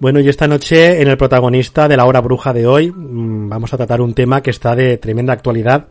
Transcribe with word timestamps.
Bueno, 0.00 0.18
y 0.18 0.30
esta 0.30 0.48
noche 0.48 1.02
en 1.02 1.08
el 1.08 1.18
protagonista 1.18 1.86
de 1.86 1.94
la 1.94 2.06
hora 2.06 2.22
bruja 2.22 2.54
de 2.54 2.66
hoy 2.66 2.90
mm, 2.90 3.50
vamos 3.50 3.74
a 3.74 3.76
tratar 3.76 4.00
un 4.00 4.14
tema 4.14 4.42
que 4.42 4.48
está 4.48 4.74
de 4.74 4.96
tremenda 4.96 5.34
actualidad, 5.34 5.88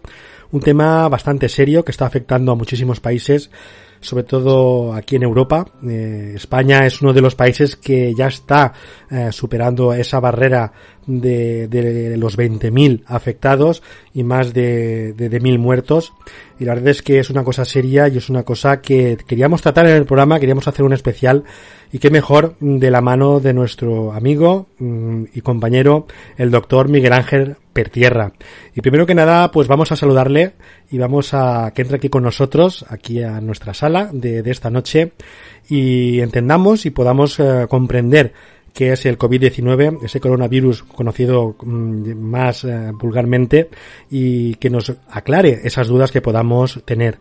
un 0.50 0.62
tema 0.62 1.08
bastante 1.10 1.48
serio 1.48 1.86
que 1.86 1.92
está 1.92 2.08
afectando 2.08 2.52
a 2.52 2.56
muchísimos 2.56 3.00
países, 3.00 3.52
sobre 4.00 4.24
todo 4.24 4.94
aquí 4.96 5.18
en 5.18 5.22
Europa. 5.22 5.68
Eh, 5.88 6.34
España 6.36 6.88
es 6.88 7.04
uno 7.04 7.14
de 7.14 7.22
los 7.22 7.36
países 7.36 7.76
que 7.76 8.16
ya 8.16 8.30
está 8.30 8.74
eh, 9.12 9.30
superando 9.32 9.94
esa 9.94 10.20
barrera 10.20 10.74
de, 11.06 11.68
de 11.68 12.18
los 12.18 12.36
20.000 12.36 13.04
afectados 13.06 13.84
y 14.12 14.24
más 14.24 14.56
de, 14.56 15.14
de, 15.14 15.30
de 15.30 15.40
1.000 15.40 15.60
muertos. 15.60 16.14
Y 16.60 16.66
la 16.66 16.74
verdad 16.74 16.90
es 16.90 17.02
que 17.02 17.20
es 17.20 17.30
una 17.30 17.44
cosa 17.44 17.64
seria 17.64 18.08
y 18.10 18.18
es 18.18 18.30
una 18.30 18.44
cosa 18.44 18.82
que 18.82 19.18
queríamos 19.26 19.62
tratar 19.62 19.88
en 19.88 19.96
el 19.96 20.06
programa, 20.06 20.40
queríamos 20.40 20.68
hacer 20.68 20.84
un 20.84 20.94
especial 20.94 21.46
y 21.92 22.00
qué 22.00 22.10
mejor 22.12 22.56
de 22.60 22.92
la 22.92 23.02
mano 23.02 23.40
de 23.40 23.54
nuestro 23.54 24.12
amigo 24.12 24.68
mm, 24.78 25.24
y 25.34 25.42
compañero, 25.42 26.06
el 26.38 26.52
doctor 26.52 26.90
Miguel 26.90 27.14
Ángel 27.14 27.56
Pertierra. 27.72 28.34
Y 28.76 28.82
primero 28.82 29.06
que 29.06 29.16
nada, 29.16 29.52
pues 29.52 29.68
vamos 29.70 29.92
a 29.92 29.96
saludarle 29.96 30.54
y 30.92 30.98
vamos 30.98 31.34
a 31.34 31.72
que 31.74 31.84
entre 31.84 31.98
aquí 31.98 32.10
con 32.10 32.24
nosotros, 32.24 32.86
aquí 32.90 33.24
a 33.24 33.40
nuestra 33.40 33.74
sala 33.74 34.10
de, 34.12 34.44
de 34.44 34.52
esta 34.52 34.70
noche 34.70 35.14
y 35.70 36.20
entendamos 36.20 36.86
y 36.86 36.90
podamos 36.90 37.40
eh, 37.40 37.68
comprender 37.70 38.34
qué 38.80 38.94
es 38.94 39.06
el 39.06 39.18
COVID-19, 39.18 40.06
ese 40.06 40.22
coronavirus 40.22 40.84
conocido 40.84 41.54
mm, 41.62 42.14
más 42.14 42.64
eh, 42.64 42.92
vulgarmente 42.94 43.70
y 44.10 44.56
que 44.56 44.70
nos 44.70 44.94
aclare 45.10 45.60
esas 45.66 45.90
dudas 45.90 46.14
que 46.14 46.22
podamos 46.22 46.82
tener. 46.86 47.18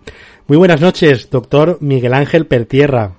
Muy 0.46 0.56
buenas 0.56 0.80
noches, 0.80 1.28
doctor 1.30 1.78
Miguel 1.80 2.14
Ángel 2.14 2.46
Pertierra. 2.46 3.10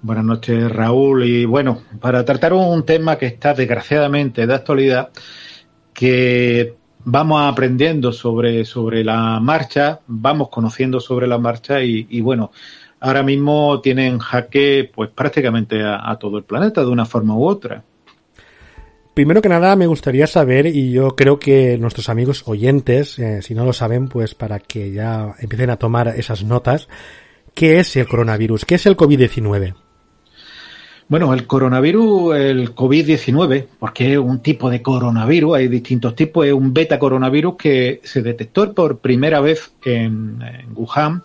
Buenas 0.00 0.24
noches, 0.24 0.70
Raúl. 0.70 1.24
Y 1.24 1.44
bueno, 1.44 1.82
para 2.00 2.24
tratar 2.24 2.52
un 2.52 2.86
tema 2.86 3.18
que 3.18 3.26
está 3.26 3.52
desgraciadamente 3.52 4.46
de 4.46 4.54
actualidad, 4.54 5.08
que 5.92 6.76
vamos 7.04 7.42
aprendiendo 7.42 8.12
sobre, 8.12 8.64
sobre 8.64 9.02
la 9.02 9.40
marcha, 9.40 9.98
vamos 10.06 10.50
conociendo 10.50 11.00
sobre 11.00 11.26
la 11.26 11.38
marcha 11.38 11.82
y 11.82 12.20
bueno, 12.20 12.52
ahora 13.02 13.22
mismo 13.22 13.80
tienen 13.80 14.18
jaque 14.18 14.90
pues 14.94 15.10
prácticamente 15.10 15.82
a, 15.82 16.10
a, 16.10 16.18
todo 16.18 16.38
el 16.38 16.44
planeta 16.44 16.82
de 16.82 16.88
una 16.88 17.04
forma 17.04 17.36
u 17.36 17.44
otra. 17.44 17.82
Primero 19.14 19.42
que 19.42 19.48
nada 19.50 19.76
me 19.76 19.86
gustaría 19.86 20.26
saber, 20.26 20.66
y 20.66 20.90
yo 20.90 21.14
creo 21.14 21.38
que 21.38 21.76
nuestros 21.76 22.08
amigos 22.08 22.44
oyentes, 22.46 23.18
eh, 23.18 23.42
si 23.42 23.54
no 23.54 23.66
lo 23.66 23.74
saben, 23.74 24.08
pues 24.08 24.34
para 24.34 24.58
que 24.58 24.90
ya 24.90 25.34
empiecen 25.38 25.68
a 25.68 25.76
tomar 25.76 26.08
esas 26.16 26.44
notas, 26.44 26.88
¿qué 27.52 27.78
es 27.78 27.94
el 27.96 28.08
coronavirus? 28.08 28.64
¿Qué 28.64 28.76
es 28.76 28.86
el 28.86 28.96
COVID-19? 28.96 29.74
Bueno, 31.08 31.34
el 31.34 31.46
coronavirus, 31.46 32.36
el 32.36 32.74
COVID-19, 32.74 33.66
porque 33.78 34.12
es 34.12 34.18
un 34.18 34.40
tipo 34.40 34.70
de 34.70 34.80
coronavirus, 34.80 35.56
hay 35.56 35.68
distintos 35.68 36.14
tipos, 36.14 36.46
es 36.46 36.54
un 36.54 36.72
beta 36.72 36.98
coronavirus 36.98 37.56
que 37.56 38.00
se 38.02 38.22
detectó 38.22 38.72
por 38.72 39.00
primera 39.00 39.42
vez 39.42 39.74
en, 39.84 40.40
en 40.40 40.72
Wuhan 40.74 41.22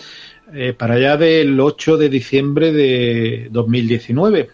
eh, 0.53 0.73
para 0.73 0.95
allá 0.95 1.17
del 1.17 1.59
8 1.59 1.97
de 1.97 2.09
diciembre 2.09 2.71
de 2.71 3.47
2019. 3.51 4.49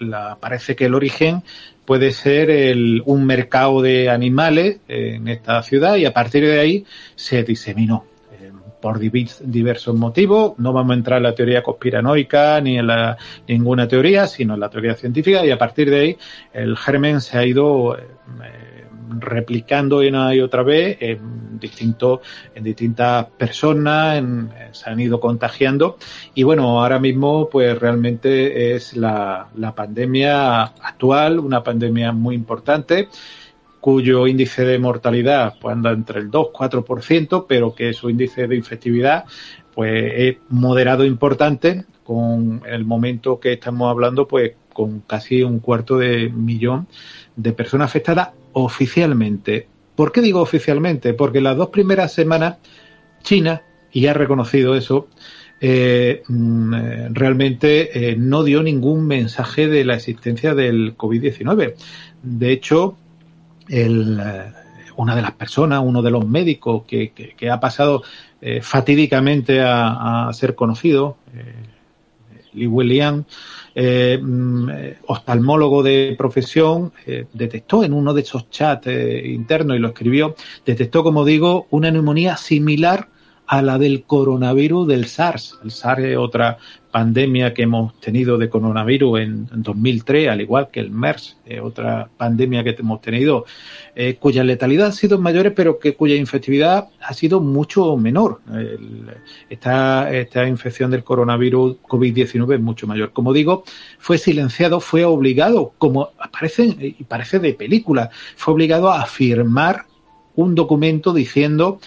La, 0.00 0.36
parece 0.40 0.74
que 0.74 0.86
el 0.86 0.94
origen 0.94 1.42
puede 1.84 2.12
ser 2.12 2.50
el, 2.50 3.02
un 3.04 3.26
mercado 3.26 3.82
de 3.82 4.10
animales 4.10 4.80
en 4.88 5.28
esta 5.28 5.62
ciudad 5.62 5.96
y 5.96 6.04
a 6.04 6.12
partir 6.12 6.44
de 6.44 6.58
ahí 6.58 6.84
se 7.14 7.42
diseminó 7.44 8.06
por 8.84 9.00
diversos 9.00 9.94
motivos. 9.94 10.58
No 10.58 10.74
vamos 10.74 10.90
a 10.90 10.98
entrar 10.98 11.16
en 11.16 11.22
la 11.22 11.34
teoría 11.34 11.62
conspiranoica 11.62 12.60
ni 12.60 12.78
en 12.78 12.86
la, 12.86 13.16
ninguna 13.48 13.88
teoría, 13.88 14.26
sino 14.26 14.52
en 14.52 14.60
la 14.60 14.68
teoría 14.68 14.94
científica 14.94 15.42
y 15.42 15.50
a 15.50 15.56
partir 15.56 15.88
de 15.88 16.00
ahí 16.00 16.18
el 16.52 16.76
germen 16.76 17.22
se 17.22 17.38
ha 17.38 17.46
ido 17.46 17.96
eh, 17.96 18.02
replicando 19.20 19.98
una 19.98 20.34
y 20.34 20.40
otra 20.40 20.62
vez 20.62 20.96
en, 21.00 21.58
distinto, 21.58 22.20
en 22.54 22.64
distintas 22.64 23.26
personas, 23.26 24.18
en, 24.18 24.50
se 24.72 24.90
han 24.90 25.00
ido 25.00 25.20
contagiando. 25.20 25.96
Y 26.34 26.42
bueno, 26.42 26.80
ahora 26.80 26.98
mismo 26.98 27.48
pues 27.50 27.78
realmente 27.78 28.74
es 28.74 28.96
la, 28.96 29.48
la 29.56 29.74
pandemia 29.74 30.62
actual, 30.62 31.38
una 31.38 31.62
pandemia 31.62 32.12
muy 32.12 32.34
importante 32.34 33.08
cuyo 33.84 34.26
índice 34.26 34.64
de 34.64 34.78
mortalidad 34.78 35.56
pues 35.60 35.74
anda 35.74 35.90
entre 35.90 36.20
el 36.20 36.30
2-4%, 36.30 37.44
pero 37.46 37.74
que 37.74 37.92
su 37.92 38.08
índice 38.08 38.46
de 38.46 38.56
infectividad 38.56 39.26
pues 39.74 40.12
es 40.16 40.36
moderado 40.48 41.04
importante 41.04 41.84
con 42.02 42.62
el 42.66 42.86
momento 42.86 43.38
que 43.38 43.52
estamos 43.52 43.90
hablando 43.90 44.26
pues 44.26 44.52
con 44.72 45.00
casi 45.00 45.42
un 45.42 45.60
cuarto 45.60 45.98
de 45.98 46.30
millón 46.30 46.86
de 47.36 47.52
personas 47.52 47.90
afectadas 47.90 48.30
oficialmente. 48.54 49.68
¿Por 49.94 50.10
qué 50.10 50.22
digo 50.22 50.40
oficialmente? 50.40 51.12
Porque 51.12 51.40
las 51.40 51.56
dos 51.56 51.68
primeras 51.68 52.12
semanas 52.12 52.56
China, 53.22 53.62
y 53.92 54.06
ha 54.06 54.14
reconocido 54.14 54.76
eso, 54.76 55.08
mm, 55.60 56.74
realmente 57.12 58.16
no 58.18 58.44
dio 58.44 58.62
ningún 58.62 59.06
mensaje 59.06 59.66
de 59.66 59.84
la 59.84 59.94
existencia 59.94 60.54
del 60.54 60.96
COVID-19. 60.96 61.74
De 62.22 62.52
hecho, 62.52 62.96
el, 63.68 64.20
una 64.96 65.16
de 65.16 65.22
las 65.22 65.32
personas, 65.32 65.80
uno 65.82 66.02
de 66.02 66.10
los 66.10 66.26
médicos 66.26 66.82
que, 66.86 67.34
ha 67.50 67.60
pasado 67.60 68.02
fatídicamente 68.60 69.60
a, 69.62 70.28
ser 70.34 70.54
conocido, 70.54 71.16
Lee 72.52 72.66
William, 72.66 73.24
eh, 73.74 74.18
mm, 74.22 74.68
oftalmólogo 75.06 75.82
de 75.82 76.14
profesión, 76.16 76.92
eh, 77.06 77.26
detectó 77.32 77.84
en 77.84 77.92
uno 77.92 78.14
de 78.14 78.22
esos 78.22 78.48
chats 78.50 78.86
eh, 78.86 79.22
internos 79.26 79.76
y 79.76 79.80
lo 79.80 79.88
escribió, 79.88 80.34
detectó, 80.64 81.02
como 81.02 81.24
digo, 81.24 81.66
una 81.70 81.90
neumonía 81.90 82.36
similar 82.36 83.08
a 83.46 83.62
la 83.62 83.78
del 83.78 84.04
coronavirus 84.04 84.88
del 84.88 85.06
SARS. 85.06 85.58
El 85.62 85.70
SARS 85.70 86.04
es 86.04 86.16
otra 86.16 86.58
pandemia 86.94 87.52
que 87.52 87.62
hemos 87.62 87.98
tenido 87.98 88.38
de 88.38 88.48
coronavirus 88.48 89.18
en, 89.18 89.48
2003, 89.50 90.28
al 90.28 90.40
igual 90.42 90.68
que 90.70 90.78
el 90.78 90.92
MERS, 90.92 91.38
otra 91.60 92.08
pandemia 92.16 92.62
que 92.62 92.70
hemos 92.78 93.00
tenido, 93.00 93.46
eh, 93.96 94.14
cuya 94.14 94.44
letalidad 94.44 94.86
ha 94.86 94.92
sido 94.92 95.18
mayor, 95.18 95.54
pero 95.54 95.80
que 95.80 95.96
cuya 95.96 96.14
infectividad 96.14 96.90
ha 97.00 97.12
sido 97.12 97.40
mucho 97.40 97.96
menor. 97.96 98.42
esta, 99.50 100.12
esta 100.14 100.46
infección 100.46 100.92
del 100.92 101.02
coronavirus 101.02 101.78
COVID-19 101.82 102.54
es 102.54 102.60
mucho 102.60 102.86
mayor. 102.86 103.10
Como 103.10 103.32
digo, 103.32 103.64
fue 103.98 104.16
silenciado, 104.16 104.78
fue 104.78 105.04
obligado, 105.04 105.72
como 105.78 106.10
parece, 106.30 106.76
y 106.78 107.02
parece 107.02 107.40
de 107.40 107.54
película, 107.54 108.10
fue 108.36 108.54
obligado 108.54 108.92
a 108.92 109.04
firmar 109.06 109.86
un 110.36 110.54
documento 110.54 111.12
diciendo 111.12 111.80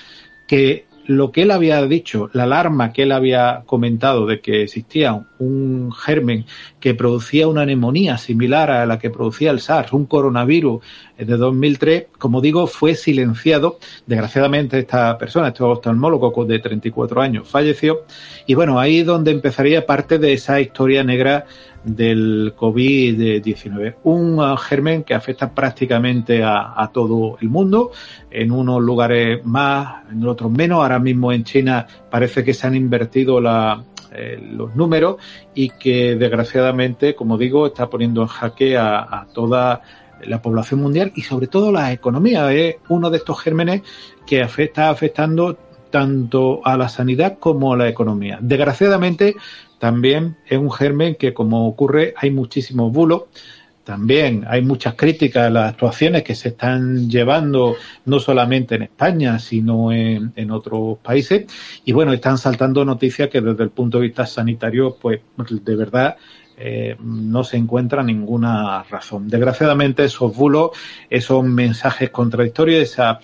que 0.49 0.86
lo 1.07 1.31
que 1.31 1.43
él 1.43 1.51
había 1.51 1.81
dicho, 1.85 2.29
la 2.33 2.43
alarma 2.43 2.91
que 2.91 3.03
él 3.03 3.13
había 3.13 3.63
comentado 3.65 4.25
de 4.25 4.41
que 4.41 4.63
existía 4.63 5.25
un 5.39 5.91
germen 5.93 6.45
que 6.81 6.93
producía 6.93 7.47
una 7.47 7.65
neumonía 7.65 8.17
similar 8.17 8.69
a 8.69 8.85
la 8.85 8.99
que 8.99 9.09
producía 9.09 9.51
el 9.51 9.61
SARS, 9.61 9.93
un 9.93 10.05
coronavirus 10.05 10.83
de 11.17 11.37
2003, 11.37 12.07
como 12.19 12.41
digo, 12.41 12.67
fue 12.67 12.93
silenciado. 12.93 13.79
Desgraciadamente 14.05 14.79
esta 14.79 15.17
persona, 15.17 15.47
este 15.47 15.63
oftalmólogo 15.63 16.45
de 16.45 16.59
34 16.59 17.21
años, 17.21 17.47
falleció. 17.47 18.03
Y 18.45 18.53
bueno, 18.53 18.79
ahí 18.79 18.99
es 18.99 19.05
donde 19.05 19.31
empezaría 19.31 19.85
parte 19.85 20.19
de 20.19 20.33
esa 20.33 20.59
historia 20.59 21.03
negra 21.03 21.45
del 21.83 22.53
COVID-19. 22.55 23.95
Un 24.03 24.39
uh, 24.39 24.57
germen 24.57 25.03
que 25.03 25.13
afecta 25.13 25.53
prácticamente 25.53 26.43
a, 26.43 26.89
todo 26.93 27.37
el 27.41 27.49
mundo, 27.49 27.91
en 28.29 28.51
unos 28.51 28.81
lugares 28.81 29.45
más, 29.45 30.03
en 30.11 30.25
otros 30.27 30.51
menos. 30.51 30.79
Ahora 30.79 30.99
mismo 30.99 31.31
en 31.31 31.43
China 31.43 31.85
parece 32.09 32.43
que 32.43 32.53
se 32.53 32.67
han 32.67 32.75
invertido 32.75 33.39
eh, 34.11 34.39
los 34.51 34.75
números 34.75 35.17
y 35.53 35.69
que 35.69 36.15
desgraciadamente, 36.15 37.15
como 37.15 37.37
digo, 37.37 37.67
está 37.67 37.89
poniendo 37.89 38.21
en 38.21 38.27
jaque 38.27 38.77
a, 38.77 39.27
toda 39.33 39.81
la 40.25 40.41
población 40.41 40.81
mundial 40.81 41.11
y 41.15 41.21
sobre 41.21 41.47
todo 41.47 41.71
la 41.71 41.91
economía. 41.91 42.51
Es 42.51 42.77
uno 42.89 43.09
de 43.09 43.17
estos 43.17 43.39
gérmenes 43.39 43.81
que 44.25 44.41
está 44.41 44.89
afectando 44.89 45.57
tanto 45.89 46.61
a 46.65 46.77
la 46.77 46.89
sanidad 46.89 47.37
como 47.39 47.73
a 47.73 47.77
la 47.77 47.87
economía. 47.87 48.39
Desgraciadamente, 48.41 49.35
también 49.79 50.37
es 50.47 50.57
un 50.57 50.71
germen 50.71 51.15
que, 51.15 51.33
como 51.33 51.67
ocurre, 51.67 52.13
hay 52.17 52.31
muchísimos 52.31 52.91
bulos. 52.91 53.23
También 53.83 54.43
hay 54.49 54.61
muchas 54.63 54.95
críticas 54.95 55.47
a 55.47 55.49
las 55.49 55.69
actuaciones 55.69 56.23
que 56.23 56.35
se 56.35 56.49
están 56.49 57.09
llevando 57.09 57.77
no 58.03 58.19
solamente 58.19 58.75
en 58.75 58.81
España, 58.81 59.39
sino 59.39 59.93
en, 59.93 60.51
otros 60.51 60.97
países. 60.97 61.45
Y 61.85 61.93
bueno, 61.93 62.11
están 62.11 62.37
saltando 62.37 62.83
noticias 62.83 63.29
que 63.29 63.39
desde 63.39 63.63
el 63.63 63.69
punto 63.69 63.97
de 63.97 64.07
vista 64.07 64.25
sanitario, 64.25 64.97
pues 64.99 65.21
de 65.37 65.75
verdad 65.75 66.17
eh, 66.57 66.97
no 66.99 67.45
se 67.45 67.55
encuentra 67.55 68.03
ninguna 68.03 68.83
razón. 68.83 69.29
Desgraciadamente 69.29 70.03
esos 70.03 70.35
bulos, 70.35 70.71
esos 71.09 71.45
mensajes 71.45 72.09
contradictorios, 72.09 72.81
esa 72.81 73.21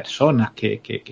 personas 0.00 0.52
que, 0.52 0.80
que, 0.80 1.02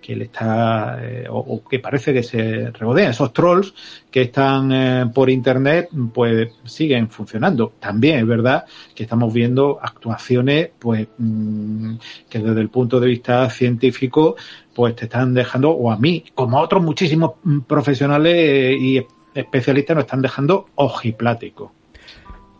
que, 0.00 0.16
le 0.16 0.24
está 0.24 0.98
eh, 1.02 1.26
o, 1.28 1.62
que 1.68 1.78
parece 1.80 2.14
que 2.14 2.22
se 2.22 2.70
regodean, 2.70 3.10
esos 3.10 3.32
trolls 3.32 3.74
que 4.10 4.22
están 4.22 4.72
eh, 4.72 5.10
por 5.12 5.28
internet, 5.28 5.90
pues 6.14 6.48
siguen 6.64 7.10
funcionando. 7.10 7.74
También 7.78 8.20
es 8.20 8.26
verdad 8.26 8.64
que 8.94 9.02
estamos 9.02 9.32
viendo 9.34 9.78
actuaciones, 9.82 10.70
pues, 10.78 11.08
mm, 11.18 11.96
que 12.30 12.38
desde 12.38 12.60
el 12.60 12.70
punto 12.70 13.00
de 13.00 13.08
vista 13.08 13.50
científico, 13.50 14.36
pues 14.74 14.96
te 14.96 15.04
están 15.04 15.34
dejando, 15.34 15.70
o 15.70 15.90
a 15.90 15.98
mí, 15.98 16.24
como 16.34 16.58
a 16.58 16.62
otros 16.62 16.82
muchísimos 16.82 17.32
mm, 17.42 17.60
profesionales 17.60 18.34
eh, 18.34 18.76
y 18.80 19.06
especialistas, 19.34 19.94
nos 19.94 20.04
están 20.04 20.22
dejando 20.22 20.68
ojipláticos. 20.76 21.70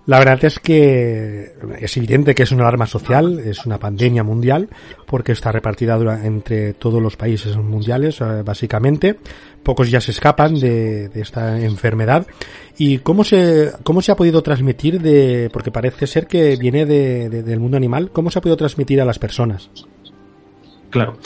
La 0.09 0.19
verdad 0.19 0.43
es 0.43 0.59
que 0.59 1.53
es 1.81 1.97
evidente 1.99 2.35
que 2.35 2.45
es 2.45 2.51
una 2.51 2.63
alarma 2.63 2.87
social, 2.87 3.41
es 3.41 3.67
una 3.67 3.77
pandemia 3.79 4.23
mundial, 4.23 4.71
porque 5.05 5.33
está 5.33 5.53
repartida 5.53 5.99
entre 6.25 6.73
todos 6.73 7.03
los 7.03 7.17
países 7.17 7.55
mundiales, 7.59 8.23
eh, 8.23 8.43
básicamente. 8.43 9.17
Pocos 9.63 9.91
ya 9.91 10.01
se 10.01 10.13
escapan 10.13 10.59
de, 10.59 11.11
esta 11.15 11.61
enfermedad. 11.61 12.27
¿Y 12.79 13.01
cómo 13.01 13.23
se, 13.23 13.71
cómo 13.83 14.01
se 14.01 14.11
ha 14.11 14.17
podido 14.17 14.43
transmitir 14.43 14.99
de, 14.99 15.51
porque 15.53 15.71
parece 15.71 16.07
ser 16.07 16.27
que 16.27 16.57
viene 16.57 16.87
de, 16.87 17.29
del 17.29 17.61
mundo 17.61 17.77
animal, 17.77 18.11
cómo 18.11 18.31
se 18.31 18.39
ha 18.39 18.43
podido 18.43 18.57
transmitir 18.57 19.03
a 19.03 19.05
las 19.05 19.19
personas? 19.19 19.71
Claro. 20.89 21.19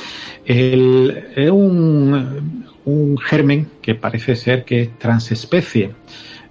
Es 0.45 1.51
un, 1.53 2.65
un 2.85 3.19
germen 3.19 3.69
que 3.81 3.95
parece 3.95 4.35
ser 4.35 4.65
que 4.65 4.83
es 4.83 4.99
transespecie. 4.99 5.93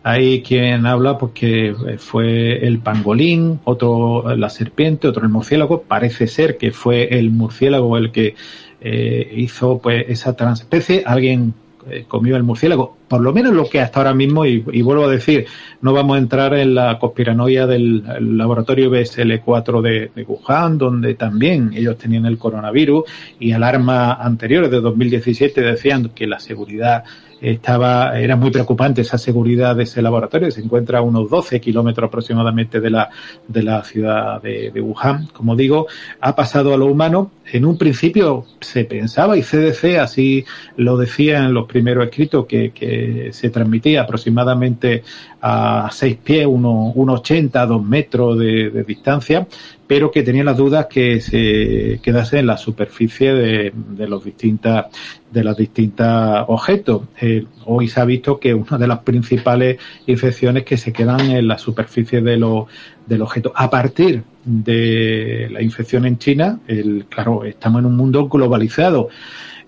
Hay 0.03 0.41
quien 0.41 0.85
habla 0.87 1.17
porque 1.17 1.69
eh, 1.69 1.97
fue 1.97 2.65
el 2.65 2.79
pangolín, 2.79 3.59
otro 3.65 4.35
la 4.35 4.49
serpiente, 4.49 5.07
otro 5.07 5.23
el 5.23 5.29
murciélago. 5.29 5.83
Parece 5.83 6.27
ser 6.27 6.57
que 6.57 6.71
fue 6.71 7.19
el 7.19 7.29
murciélago 7.29 7.97
el 7.97 8.11
que 8.11 8.35
eh, 8.81 9.33
hizo 9.35 9.79
pues 9.79 10.05
esa 10.09 10.35
transespecie. 10.35 11.03
Alguien 11.05 11.53
eh, 11.89 12.05
comió 12.07 12.35
el 12.35 12.43
murciélago. 12.43 12.97
Por 13.07 13.21
lo 13.21 13.31
menos 13.33 13.53
lo 13.53 13.69
que 13.69 13.79
hasta 13.79 13.99
ahora 13.99 14.13
mismo, 14.13 14.45
y, 14.45 14.59
vuelvo 14.81 15.05
a 15.05 15.09
decir, 15.09 15.45
no 15.81 15.93
vamos 15.93 16.15
a 16.15 16.19
entrar 16.19 16.53
en 16.55 16.73
la 16.75 16.97
conspiranoia 16.97 17.67
del 17.67 18.03
laboratorio 18.37 18.89
BSL4 18.89 19.81
de, 19.81 20.11
de, 20.15 20.23
Wuhan, 20.23 20.77
donde 20.77 21.15
también 21.15 21.73
ellos 21.73 21.97
tenían 21.97 22.25
el 22.25 22.37
coronavirus 22.37 23.03
y 23.39 23.51
alarmas 23.51 24.17
anteriores 24.19 24.71
de 24.71 24.79
2017 24.79 25.61
decían 25.61 26.09
que 26.09 26.27
la 26.27 26.39
seguridad 26.39 27.03
estaba, 27.41 28.19
era 28.19 28.35
muy 28.35 28.51
preocupante 28.51 29.01
esa 29.01 29.17
seguridad 29.17 29.75
de 29.75 29.83
ese 29.83 30.01
laboratorio, 30.01 30.51
se 30.51 30.61
encuentra 30.61 30.99
a 30.99 31.01
unos 31.01 31.29
12 31.29 31.59
kilómetros 31.59 32.07
aproximadamente 32.07 32.79
de 32.79 32.89
la, 32.91 33.09
de 33.47 33.63
la 33.63 33.83
ciudad 33.83 34.41
de, 34.41 34.71
Wuhan. 34.81 35.27
Como 35.33 35.55
digo, 35.55 35.87
ha 36.19 36.35
pasado 36.35 36.73
a 36.73 36.77
lo 36.77 36.85
humano. 36.85 37.31
En 37.53 37.65
un 37.65 37.77
principio 37.77 38.45
se 38.61 38.85
pensaba, 38.85 39.37
y 39.37 39.41
CDC 39.41 39.97
así 39.99 40.45
lo 40.77 40.95
decía 40.95 41.39
en 41.39 41.53
los 41.53 41.67
primeros 41.67 42.05
escritos, 42.05 42.45
que, 42.45 43.29
se 43.33 43.49
transmitía 43.49 44.03
aproximadamente 44.03 45.03
a 45.41 45.89
6 45.91 46.17
pies, 46.23 46.47
1,80, 46.47 47.67
2 47.67 47.83
metros 47.83 48.39
de, 48.39 48.69
de 48.69 48.83
distancia, 48.83 49.47
pero 49.85 50.11
que 50.11 50.23
tenía 50.23 50.45
las 50.45 50.55
dudas 50.55 50.85
que 50.85 51.19
se 51.19 51.99
quedase 52.01 52.39
en 52.39 52.47
la 52.47 52.55
superficie 52.55 53.33
de, 53.33 53.73
de 53.75 54.07
los 54.07 54.23
distintas 54.23 54.85
de 55.31 55.43
los 55.43 55.57
distintos 55.57 56.07
objetos. 56.47 57.03
Eh, 57.19 57.45
hoy 57.65 57.87
se 57.87 57.99
ha 57.99 58.05
visto 58.05 58.39
que 58.39 58.53
una 58.53 58.77
de 58.77 58.87
las 58.87 58.99
principales 58.99 59.77
infecciones 60.07 60.63
que 60.63 60.77
se 60.77 60.91
quedan 60.91 61.21
en 61.31 61.47
la 61.47 61.57
superficie 61.57 62.21
de 62.21 62.37
los 62.37 62.65
del 63.05 63.21
objeto. 63.21 63.51
A 63.55 63.69
partir 63.69 64.23
de 64.45 65.49
la 65.51 65.61
infección 65.61 66.05
en 66.05 66.17
China, 66.17 66.59
el, 66.67 67.05
claro, 67.09 67.43
estamos 67.43 67.79
en 67.79 67.85
un 67.85 67.97
mundo 67.97 68.27
globalizado. 68.27 69.09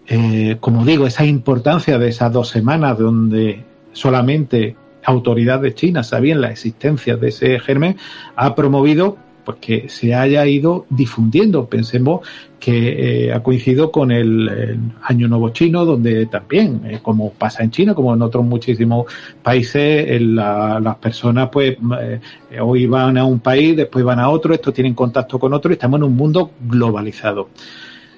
Eh, 0.07 0.57
como 0.59 0.85
digo, 0.85 1.07
esa 1.07 1.25
importancia 1.25 1.97
de 1.97 2.09
esas 2.09 2.31
dos 2.31 2.49
semanas 2.49 2.97
donde 2.97 3.63
solamente 3.93 4.75
autoridades 5.05 5.75
chinas 5.75 6.07
sabían 6.07 6.41
la 6.41 6.51
existencia 6.51 7.17
de 7.17 7.29
ese 7.29 7.59
germen, 7.59 7.97
ha 8.35 8.55
promovido 8.55 9.17
pues 9.43 9.57
que 9.59 9.89
se 9.89 10.13
haya 10.13 10.45
ido 10.45 10.85
difundiendo. 10.89 11.67
Pensemos 11.67 12.21
que 12.59 13.25
eh, 13.25 13.33
ha 13.33 13.43
coincidido 13.43 13.91
con 13.91 14.11
el, 14.11 14.79
Año 15.03 15.27
Nuevo 15.27 15.49
Chino, 15.49 15.83
donde 15.83 16.27
también, 16.27 16.81
eh, 16.85 16.99
como 17.01 17.33
pasa 17.33 17.61
en 17.61 17.71
China, 17.71 17.93
como 17.93 18.13
en 18.13 18.21
otros 18.21 18.45
muchísimos 18.45 19.05
países, 19.41 20.21
las 20.21 20.95
personas 20.95 21.49
pues 21.51 21.77
eh, 21.99 22.19
hoy 22.61 22.85
van 22.87 23.17
a 23.17 23.25
un 23.25 23.39
país, 23.39 23.75
después 23.75 24.05
van 24.05 24.19
a 24.19 24.29
otro, 24.29 24.53
estos 24.53 24.73
tienen 24.73 24.93
contacto 24.93 25.37
con 25.37 25.53
otro 25.53 25.71
y 25.71 25.73
estamos 25.73 25.97
en 25.97 26.03
un 26.03 26.15
mundo 26.15 26.51
globalizado. 26.61 27.49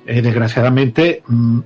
desgraciadamente, 0.05 1.23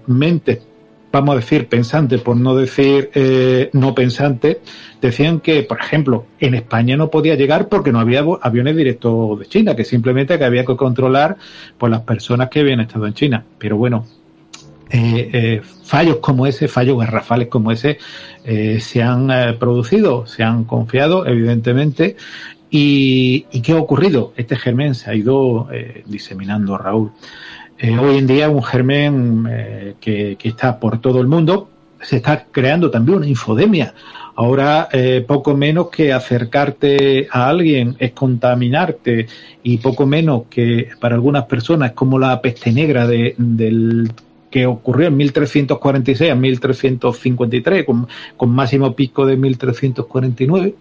mentes 0.08 0.69
vamos 1.12 1.34
a 1.34 1.36
decir, 1.38 1.68
pensante, 1.68 2.18
por 2.18 2.38
no 2.38 2.56
decir 2.56 3.10
eh, 3.14 3.70
no 3.74 3.96
pensante, 3.96 4.62
decían 5.02 5.40
que, 5.40 5.64
por 5.64 5.80
ejemplo, 5.80 6.26
en 6.40 6.56
España 6.56 6.98
no 6.98 7.10
podía 7.10 7.36
llegar 7.36 7.68
porque 7.68 7.92
no 7.92 8.00
había 8.00 8.24
aviones 8.42 8.76
directos 8.76 9.40
de 9.40 9.46
China, 9.48 9.76
que 9.76 9.86
simplemente 9.86 10.38
que 10.38 10.46
había 10.46 10.66
que 10.66 10.76
controlar 10.76 11.38
pues 11.78 11.92
las 11.92 12.02
personas 12.02 12.50
que 12.50 12.60
habían 12.62 12.80
estado 12.80 13.08
en 13.08 13.14
China. 13.14 13.46
Pero 13.58 13.78
bueno, 13.78 14.06
fallos 15.84 16.18
como 16.18 16.48
ese, 16.48 16.68
fallos 16.68 17.00
garrafales 17.00 17.48
como 17.48 17.72
ese, 17.72 17.98
se 18.80 19.02
han 19.02 19.30
producido, 19.60 20.26
se 20.26 20.44
han 20.44 20.64
confiado, 20.64 21.26
evidentemente, 21.26 22.16
¿Y, 22.72 23.62
qué 23.62 23.72
ha 23.72 23.78
ocurrido? 23.78 24.34
Este 24.36 24.56
germen 24.56 24.94
se 24.94 25.10
ha 25.10 25.16
ido 25.16 25.70
eh, 25.72 26.04
diseminando, 26.06 26.78
Raúl. 26.78 27.12
Eh, 27.80 27.98
hoy 27.98 28.18
en 28.18 28.28
día 28.28 28.50
un 28.50 28.62
germen 28.62 29.48
eh, 29.50 29.96
que, 30.02 30.38
está 30.44 30.80
por 30.80 31.00
todo 31.00 31.22
el 31.22 31.28
mundo, 31.28 31.70
se 32.02 32.18
está 32.18 32.46
creando 32.52 32.92
también 32.92 33.20
una 33.20 33.28
infodemia. 33.28 33.94
Ahora, 34.36 34.88
poco 35.28 35.54
menos 35.58 35.90
que 35.90 36.14
acercarte 36.14 37.28
a 37.30 37.50
alguien 37.50 37.98
es 38.00 38.12
contaminarte 38.12 39.28
y 39.64 39.80
poco 39.80 40.06
menos 40.06 40.44
que 40.50 40.88
para 41.02 41.16
algunas 41.16 41.44
personas 41.44 41.90
es 41.90 41.96
como 41.96 42.18
la 42.18 42.40
peste 42.40 42.72
negra 42.72 43.06
de, 43.06 43.36
del 43.38 44.10
que 44.50 44.66
ocurrió 44.66 45.08
en 45.08 45.18
1346 45.18 46.32
a 46.32 46.36
1353, 46.36 47.86
con, 47.86 48.08
con 48.38 48.50
máximo 48.52 48.96
pico 48.96 49.26
de 49.26 49.36
1349 49.36 50.76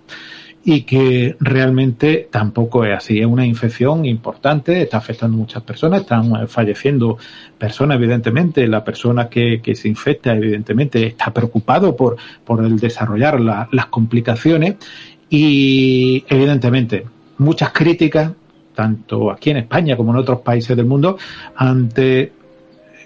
y 0.65 0.83
que 0.83 1.37
realmente 1.41 2.29
tampoco 2.31 2.85
es 2.85 2.97
así. 2.97 3.21
Es 3.21 3.27
una 3.27 3.47
infección 3.47 4.05
importante, 4.05 4.83
está 4.83 4.99
afectando 4.99 5.37
muchas 5.37 5.63
personas, 5.63 6.03
están 6.03 6.35
eh, 6.37 6.47
falleciendo 6.47 7.17
personas, 7.57 7.97
evidentemente. 7.97 8.67
La 8.67 8.85
persona 8.85 9.29
que, 9.29 9.61
que 9.63 9.75
se 9.75 9.89
infecta, 9.89 10.35
evidentemente, 10.35 11.07
está 11.07 11.33
preocupado 11.33 11.97
por, 11.97 12.17
por 12.45 12.65
el 12.65 12.79
desarrollar 12.79 13.41
las 13.41 13.87
complicaciones 13.87 14.77
y, 15.31 16.25
evidentemente, 16.29 17.05
muchas 17.39 17.73
críticas, 17.73 18.33
tanto 18.75 19.31
aquí 19.31 19.51
en 19.51 19.59
España 19.59 19.97
como 19.97 20.13
en 20.13 20.19
otros 20.19 20.41
países 20.41 20.77
del 20.77 20.87
mundo, 20.87 21.19
ante, 21.57 22.33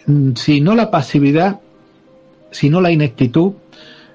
mm, 0.06 0.32
si 0.34 0.60
no 0.60 0.74
la 0.74 0.90
pasividad, 0.90 1.60
si 2.50 2.70
no 2.70 2.80
la 2.80 2.90
ineptitud, 2.90 3.52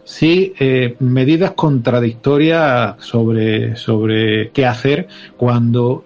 sí 0.08 0.54
eh, 0.58 0.96
medidas 1.02 1.52
contradictorias 1.52 2.96
sobre, 3.00 3.76
sobre 3.76 4.52
qué 4.52 4.66
hacer 4.66 5.10
cuando 5.36 6.06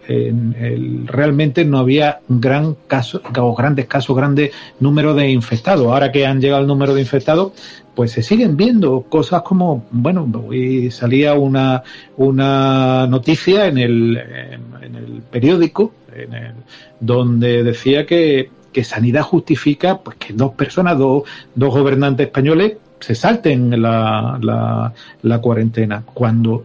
realmente 1.05 1.63
no 1.65 1.77
había 1.77 2.19
gran 2.27 2.75
caso, 2.87 3.21
o 3.37 3.55
grandes 3.55 3.85
casos, 3.85 4.15
grandes 4.15 4.53
número 4.79 5.13
de 5.13 5.29
infectados. 5.29 5.85
Ahora 5.85 6.11
que 6.11 6.25
han 6.25 6.41
llegado 6.41 6.63
el 6.63 6.67
número 6.67 6.95
de 6.95 7.01
infectados, 7.01 7.53
pues 7.93 8.11
se 8.11 8.23
siguen 8.23 8.57
viendo 8.57 9.01
cosas 9.03 9.43
como, 9.43 9.85
bueno, 9.91 10.27
hoy 10.47 10.89
salía 10.89 11.35
una, 11.35 11.83
una 12.17 13.05
noticia 13.05 13.67
en 13.67 13.77
el, 13.77 14.17
en, 14.81 14.95
el 14.95 15.21
periódico 15.29 15.93
en 16.15 16.33
el, 16.33 16.53
donde 16.99 17.63
decía 17.63 18.07
que, 18.07 18.49
que 18.73 18.83
Sanidad 18.83 19.21
justifica 19.21 19.99
pues 19.99 20.17
que 20.17 20.33
dos 20.33 20.53
personas, 20.53 20.97
dos, 20.97 21.23
dos 21.53 21.71
gobernantes 21.71 22.25
españoles 22.25 22.77
se 23.01 23.15
salten 23.15 23.81
la, 23.81 24.39
la, 24.41 24.93
la 25.21 25.39
cuarentena, 25.39 26.03
cuando 26.13 26.63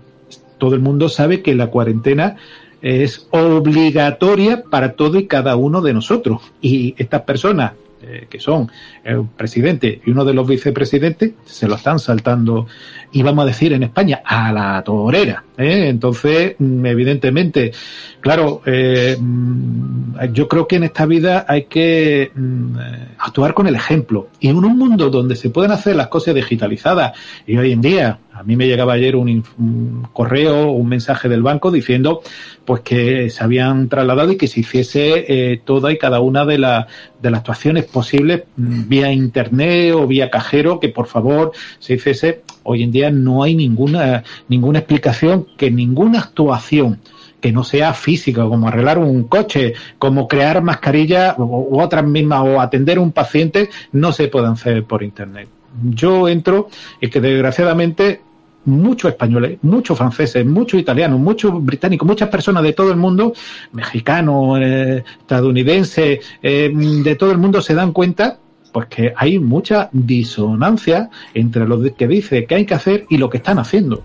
todo 0.59 0.75
el 0.75 0.81
mundo 0.81 1.09
sabe 1.09 1.43
que 1.43 1.55
la 1.55 1.66
cuarentena 1.66 2.37
es 2.83 3.26
obligatoria 3.31 4.62
para 4.62 4.93
todo 4.93 5.19
y 5.19 5.26
cada 5.26 5.57
uno 5.57 5.81
de 5.81 5.93
nosotros. 5.93 6.40
Y 6.61 6.95
estas 6.99 7.23
personas 7.23 7.73
eh, 8.02 8.26
que 8.28 8.38
son 8.38 8.70
el 9.04 9.24
presidente 9.24 10.02
y 10.04 10.10
uno 10.10 10.24
de 10.26 10.34
los 10.34 10.46
vicepresidentes, 10.46 11.32
se 11.46 11.66
lo 11.66 11.76
están 11.76 11.98
saltando, 11.98 12.66
y 13.10 13.22
vamos 13.22 13.44
a 13.44 13.46
decir 13.46 13.72
en 13.72 13.84
España, 13.84 14.20
a 14.22 14.52
la 14.52 14.82
torera. 14.84 15.44
¿eh? 15.56 15.88
Entonces, 15.88 16.56
mm, 16.58 16.84
evidentemente, 16.84 17.72
claro, 18.20 18.60
eh, 18.66 19.16
mm, 19.18 20.32
yo 20.32 20.46
creo 20.46 20.68
que 20.68 20.76
en 20.76 20.84
esta 20.84 21.06
vida 21.06 21.46
hay 21.48 21.64
que 21.64 22.30
mm, 22.34 22.76
actuar 23.18 23.54
con 23.54 23.66
el 23.66 23.74
ejemplo. 23.74 24.28
Y 24.40 24.48
en 24.48 24.56
un 24.56 24.76
mundo 24.76 25.08
donde 25.08 25.34
se 25.34 25.48
pueden 25.48 25.72
hacer 25.72 25.96
las 25.96 26.08
cosas 26.08 26.34
digitalizadas, 26.34 27.16
y 27.46 27.56
hoy 27.56 27.72
en 27.72 27.80
día, 27.80 28.18
a 28.37 28.43
mí 28.43 28.55
me 28.55 28.66
llegaba 28.66 28.93
ayer 28.93 29.16
un, 29.16 29.43
un 29.59 30.07
correo, 30.12 30.71
un 30.71 30.88
mensaje 30.88 31.28
del 31.28 31.43
banco 31.43 31.71
diciendo 31.71 32.21
pues 32.66 32.83
que 32.83 33.31
se 33.31 33.43
habían 33.43 33.88
trasladado 33.88 34.33
y 34.33 34.37
que 34.37 34.49
se 34.49 34.61
hiciese 34.61 35.25
eh, 35.28 35.61
toda 35.64 35.90
y 35.93 35.99
cada 35.99 36.21
una 36.21 36.45
de, 36.45 36.57
de 36.57 37.31
las 37.31 37.38
actuaciones 37.38 37.85
posibles 37.85 38.43
mm, 38.57 38.88
vía 38.88 39.12
internet 39.12 39.95
o 39.95 40.07
vía 40.07 40.28
cajero, 40.28 40.81
que 40.81 40.90
por 40.90 41.07
favor 41.07 41.52
se 41.78 41.95
hiciese. 41.95 42.43
Hoy 42.64 42.83
en 42.83 42.90
día 42.90 43.11
no 43.11 43.43
hay 43.43 43.55
ninguna, 43.55 44.25
ninguna 44.49 44.81
explicación 44.81 45.47
que 45.57 45.71
ninguna 45.71 46.19
actuación 46.19 47.00
que 47.40 47.52
no 47.52 47.64
sea 47.64 47.95
física, 47.95 48.45
como 48.45 48.66
arreglar 48.66 48.99
un 48.99 49.25
coche, 49.25 49.75
como 49.99 50.26
crear 50.26 50.62
mascarillas 50.62 51.37
u 51.38 51.81
otras 51.81 52.05
mismas, 52.05 52.40
o 52.43 52.61
atender 52.61 52.99
un 52.99 53.12
paciente, 53.12 53.71
no 53.93 54.11
se 54.12 54.28
puedan 54.28 54.55
hacer 54.55 54.83
por 54.85 55.02
internet. 55.02 55.49
Yo 55.83 56.28
entro 56.28 56.69
y 57.00 57.09
que 57.09 57.21
desgraciadamente 57.21 58.23
muchos 58.66 59.11
españoles, 59.12 59.58
muchos 59.62 59.96
franceses, 59.96 60.44
muchos 60.44 60.80
italianos, 60.80 61.18
muchos 61.18 61.64
británicos, 61.64 62.06
muchas 62.06 62.28
personas 62.28 62.62
de 62.62 62.73
todo 62.73 62.90
el 62.90 62.96
mundo, 62.96 63.32
mexicanos, 63.73 64.58
eh, 64.61 65.04
estadounidenses, 65.20 66.20
eh, 66.42 66.70
de 66.75 67.14
todo 67.16 67.32
el 67.32 67.38
mundo 67.38 67.62
se 67.62 67.75
dan 67.75 67.92
cuenta 67.92 68.38
porque 68.73 69.14
hay 69.16 69.38
mucha 69.38 69.88
disonancia 69.92 71.08
entre 71.32 71.66
lo 71.66 71.82
que 71.94 72.06
dice 72.06 72.44
que 72.44 72.56
hay 72.56 72.66
que 72.66 72.75
hacer 72.75 73.06
y 73.08 73.16
lo 73.16 73.30
que 73.30 73.38
están 73.38 73.58
haciendo. 73.58 74.04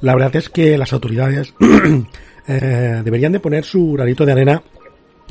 La 0.00 0.14
verdad 0.14 0.34
es 0.36 0.48
que 0.48 0.78
las 0.78 0.94
autoridades 0.94 1.52
eh, 2.48 3.02
deberían 3.04 3.32
de 3.32 3.40
poner 3.40 3.64
su 3.64 3.92
granito 3.92 4.24
de 4.24 4.32
arena 4.32 4.62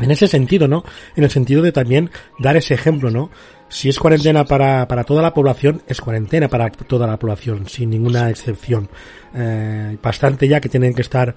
en 0.01 0.11
ese 0.11 0.27
sentido, 0.27 0.67
¿no? 0.67 0.83
En 1.15 1.23
el 1.23 1.29
sentido 1.29 1.61
de 1.61 1.71
también 1.71 2.09
dar 2.39 2.57
ese 2.57 2.73
ejemplo, 2.73 3.11
¿no? 3.11 3.29
si 3.69 3.87
es 3.87 3.99
cuarentena 3.99 4.45
para, 4.45 4.87
para 4.87 5.03
toda 5.03 5.21
la 5.21 5.33
población, 5.33 5.83
es 5.87 6.01
cuarentena 6.01 6.49
para 6.49 6.69
toda 6.71 7.07
la 7.07 7.17
población, 7.17 7.67
sin 7.69 7.91
ninguna 7.91 8.29
excepción. 8.29 8.89
Eh, 9.33 9.95
bastante 10.01 10.47
ya 10.47 10.59
que 10.59 10.69
tienen 10.69 10.93
que 10.93 11.03
estar 11.03 11.35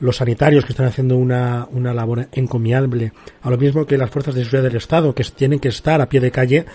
los 0.00 0.16
sanitarios 0.16 0.64
que 0.64 0.72
están 0.72 0.86
haciendo 0.86 1.16
una, 1.16 1.68
una 1.70 1.94
labor 1.94 2.28
encomiable, 2.32 3.12
a 3.42 3.50
lo 3.50 3.58
mismo 3.58 3.86
que 3.86 3.98
las 3.98 4.10
fuerzas 4.10 4.34
de 4.34 4.42
seguridad 4.42 4.64
del 4.64 4.76
Estado, 4.76 5.14
que 5.14 5.24
tienen 5.24 5.60
que 5.60 5.68
estar 5.68 6.00
a 6.00 6.08
pie 6.08 6.20
de 6.20 6.30
calle 6.30 6.66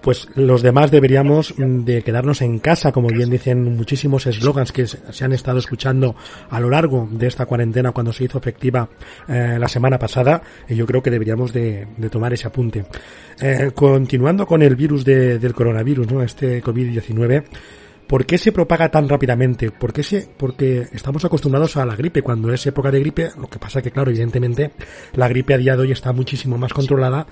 pues 0.00 0.28
los 0.34 0.62
demás 0.62 0.90
deberíamos 0.90 1.54
mm, 1.56 1.84
de 1.84 2.02
quedarnos 2.02 2.42
en 2.42 2.58
casa, 2.58 2.92
como 2.92 3.08
bien 3.08 3.30
dicen 3.30 3.76
muchísimos 3.76 4.26
eslogans 4.26 4.72
que 4.72 4.86
se 4.86 5.24
han 5.24 5.32
estado 5.32 5.58
escuchando 5.58 6.14
a 6.48 6.60
lo 6.60 6.70
largo 6.70 7.08
de 7.10 7.26
esta 7.26 7.46
cuarentena 7.46 7.92
cuando 7.92 8.12
se 8.12 8.24
hizo 8.24 8.38
efectiva 8.38 8.88
eh, 9.28 9.56
la 9.58 9.68
semana 9.68 9.98
pasada, 9.98 10.42
y 10.68 10.74
yo 10.74 10.86
creo 10.86 11.02
que 11.02 11.10
deberíamos 11.10 11.52
de, 11.52 11.86
tomar 12.10 12.32
ese 12.32 12.46
apunte. 12.46 12.84
Eh, 13.40 13.70
continuando 13.74 14.46
con 14.46 14.62
el 14.62 14.76
virus 14.76 15.04
del 15.04 15.54
coronavirus, 15.54 16.10
¿no? 16.10 16.22
Este 16.22 16.62
COVID-19, 16.62 17.44
¿Por 18.10 18.26
qué 18.26 18.38
se 18.38 18.50
propaga 18.50 18.88
tan 18.88 19.08
rápidamente? 19.08 19.70
¿Por 19.70 19.92
qué 19.92 20.02
se, 20.02 20.28
porque 20.36 20.88
estamos 20.92 21.24
acostumbrados 21.24 21.76
a 21.76 21.86
la 21.86 21.94
gripe. 21.94 22.22
Cuando 22.22 22.52
es 22.52 22.66
época 22.66 22.90
de 22.90 22.98
gripe, 22.98 23.30
lo 23.40 23.46
que 23.46 23.60
pasa 23.60 23.80
que, 23.80 23.92
claro, 23.92 24.10
evidentemente, 24.10 24.72
la 25.12 25.28
gripe 25.28 25.54
a 25.54 25.58
día 25.58 25.76
de 25.76 25.82
hoy 25.82 25.92
está 25.92 26.12
muchísimo 26.12 26.58
más 26.58 26.72
controlada, 26.72 27.28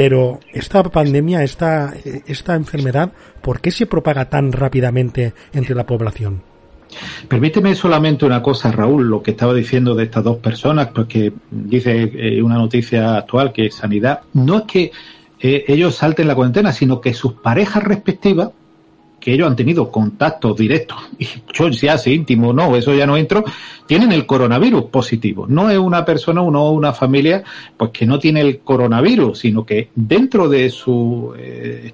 pero 0.00 0.40
esta 0.50 0.82
pandemia, 0.82 1.44
esta, 1.44 1.92
esta 2.26 2.54
enfermedad, 2.54 3.12
¿por 3.42 3.60
qué 3.60 3.70
se 3.70 3.84
propaga 3.84 4.30
tan 4.30 4.50
rápidamente 4.50 5.34
entre 5.52 5.74
la 5.74 5.84
población? 5.84 6.40
Permíteme 7.28 7.74
solamente 7.74 8.24
una 8.24 8.42
cosa, 8.42 8.72
Raúl, 8.72 9.10
lo 9.10 9.22
que 9.22 9.32
estaba 9.32 9.52
diciendo 9.52 9.94
de 9.94 10.04
estas 10.04 10.24
dos 10.24 10.38
personas, 10.38 10.88
porque 10.94 11.34
dice 11.50 12.10
eh, 12.14 12.42
una 12.42 12.54
noticia 12.54 13.18
actual 13.18 13.52
que 13.52 13.70
Sanidad, 13.70 14.22
no 14.32 14.60
es 14.60 14.62
que 14.62 14.90
eh, 15.38 15.64
ellos 15.68 15.96
salten 15.96 16.28
la 16.28 16.34
cuarentena, 16.34 16.72
sino 16.72 16.98
que 17.02 17.12
sus 17.12 17.34
parejas 17.34 17.84
respectivas 17.84 18.52
que 19.20 19.34
ellos 19.34 19.46
han 19.46 19.56
tenido 19.56 19.90
contacto 19.90 20.54
directo, 20.54 20.96
y 21.18 21.26
yo 21.52 21.68
ya 21.68 21.98
sé 21.98 22.12
íntimo, 22.12 22.52
no, 22.52 22.74
eso 22.74 22.94
ya 22.94 23.06
no 23.06 23.16
entro, 23.16 23.44
tienen 23.86 24.12
el 24.12 24.26
coronavirus 24.26 24.84
positivo. 24.84 25.46
No 25.48 25.70
es 25.70 25.78
una 25.78 26.04
persona, 26.04 26.40
uno 26.40 26.70
una 26.70 26.92
familia, 26.92 27.44
pues 27.76 27.90
que 27.90 28.06
no 28.06 28.18
tiene 28.18 28.40
el 28.40 28.60
coronavirus, 28.60 29.38
sino 29.38 29.64
que 29.64 29.90
dentro 29.94 30.48
de 30.48 30.70
su 30.70 31.34
eh, 31.36 31.92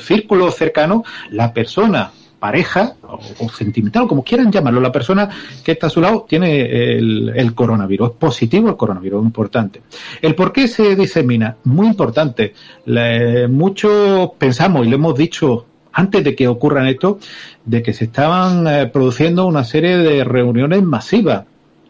círculo 0.00 0.50
cercano, 0.50 1.04
la 1.30 1.52
persona 1.52 2.10
pareja 2.38 2.94
o, 3.02 3.48
sentimental, 3.48 4.06
como 4.06 4.22
quieran 4.22 4.52
llamarlo, 4.52 4.80
la 4.80 4.92
persona 4.92 5.28
que 5.64 5.72
está 5.72 5.86
a 5.86 5.90
su 5.90 6.00
lado 6.00 6.26
tiene 6.28 6.96
el, 6.96 7.52
coronavirus, 7.54 8.10
es 8.10 8.16
positivo 8.16 8.68
el 8.68 8.76
coronavirus, 8.76 9.24
importante. 9.24 9.82
El 10.20 10.34
por 10.34 10.52
qué 10.52 10.68
se 10.68 10.94
disemina, 10.94 11.56
muy 11.64 11.86
importante. 11.86 12.54
muchos 13.48 14.30
pensamos, 14.38 14.86
y 14.86 14.90
lo 14.90 14.96
hemos 14.96 15.16
dicho 15.16 15.66
antes 15.96 16.22
de 16.22 16.36
que 16.36 16.46
ocurran 16.46 16.86
esto, 16.86 17.18
de 17.64 17.82
que 17.82 17.94
se 17.94 18.04
estaban 18.04 18.66
eh, 18.68 18.86
produciendo 18.86 19.46
una 19.46 19.64
serie 19.64 19.96
de 19.96 20.24
reuniones 20.24 20.82
masivas. 20.82 21.46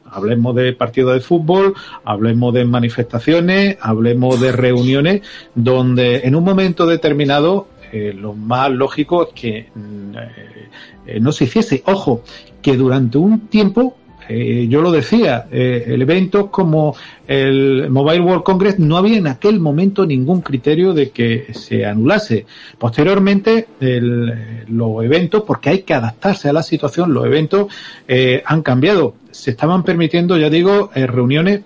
Hablemos 0.09 0.55
de 0.55 0.73
partidos 0.73 1.15
de 1.15 1.21
fútbol, 1.21 1.75
hablemos 2.05 2.55
de 2.55 2.65
manifestaciones, 2.65 3.77
hablemos 3.81 4.41
de 4.41 4.53
reuniones 4.53 5.23
donde 5.57 6.19
en 6.19 6.37
un 6.37 6.45
momento 6.45 6.87
determinado 6.87 7.67
eh, 7.93 8.15
lo 8.17 8.33
más 8.33 8.71
lógico 8.71 9.25
es 9.25 9.29
que 9.35 9.69
mm, 9.75 10.17
eh, 11.07 11.21
no 11.21 11.33
se 11.33 11.45
hiciese. 11.45 11.83
Ojo, 11.87 12.23
que 12.63 12.77
durante 12.77 13.19
un 13.19 13.49
tiempo 13.49 13.97
eh, 14.29 14.67
yo 14.69 14.83
lo 14.83 14.91
decía, 14.91 15.47
eh, 15.51 15.85
el 15.87 16.03
evento 16.03 16.51
como 16.51 16.97
el 17.27 17.89
Mobile 17.91 18.21
World 18.21 18.43
Congress 18.43 18.79
no 18.79 18.97
había 18.97 19.19
en 19.19 19.27
aquel 19.27 19.61
momento 19.61 20.07
ningún 20.07 20.41
criterio 20.41 20.93
de 20.93 21.11
que 21.11 21.47
se 21.53 21.85
anulase. 21.85 22.47
Posteriormente, 22.79 23.67
los 23.81 25.05
eventos, 25.05 25.43
porque 25.47 25.71
hay 25.71 25.83
que 25.83 25.95
adaptarse 25.95 26.49
a 26.49 26.53
la 26.53 26.63
situación, 26.63 27.13
los 27.13 27.27
eventos 27.27 27.73
eh, 28.09 28.43
han 28.45 28.63
cambiado. 28.63 29.15
Se 29.31 29.51
estaban 29.51 29.83
permitiendo, 29.83 30.37
ya 30.39 30.51
digo, 30.51 30.91
reuniones 30.95 31.61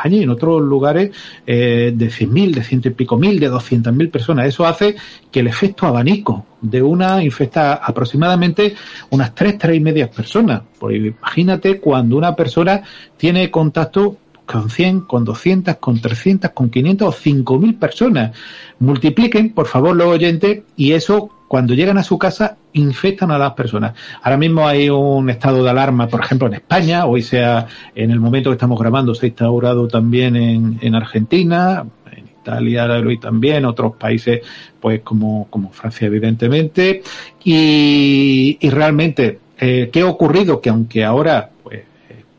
España 0.00 0.16
y 0.16 0.22
en 0.22 0.30
otros 0.30 0.62
lugares 0.62 1.10
eh, 1.46 1.92
de 1.94 2.06
100.000, 2.06 2.54
de 2.54 2.64
ciento 2.64 2.88
y 2.88 2.92
pico 2.92 3.16
mil, 3.16 3.38
de 3.38 3.50
200.000 3.50 4.10
personas. 4.10 4.46
Eso 4.46 4.66
hace 4.66 4.96
que 5.30 5.40
el 5.40 5.46
efecto 5.46 5.86
abanico 5.86 6.46
de 6.60 6.82
una 6.82 7.22
infecta 7.22 7.74
aproximadamente 7.74 8.74
unas 9.10 9.34
3, 9.34 9.58
3 9.58 9.76
y 9.76 9.80
medias 9.80 10.08
personas. 10.08 10.62
Pues 10.78 10.96
imagínate 10.96 11.78
cuando 11.80 12.16
una 12.16 12.34
persona 12.34 12.82
tiene 13.16 13.50
contacto 13.50 14.16
con 14.50 14.68
100, 14.68 15.02
con 15.02 15.24
200, 15.24 15.76
con 15.76 16.00
300, 16.00 16.50
con 16.50 16.70
500 16.70 17.08
o 17.08 17.12
5.000 17.12 17.78
personas. 17.78 18.36
Multipliquen, 18.80 19.50
por 19.50 19.66
favor, 19.68 19.94
los 19.94 20.08
oyentes, 20.08 20.62
y 20.76 20.92
eso 20.92 21.30
cuando 21.46 21.74
llegan 21.74 21.98
a 21.98 22.02
su 22.02 22.18
casa 22.18 22.56
infectan 22.72 23.30
a 23.30 23.38
las 23.38 23.52
personas. 23.52 23.94
Ahora 24.22 24.36
mismo 24.36 24.66
hay 24.66 24.88
un 24.88 25.30
estado 25.30 25.62
de 25.62 25.70
alarma, 25.70 26.08
por 26.08 26.20
ejemplo, 26.20 26.48
en 26.48 26.54
España, 26.54 27.06
hoy 27.06 27.22
sea, 27.22 27.66
en 27.94 28.10
el 28.10 28.18
momento 28.18 28.50
que 28.50 28.54
estamos 28.54 28.78
grabando, 28.78 29.14
se 29.14 29.26
ha 29.26 29.28
instaurado 29.28 29.86
también 29.86 30.34
en, 30.34 30.78
en 30.80 30.94
Argentina, 30.96 31.84
en 32.10 32.26
Italia 32.40 32.86
hoy 32.86 33.18
también, 33.18 33.64
otros 33.64 33.94
países, 33.96 34.40
pues 34.80 35.00
como, 35.02 35.46
como 35.48 35.70
Francia, 35.70 36.06
evidentemente, 36.06 37.02
y, 37.44 38.58
y 38.60 38.70
realmente, 38.70 39.38
eh, 39.58 39.90
¿qué 39.92 40.00
ha 40.00 40.06
ocurrido? 40.06 40.60
Que 40.60 40.70
aunque 40.70 41.04
ahora 41.04 41.50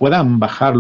puedan 0.02 0.40
bajar 0.40 0.74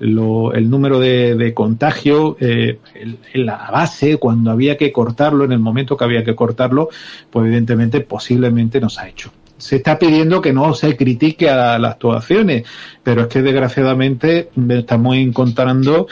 el 0.00 0.70
número 0.70 0.98
de, 0.98 1.36
de 1.36 1.54
contagio 1.54 2.36
eh, 2.40 2.80
en 2.96 3.46
la 3.46 3.70
base, 3.70 4.16
cuando 4.16 4.50
había 4.50 4.76
que 4.76 4.90
cortarlo, 4.90 5.44
en 5.44 5.52
el 5.52 5.60
momento 5.60 5.96
que 5.96 6.02
había 6.02 6.24
que 6.24 6.34
cortarlo, 6.34 6.88
pues 7.30 7.46
evidentemente 7.46 8.00
posiblemente 8.00 8.80
nos 8.80 8.98
ha 8.98 9.08
hecho. 9.08 9.30
Se 9.56 9.76
está 9.76 9.96
pidiendo 10.00 10.40
que 10.40 10.52
no 10.52 10.74
se 10.74 10.96
critique 10.96 11.48
a 11.48 11.78
las 11.78 11.92
actuaciones, 11.92 12.64
pero 13.04 13.22
es 13.22 13.26
que 13.28 13.40
desgraciadamente 13.40 14.50
estamos 14.68 15.14
encontrando 15.14 16.08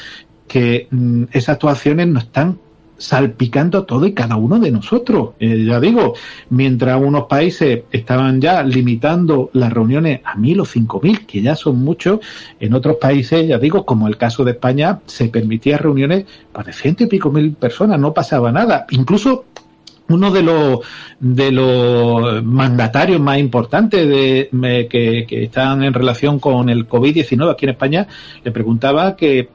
que 0.47 0.87
mm, 0.93 1.25
esas 1.33 1.55
actuaciones 1.55 2.07
no 2.07 2.21
están 2.21 2.61
salpicando 3.05 3.85
todo 3.85 4.07
y 4.07 4.15
cada 4.15 4.37
uno 4.37 4.59
de 4.59 4.71
nosotros. 4.71 5.31
Eh, 5.39 5.65
ya 5.67 5.79
digo, 5.79 6.15
mientras 6.49 7.01
unos 7.01 7.25
países 7.25 7.83
estaban 7.93 8.41
ya 8.41 8.63
limitando 8.63 9.51
las 9.53 9.71
reuniones 9.73 10.21
a 10.25 10.37
mil 10.37 10.61
o 10.61 10.65
cinco 10.65 11.01
mil, 11.03 11.27
que 11.27 11.43
ya 11.43 11.55
son 11.55 11.81
muchos, 11.81 12.21
en 12.59 12.73
otros 12.73 12.97
países, 12.97 13.47
ya 13.47 13.59
digo, 13.59 13.85
como 13.85 14.09
el 14.09 14.17
caso 14.17 14.43
de 14.43 14.53
España, 14.53 15.01
se 15.05 15.29
permitía 15.29 15.77
reuniones 15.77 16.25
para 16.51 16.73
ciento 16.73 17.05
y 17.05 17.07
pico 17.07 17.31
mil 17.31 17.53
personas, 17.53 18.01
no 18.01 18.15
pasaba 18.15 18.51
nada. 18.51 18.87
Incluso 18.91 19.45
uno 20.09 20.31
de 20.31 20.43
los 20.43 20.81
de 21.21 21.53
los 21.53 22.43
mandatarios 22.43 23.21
más 23.21 23.39
importantes 23.39 24.07
de, 24.07 24.89
que, 24.91 25.27
que, 25.27 25.45
están 25.45 25.83
en 25.83 25.95
relación 25.95 26.39
con 26.39 26.69
el 26.69 26.87
COVID-19 26.87 27.51
aquí 27.51 27.65
en 27.65 27.71
España 27.71 28.07
le 28.43 28.51
preguntaba 28.51 29.17
que 29.17 29.49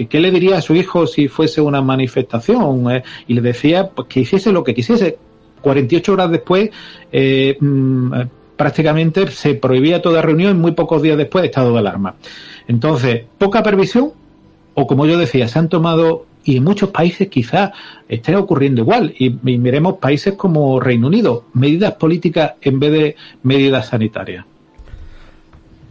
eh, 0.00 0.06
qué 0.06 0.20
le 0.20 0.30
diría 0.30 0.58
a 0.58 0.62
su 0.62 0.74
hijo 0.74 1.06
si 1.06 1.28
fuese 1.28 1.60
una 1.60 1.82
manifestación 1.82 2.90
eh, 2.90 3.02
y 3.26 3.34
le 3.34 3.40
decía 3.40 3.90
pues, 3.90 4.08
que 4.08 4.20
hiciese 4.20 4.52
lo 4.52 4.64
que 4.64 4.74
quisiese. 4.74 5.18
48 5.60 6.12
horas 6.14 6.30
después, 6.30 6.70
eh, 7.12 7.56
mm, 7.60 8.12
prácticamente 8.56 9.30
se 9.30 9.54
prohibía 9.54 10.00
toda 10.00 10.22
reunión 10.22 10.56
y 10.56 10.58
muy 10.58 10.72
pocos 10.72 11.02
días 11.02 11.18
después 11.18 11.44
estado 11.44 11.72
de 11.72 11.78
alarma. 11.80 12.14
Entonces, 12.66 13.24
poca 13.36 13.62
previsión, 13.62 14.12
o 14.74 14.86
como 14.86 15.04
yo 15.04 15.18
decía, 15.18 15.48
se 15.48 15.58
han 15.58 15.68
tomado, 15.68 16.24
y 16.44 16.56
en 16.56 16.64
muchos 16.64 16.88
países 16.90 17.28
quizás 17.28 17.72
esté 18.08 18.34
ocurriendo 18.36 18.80
igual, 18.80 19.14
y, 19.18 19.26
y 19.26 19.58
miremos 19.58 19.98
países 19.98 20.34
como 20.34 20.80
Reino 20.80 21.08
Unido, 21.08 21.44
medidas 21.52 21.94
políticas 21.94 22.54
en 22.62 22.80
vez 22.80 22.92
de 22.92 23.16
medidas 23.42 23.88
sanitarias. 23.88 24.46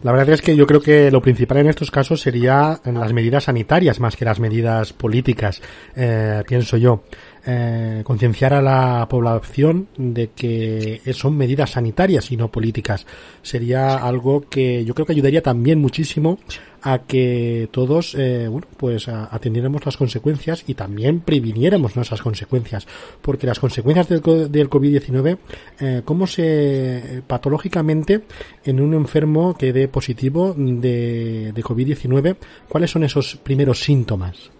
La 0.02 0.12
verdad 0.12 0.30
es 0.30 0.40
que 0.40 0.56
yo 0.56 0.66
creo 0.66 0.80
que 0.80 1.10
lo 1.10 1.20
principal 1.20 1.58
en 1.58 1.68
estos 1.68 1.90
casos 1.90 2.22
sería 2.22 2.80
las 2.84 3.12
medidas 3.12 3.44
sanitarias 3.44 4.00
más 4.00 4.16
que 4.16 4.24
las 4.24 4.40
medidas 4.40 4.94
políticas, 4.94 5.60
eh, 5.94 6.42
pienso 6.46 6.78
yo 6.78 7.02
eh, 7.46 8.02
concienciar 8.04 8.54
a 8.54 8.62
la 8.62 9.06
población 9.08 9.88
de 9.96 10.30
que 10.30 11.00
son 11.14 11.36
medidas 11.36 11.70
sanitarias 11.70 12.30
y 12.30 12.36
no 12.36 12.50
políticas. 12.50 13.06
Sería 13.42 13.96
algo 13.96 14.42
que 14.48 14.84
yo 14.84 14.94
creo 14.94 15.06
que 15.06 15.12
ayudaría 15.12 15.42
también 15.42 15.80
muchísimo 15.80 16.38
a 16.82 17.00
que 17.00 17.68
todos, 17.72 18.14
eh, 18.14 18.48
bueno, 18.48 18.66
pues 18.76 19.08
atendiéramos 19.08 19.84
las 19.84 19.96
consecuencias 19.96 20.64
y 20.66 20.74
también 20.74 21.20
previniéramos 21.20 21.96
nuestras 21.96 22.22
consecuencias. 22.22 22.86
Porque 23.20 23.46
las 23.46 23.58
consecuencias 23.58 24.08
del, 24.08 24.22
del 24.50 24.70
COVID-19, 24.70 25.38
eh, 25.80 26.02
¿cómo 26.04 26.26
se 26.26 27.22
patológicamente 27.26 28.22
en 28.64 28.80
un 28.80 28.94
enfermo 28.94 29.56
que 29.56 29.72
dé 29.72 29.88
positivo 29.88 30.54
de, 30.56 31.52
de 31.54 31.62
COVID-19, 31.62 32.36
cuáles 32.68 32.90
son 32.90 33.04
esos 33.04 33.36
primeros 33.36 33.80
síntomas? 33.80 34.50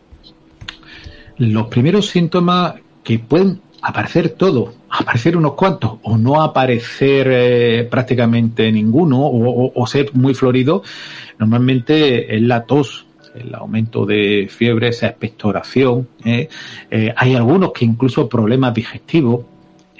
Los 1.40 1.68
primeros 1.68 2.08
síntomas 2.08 2.74
que 3.02 3.18
pueden 3.18 3.62
aparecer 3.80 4.28
todo, 4.30 4.74
aparecer 4.90 5.38
unos 5.38 5.54
cuantos 5.54 5.92
o 6.02 6.18
no 6.18 6.42
aparecer 6.42 7.28
eh, 7.30 7.88
prácticamente 7.90 8.70
ninguno 8.70 9.20
o, 9.22 9.86
ser 9.86 10.10
muy 10.12 10.34
florido, 10.34 10.82
normalmente 11.38 12.36
es 12.36 12.42
la 12.42 12.64
tos, 12.64 13.06
el 13.34 13.54
aumento 13.54 14.04
de 14.04 14.48
fiebre, 14.50 14.88
esa 14.88 15.06
expectoración. 15.06 16.08
¿eh? 16.26 16.50
Eh, 16.90 17.14
hay 17.16 17.34
algunos 17.34 17.72
que 17.72 17.86
incluso 17.86 18.28
problemas 18.28 18.74
digestivos, 18.74 19.46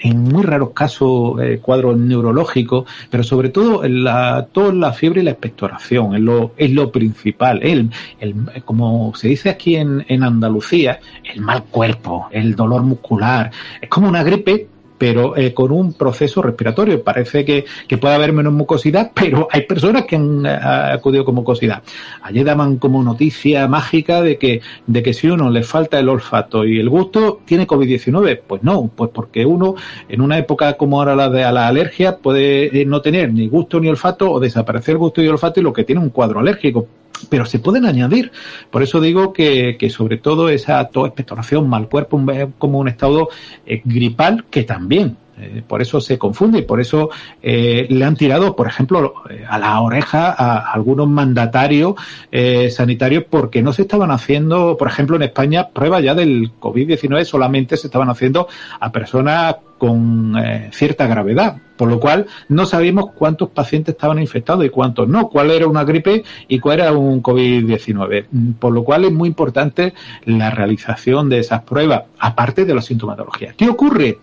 en 0.01 0.23
muy 0.23 0.43
raros 0.43 0.71
casos 0.71 1.39
eh, 1.41 1.59
cuadros 1.61 1.97
neurológicos, 1.97 2.85
pero 3.09 3.23
sobre 3.23 3.49
todo 3.49 3.87
la 3.87 4.47
tos, 4.51 4.73
la 4.73 4.93
fiebre 4.93 5.21
y 5.21 5.23
la 5.23 5.31
expectoración 5.31 6.15
es 6.15 6.21
lo, 6.21 6.53
es 6.57 6.71
lo 6.71 6.91
principal. 6.91 7.59
El, 7.63 7.89
el, 8.19 8.35
como 8.65 9.13
se 9.15 9.27
dice 9.27 9.49
aquí 9.49 9.75
en, 9.75 10.05
en 10.07 10.23
Andalucía, 10.23 10.99
el 11.23 11.41
mal 11.41 11.63
cuerpo, 11.65 12.27
el 12.31 12.55
dolor 12.55 12.83
muscular, 12.83 13.51
es 13.81 13.89
como 13.89 14.07
una 14.09 14.23
gripe, 14.23 14.67
pero 15.01 15.35
eh, 15.35 15.51
con 15.51 15.71
un 15.71 15.93
proceso 15.93 16.43
respiratorio. 16.43 17.03
Parece 17.03 17.43
que, 17.43 17.65
que, 17.87 17.97
puede 17.97 18.13
haber 18.13 18.33
menos 18.33 18.53
mucosidad, 18.53 19.11
pero 19.15 19.47
hay 19.51 19.61
personas 19.61 20.05
que 20.05 20.15
han 20.15 20.45
eh, 20.45 20.49
acudido 20.51 21.25
con 21.25 21.33
mucosidad. 21.33 21.81
Ayer 22.21 22.45
daban 22.45 22.77
como 22.77 23.01
noticia 23.01 23.67
mágica 23.67 24.21
de 24.21 24.37
que, 24.37 24.61
de 24.85 25.01
que 25.01 25.15
si 25.15 25.27
uno 25.27 25.49
le 25.49 25.63
falta 25.63 25.97
el 25.97 26.07
olfato 26.07 26.65
y 26.65 26.79
el 26.79 26.87
gusto, 26.87 27.39
tiene 27.45 27.65
COVID-19. 27.65 28.41
Pues 28.45 28.61
no, 28.61 28.91
pues 28.95 29.09
porque 29.11 29.43
uno 29.43 29.73
en 30.07 30.21
una 30.21 30.37
época 30.37 30.73
como 30.77 30.99
ahora 30.99 31.15
la 31.15 31.29
de 31.29 31.51
la 31.51 31.67
alergia 31.67 32.17
puede 32.17 32.81
eh, 32.81 32.85
no 32.85 33.01
tener 33.01 33.33
ni 33.33 33.47
gusto 33.47 33.79
ni 33.79 33.87
olfato 33.87 34.31
o 34.31 34.39
desaparecer 34.39 34.97
gusto 34.97 35.23
y 35.23 35.27
olfato 35.27 35.59
y 35.59 35.63
lo 35.63 35.73
que 35.73 35.83
tiene 35.83 35.99
un 35.99 36.11
cuadro 36.11 36.39
alérgico 36.41 36.85
pero 37.29 37.45
se 37.45 37.59
pueden 37.59 37.85
añadir. 37.85 38.31
Por 38.69 38.83
eso 38.83 38.99
digo 39.01 39.33
que, 39.33 39.77
que 39.79 39.89
sobre 39.89 40.17
todo 40.17 40.49
esa 40.49 40.81
expectoración, 40.81 41.69
mal 41.69 41.89
cuerpo, 41.89 42.21
como 42.57 42.79
un 42.79 42.87
estado 42.87 43.29
eh, 43.65 43.81
gripal 43.83 44.45
que 44.49 44.63
también 44.63 45.17
eh, 45.41 45.63
por 45.67 45.81
eso 45.81 45.99
se 45.99 46.17
confunde 46.17 46.59
y 46.59 46.61
por 46.63 46.79
eso 46.79 47.09
eh, 47.41 47.87
le 47.89 48.05
han 48.05 48.15
tirado, 48.15 48.55
por 48.55 48.67
ejemplo, 48.67 49.15
a 49.47 49.57
la 49.57 49.81
oreja 49.81 50.29
a 50.29 50.71
algunos 50.71 51.07
mandatarios 51.07 51.95
eh, 52.31 52.69
sanitarios 52.69 53.25
porque 53.29 53.61
no 53.61 53.73
se 53.73 53.83
estaban 53.83 54.11
haciendo, 54.11 54.77
por 54.77 54.87
ejemplo, 54.87 55.15
en 55.15 55.23
España, 55.23 55.69
pruebas 55.69 56.03
ya 56.03 56.15
del 56.15 56.51
COVID-19 56.59 57.25
solamente 57.25 57.77
se 57.77 57.87
estaban 57.87 58.09
haciendo 58.09 58.47
a 58.79 58.91
personas 58.91 59.55
con 59.81 60.37
eh, 60.37 60.69
cierta 60.71 61.07
gravedad, 61.07 61.57
por 61.75 61.89
lo 61.89 61.99
cual 61.99 62.27
no 62.49 62.67
sabíamos 62.67 63.13
cuántos 63.15 63.49
pacientes 63.49 63.95
estaban 63.95 64.19
infectados 64.19 64.63
y 64.63 64.69
cuántos 64.69 65.07
no, 65.07 65.27
cuál 65.27 65.49
era 65.49 65.65
una 65.65 65.83
gripe 65.83 66.23
y 66.47 66.59
cuál 66.59 66.81
era 66.81 66.91
un 66.91 67.23
COVID-19. 67.23 68.57
Por 68.59 68.73
lo 68.73 68.83
cual 68.83 69.05
es 69.05 69.11
muy 69.11 69.29
importante 69.29 69.95
la 70.25 70.51
realización 70.51 71.29
de 71.29 71.39
esas 71.39 71.63
pruebas, 71.63 72.03
aparte 72.19 72.63
de 72.63 72.75
la 72.75 72.81
sintomatología. 72.83 73.55
¿Qué 73.57 73.69
ocurre? 73.69 74.19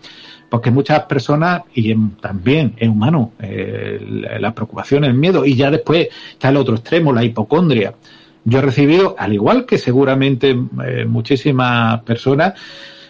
Porque 0.49 0.71
muchas 0.71 1.01
personas, 1.03 1.63
y 1.73 1.95
también 2.21 2.73
es 2.77 2.89
humano, 2.89 3.33
eh, 3.39 3.99
la 4.39 4.53
preocupación, 4.53 5.03
el 5.03 5.13
miedo, 5.13 5.45
y 5.45 5.55
ya 5.55 5.69
después 5.69 6.07
está 6.31 6.49
el 6.49 6.57
otro 6.57 6.75
extremo, 6.75 7.13
la 7.13 7.23
hipocondria. 7.23 7.93
Yo 8.43 8.59
he 8.59 8.61
recibido, 8.61 9.15
al 9.17 9.33
igual 9.33 9.65
que 9.65 9.77
seguramente 9.77 10.57
eh, 10.85 11.05
muchísimas 11.05 12.01
personas, 12.01 12.53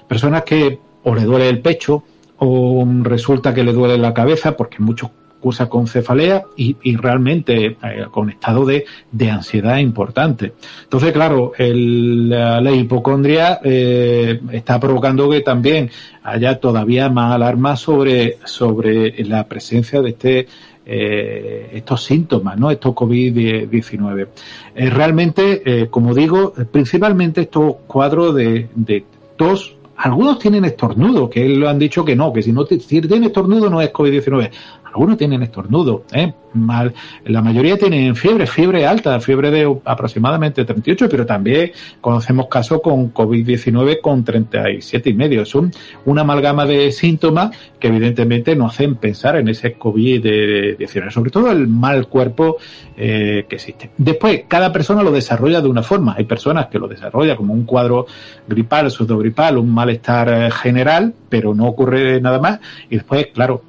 personas 0.08 0.44
que 0.44 0.80
o 1.04 1.16
le 1.16 1.24
duele 1.24 1.48
el 1.50 1.62
pecho, 1.62 2.04
o 2.38 2.86
resulta 3.04 3.54
que 3.54 3.64
le 3.64 3.74
duele 3.74 3.98
la 3.98 4.14
cabeza, 4.14 4.58
porque 4.58 4.78
muchos 4.80 5.12
cursa 5.40 5.68
con 5.70 5.88
cefalea 5.88 6.44
y, 6.56 6.76
y 6.84 6.96
realmente 6.96 7.78
eh, 7.82 8.06
con 8.12 8.30
estado 8.30 8.66
de, 8.66 8.86
de, 9.12 9.30
ansiedad 9.30 9.78
importante. 9.78 10.54
Entonces, 10.84 11.12
claro, 11.12 11.54
el, 11.58 12.30
la, 12.30 12.62
la, 12.62 12.72
hipocondria 12.72 13.60
eh, 13.64 14.40
está 14.52 14.80
provocando 14.80 15.30
que 15.30 15.42
también 15.42 15.90
haya 16.24 16.60
todavía 16.60 17.10
más 17.10 17.34
alarma 17.34 17.76
sobre, 17.76 18.38
sobre 18.46 19.24
la 19.24 19.48
presencia 19.48 20.02
de 20.02 20.10
este 20.10 20.48
eh, 20.92 21.70
estos 21.74 22.04
síntomas, 22.04 22.58
¿no? 22.58 22.72
Estos 22.72 22.96
COVID-19. 22.96 24.28
Eh, 24.76 24.90
realmente, 24.90 25.88
como 25.92 26.16
digo, 26.16 26.54
principalmente 26.72 27.42
estos 27.42 27.76
cuadros 27.86 28.34
de, 28.34 28.70
de 28.74 29.06
tos 29.36 29.76
algunos 30.00 30.40
tienen 30.40 30.64
estornudo, 30.64 31.30
que 31.30 31.48
lo 31.50 31.68
han 31.68 31.78
dicho 31.78 32.06
que 32.06 32.16
no, 32.16 32.32
que 32.32 32.42
si 32.42 32.54
no 32.54 32.66
si 32.66 33.02
tiene 33.02 33.28
estornudo 33.28 33.70
no 33.70 33.82
es 33.82 33.92
COVID-19. 33.92 34.50
Algunos 34.94 35.18
tienen 35.18 35.44
estornudo, 35.44 36.04
¿eh? 36.12 36.34
Mal, 36.52 36.96
la 37.26 37.44
mayoría 37.44 37.78
tienen 37.78 38.16
fiebre, 38.16 38.48
fiebre 38.48 38.88
alta, 38.88 39.20
fiebre 39.20 39.52
de 39.52 39.72
aproximadamente 39.86 40.66
38, 40.66 41.08
pero 41.08 41.24
también 41.24 41.72
conocemos 42.02 42.48
casos 42.48 42.82
con 42.82 43.14
COVID-19 43.14 44.02
con 44.02 44.24
37 44.24 45.12
y 45.12 45.14
medio. 45.14 45.46
Son 45.46 45.72
una 46.06 46.22
amalgama 46.22 46.66
de 46.66 46.92
síntomas 46.92 47.56
que 47.80 47.90
evidentemente 47.90 48.56
no 48.56 48.66
hacen 48.66 48.96
pensar 48.96 49.36
en 49.36 49.48
ese 49.48 49.78
COVID-19, 49.78 51.12
sobre 51.12 51.30
todo 51.30 51.52
el 51.52 51.68
mal 51.68 52.08
cuerpo 52.08 52.58
eh, 52.98 53.46
que 53.48 53.56
existe. 53.56 53.92
Después, 53.98 54.44
cada 54.48 54.72
persona 54.72 55.04
lo 55.04 55.12
desarrolla 55.12 55.62
de 55.62 55.70
una 55.70 55.84
forma. 55.84 56.16
Hay 56.18 56.26
personas 56.26 56.68
que 56.68 56.80
lo 56.80 56.88
desarrollan 56.88 57.38
como 57.38 57.54
un 57.54 57.66
cuadro 57.66 58.08
gripal, 58.48 58.92
gripal, 59.08 59.58
un 59.58 59.70
malestar 59.70 60.30
eh, 60.30 60.52
general, 60.52 61.14
pero 61.30 61.54
no 61.54 61.68
ocurre 61.68 62.20
nada 62.20 62.40
más. 62.40 62.60
Y 62.90 62.96
después, 62.96 63.28
claro, 63.28 63.64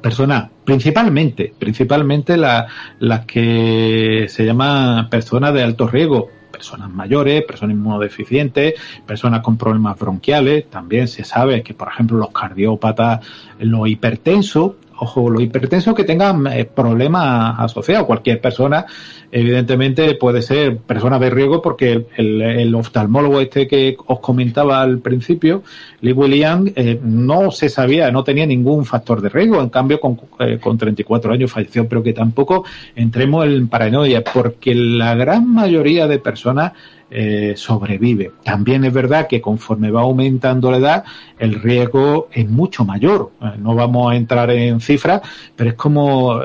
personas, 0.00 0.50
principalmente, 0.64 1.52
principalmente 1.58 2.36
las 2.36 3.26
que 3.26 4.26
se 4.28 4.44
llaman 4.44 5.08
personas 5.08 5.52
de 5.54 5.62
alto 5.62 5.86
riesgo, 5.88 6.28
personas 6.50 6.90
mayores, 6.90 7.44
personas 7.44 7.76
inmunodeficientes, 7.76 8.74
personas 9.06 9.40
con 9.40 9.58
problemas 9.58 9.98
bronquiales. 9.98 10.70
También 10.70 11.06
se 11.06 11.22
sabe 11.22 11.62
que, 11.62 11.74
por 11.74 11.88
ejemplo, 11.88 12.16
los 12.16 12.30
cardiópatas, 12.30 13.26
los 13.58 13.88
hipertensos, 13.88 14.72
ojo, 14.98 15.30
los 15.30 15.42
hipertensos 15.42 15.94
que 15.94 16.04
tengan 16.04 16.46
eh, 16.46 16.64
problemas 16.64 17.56
asociados, 17.58 18.06
cualquier 18.06 18.40
persona 18.40 18.86
evidentemente 19.30 20.14
puede 20.14 20.40
ser 20.42 20.78
persona 20.78 21.18
de 21.18 21.30
riesgo 21.30 21.60
porque 21.60 22.06
el, 22.16 22.74
oftalmólogo 22.74 23.40
este 23.40 23.66
que 23.66 23.96
os 24.06 24.20
comentaba 24.20 24.80
al 24.80 24.98
principio, 24.98 25.62
Lee 26.00 26.12
William, 26.12 26.70
eh, 26.74 26.98
no 27.02 27.50
se 27.50 27.68
sabía, 27.68 28.10
no 28.10 28.22
tenía 28.24 28.46
ningún 28.46 28.84
factor 28.84 29.20
de 29.20 29.28
riesgo, 29.28 29.60
en 29.60 29.68
cambio 29.68 30.00
con, 30.00 30.18
eh, 30.38 30.58
con 30.60 30.78
34 30.78 31.32
años 31.32 31.50
falleció, 31.50 31.88
pero 31.88 32.02
que 32.02 32.12
tampoco 32.12 32.64
entremos 32.94 33.46
en 33.46 33.68
paranoia, 33.68 34.22
porque 34.22 34.74
la 34.74 35.14
gran 35.14 35.52
mayoría 35.52 36.06
de 36.06 36.18
personas 36.18 36.72
eh, 37.10 37.54
sobrevive. 37.56 38.32
También 38.44 38.84
es 38.84 38.92
verdad 38.92 39.26
que 39.26 39.40
conforme 39.40 39.90
va 39.90 40.02
aumentando 40.02 40.70
la 40.70 40.78
edad, 40.78 41.04
el 41.38 41.54
riesgo 41.54 42.28
es 42.32 42.48
mucho 42.48 42.84
mayor. 42.84 43.30
no 43.58 43.74
vamos 43.74 44.12
a 44.12 44.16
entrar 44.16 44.50
en 44.50 44.80
cifras, 44.80 45.22
pero 45.54 45.70
es 45.70 45.76
como 45.76 46.40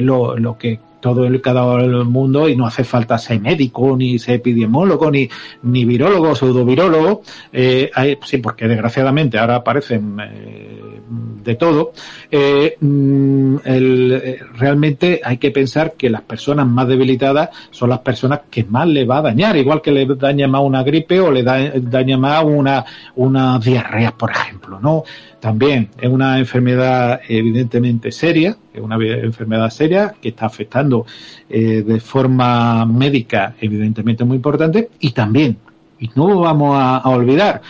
lo, 0.00 0.36
lo 0.36 0.58
que 0.58 0.80
todo 1.06 1.24
el 1.24 1.40
cada 1.40 1.80
el 1.80 2.04
mundo 2.04 2.48
y 2.48 2.56
no 2.56 2.66
hace 2.66 2.82
falta 2.82 3.16
ser 3.16 3.40
médico, 3.40 3.96
ni 3.96 4.18
ser 4.18 4.36
epidemiólogo, 4.36 5.08
ni, 5.10 5.28
ni 5.62 5.84
virólogo, 5.84 6.34
pseudovirólogo, 6.34 7.22
eh, 7.52 7.90
sí, 8.24 8.38
porque 8.38 8.66
desgraciadamente 8.66 9.38
ahora 9.38 9.56
aparecen 9.56 10.18
eh, 10.20 10.96
de 11.44 11.54
todo, 11.54 11.92
eh, 12.30 12.76
mm, 12.80 13.56
eh, 13.64 14.38
realmente 14.58 15.20
hay 15.22 15.38
que 15.38 15.52
pensar 15.52 15.92
que 15.92 16.10
las 16.10 16.22
personas 16.22 16.66
más 16.66 16.88
debilitadas 16.88 17.50
son 17.70 17.90
las 17.90 18.00
personas 18.00 18.40
que 18.50 18.64
más 18.64 18.88
le 18.88 19.04
va 19.04 19.18
a 19.18 19.22
dañar, 19.22 19.56
igual 19.56 19.80
que 19.80 19.92
le 19.92 20.06
daña 20.06 20.48
más 20.48 20.62
una 20.62 20.82
gripe 20.82 21.20
o 21.20 21.30
le 21.30 21.44
daña 21.44 22.18
más 22.18 22.44
una, 22.44 22.84
una 23.14 23.58
diarrea, 23.60 24.10
por 24.12 24.32
ejemplo, 24.32 24.80
¿no? 24.80 25.04
También 25.46 25.90
es 26.00 26.08
una 26.08 26.40
enfermedad 26.40 27.20
evidentemente 27.28 28.10
seria, 28.10 28.56
es 28.74 28.80
una 28.80 28.96
enfermedad 28.96 29.70
seria 29.70 30.12
que 30.20 30.30
está 30.30 30.46
afectando 30.46 31.06
eh, 31.48 31.84
de 31.86 32.00
forma 32.00 32.84
médica 32.84 33.54
evidentemente 33.60 34.24
muy 34.24 34.38
importante 34.38 34.88
y 34.98 35.12
también, 35.12 35.56
y 36.00 36.10
no 36.16 36.40
vamos 36.40 36.76
a, 36.76 37.08
olvidar, 37.08 37.62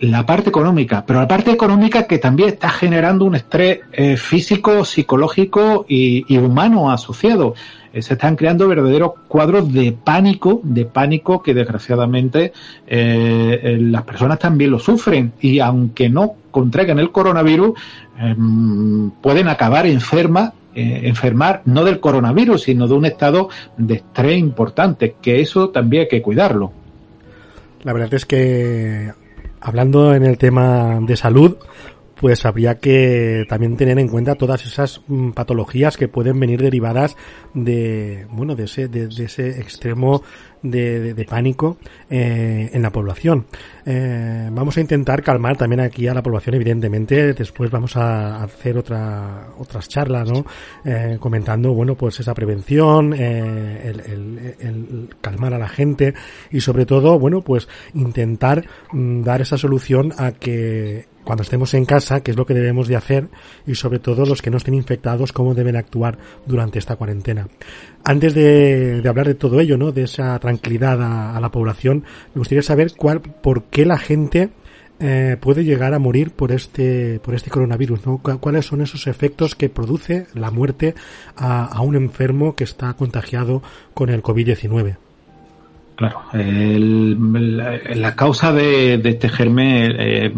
la 0.00 0.24
parte 0.24 0.48
económica, 0.48 1.04
pero 1.06 1.20
la 1.20 1.28
parte 1.28 1.50
económica 1.50 2.06
que 2.06 2.16
también 2.16 2.48
está 2.48 2.70
generando 2.70 3.26
un 3.26 3.34
estrés 3.34 3.80
eh, 3.92 4.16
físico, 4.16 4.86
psicológico 4.86 5.84
y 5.86 6.38
humano 6.38 6.90
asociado. 6.90 7.54
Eh, 7.92 8.00
se 8.00 8.14
están 8.14 8.36
creando 8.36 8.68
verdaderos 8.68 9.12
cuadros 9.28 9.70
de 9.72 9.92
pánico, 9.92 10.60
de 10.62 10.86
pánico 10.86 11.42
que 11.42 11.52
desgraciadamente 11.52 12.52
eh, 12.86 13.60
eh, 13.62 13.78
las 13.80 14.02
personas 14.02 14.38
también 14.38 14.70
lo 14.70 14.78
sufren 14.78 15.32
y 15.40 15.58
aunque 15.58 16.08
no 16.08 16.34
contraigan 16.50 16.98
el 16.98 17.12
coronavirus, 17.12 17.78
em, 18.18 19.10
pueden 19.10 19.48
acabar 19.48 19.86
enfermas 19.86 20.52
enfermar 20.74 21.60
no 21.66 21.84
del 21.84 22.00
coronavirus, 22.00 22.62
sino 22.62 22.88
de 22.88 22.94
un 22.94 23.04
estado 23.04 23.50
de 23.76 23.96
estrés 23.96 24.38
importante, 24.38 25.16
que 25.20 25.42
eso 25.42 25.68
también 25.68 26.04
hay 26.04 26.08
que 26.08 26.22
cuidarlo. 26.22 26.72
La 27.82 27.92
verdad 27.92 28.14
es 28.14 28.24
que 28.24 29.12
hablando 29.60 30.14
en 30.14 30.24
el 30.24 30.38
tema 30.38 30.98
de 31.02 31.14
salud, 31.14 31.58
pues 32.22 32.46
habría 32.46 32.76
que 32.78 33.46
también 33.48 33.76
tener 33.76 33.98
en 33.98 34.06
cuenta 34.06 34.36
todas 34.36 34.64
esas 34.64 35.00
mm, 35.08 35.30
patologías 35.32 35.96
que 35.96 36.06
pueden 36.06 36.38
venir 36.38 36.62
derivadas 36.62 37.16
de, 37.52 38.28
bueno, 38.30 38.54
de 38.54 38.66
ese, 38.66 38.86
de, 38.86 39.08
ese 39.24 39.60
extremo 39.60 40.22
de, 40.62 41.14
de, 41.14 41.24
pánico 41.24 41.78
eh, 42.10 42.70
en 42.72 42.82
la 42.82 42.90
población. 42.90 43.46
Eh, 43.84 44.48
vamos 44.50 44.76
a 44.76 44.80
intentar 44.80 45.22
calmar 45.22 45.56
también 45.56 45.80
aquí 45.80 46.06
a 46.06 46.14
la 46.14 46.22
población, 46.22 46.54
evidentemente. 46.54 47.32
Después 47.34 47.70
vamos 47.70 47.96
a 47.96 48.42
hacer 48.42 48.78
otra, 48.78 49.48
otras 49.58 49.88
charlas, 49.88 50.30
¿no? 50.30 50.44
Eh, 50.84 51.16
comentando, 51.20 51.72
bueno, 51.72 51.94
pues 51.94 52.20
esa 52.20 52.34
prevención, 52.34 53.12
eh, 53.14 53.80
el, 53.84 54.00
el, 54.00 54.56
el, 54.60 55.08
calmar 55.20 55.54
a 55.54 55.58
la 55.58 55.68
gente 55.68 56.14
y 56.50 56.60
sobre 56.60 56.86
todo, 56.86 57.18
bueno, 57.18 57.40
pues 57.42 57.68
intentar 57.94 58.64
mm, 58.92 59.22
dar 59.22 59.40
esa 59.40 59.58
solución 59.58 60.12
a 60.16 60.32
que 60.32 61.06
cuando 61.24 61.42
estemos 61.42 61.72
en 61.74 61.84
casa, 61.84 62.20
qué 62.20 62.32
es 62.32 62.36
lo 62.36 62.46
que 62.46 62.54
debemos 62.54 62.88
de 62.88 62.96
hacer 62.96 63.28
y 63.66 63.74
sobre 63.74 63.98
todo 63.98 64.26
los 64.26 64.42
que 64.42 64.50
no 64.50 64.56
estén 64.56 64.74
infectados, 64.74 65.32
cómo 65.32 65.54
deben 65.54 65.76
actuar 65.76 66.18
durante 66.46 66.78
esta 66.78 66.96
cuarentena. 66.96 67.48
Antes 68.04 68.34
de, 68.34 69.00
de 69.00 69.08
hablar 69.08 69.26
de 69.26 69.34
todo 69.34 69.60
ello, 69.60 69.76
¿no? 69.76 69.92
De 69.92 70.02
esa 70.04 70.38
tranquilidad 70.38 71.00
a, 71.36 71.40
la 71.40 71.50
población, 71.50 72.04
me 72.34 72.40
gustaría 72.40 72.62
saber 72.62 72.92
cuál, 72.96 73.20
por 73.20 73.64
qué 73.64 73.84
la 73.86 73.98
gente 73.98 74.50
eh, 74.98 75.36
puede 75.40 75.64
llegar 75.64 75.94
a 75.94 75.98
morir 75.98 76.30
por 76.30 76.52
este, 76.52 77.20
por 77.20 77.34
este 77.34 77.50
coronavirus, 77.50 78.06
¿no? 78.06 78.18
¿Cuáles 78.18 78.66
son 78.66 78.82
esos 78.82 79.06
efectos 79.06 79.54
que 79.54 79.68
produce 79.68 80.26
la 80.34 80.50
muerte 80.50 80.94
a, 81.36 81.80
un 81.80 81.94
enfermo 81.94 82.56
que 82.56 82.64
está 82.64 82.92
contagiado 82.94 83.62
con 83.94 84.10
el 84.10 84.22
COVID-19? 84.22 84.96
Claro, 85.94 86.22
la, 86.32 88.16
causa 88.16 88.52
de, 88.52 88.98
de 88.98 89.10
este 89.10 89.28
germen 89.28 89.92
eh, 89.98 90.34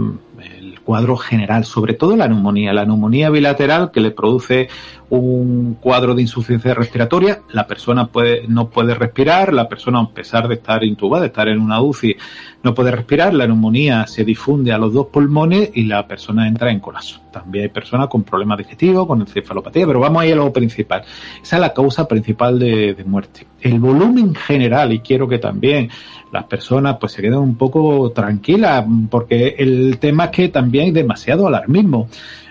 cuadro 0.84 1.16
general, 1.16 1.64
sobre 1.64 1.94
todo 1.94 2.16
la 2.16 2.28
neumonía. 2.28 2.72
La 2.72 2.84
neumonía 2.84 3.30
bilateral 3.30 3.90
que 3.90 4.00
le 4.00 4.10
produce 4.10 4.68
un 5.10 5.76
cuadro 5.80 6.14
de 6.14 6.22
insuficiencia 6.22 6.74
respiratoria, 6.74 7.40
la 7.50 7.66
persona 7.66 8.06
puede, 8.06 8.46
no 8.48 8.68
puede 8.68 8.94
respirar, 8.94 9.52
la 9.52 9.68
persona 9.68 10.00
a 10.00 10.08
pesar 10.08 10.48
de 10.48 10.54
estar 10.54 10.82
intubada, 10.82 11.22
de 11.22 11.28
estar 11.28 11.48
en 11.48 11.60
una 11.60 11.80
UCI, 11.80 12.16
no 12.62 12.74
puede 12.74 12.90
respirar, 12.90 13.34
la 13.34 13.46
neumonía 13.46 14.06
se 14.06 14.24
difunde 14.24 14.72
a 14.72 14.78
los 14.78 14.92
dos 14.92 15.06
pulmones 15.06 15.70
y 15.74 15.84
la 15.84 16.06
persona 16.06 16.48
entra 16.48 16.70
en 16.70 16.80
colapso. 16.80 17.20
También 17.30 17.64
hay 17.64 17.70
personas 17.70 18.08
con 18.08 18.22
problemas 18.22 18.58
digestivos, 18.58 19.06
con 19.06 19.20
encefalopatía, 19.20 19.86
pero 19.86 20.00
vamos 20.00 20.22
ahí 20.22 20.32
a 20.32 20.36
lo 20.36 20.52
principal. 20.52 21.02
Esa 21.42 21.56
es 21.56 21.60
la 21.60 21.72
causa 21.72 22.08
principal 22.08 22.58
de, 22.58 22.94
de 22.94 23.04
muerte. 23.04 23.46
El 23.60 23.78
volumen 23.78 24.34
general, 24.34 24.92
y 24.92 25.00
quiero 25.00 25.28
que 25.28 25.38
también 25.38 25.90
las 26.34 26.44
personas 26.44 26.96
pues 27.00 27.12
se 27.12 27.22
queden 27.22 27.38
un 27.38 27.54
poco 27.54 28.10
tranquilas, 28.10 28.84
porque 29.08 29.54
el 29.56 29.98
tema 29.98 30.24
es 30.24 30.30
que 30.32 30.48
también 30.48 30.86
hay 30.86 30.90
demasiado 30.90 31.46
alarmismo 31.46 32.08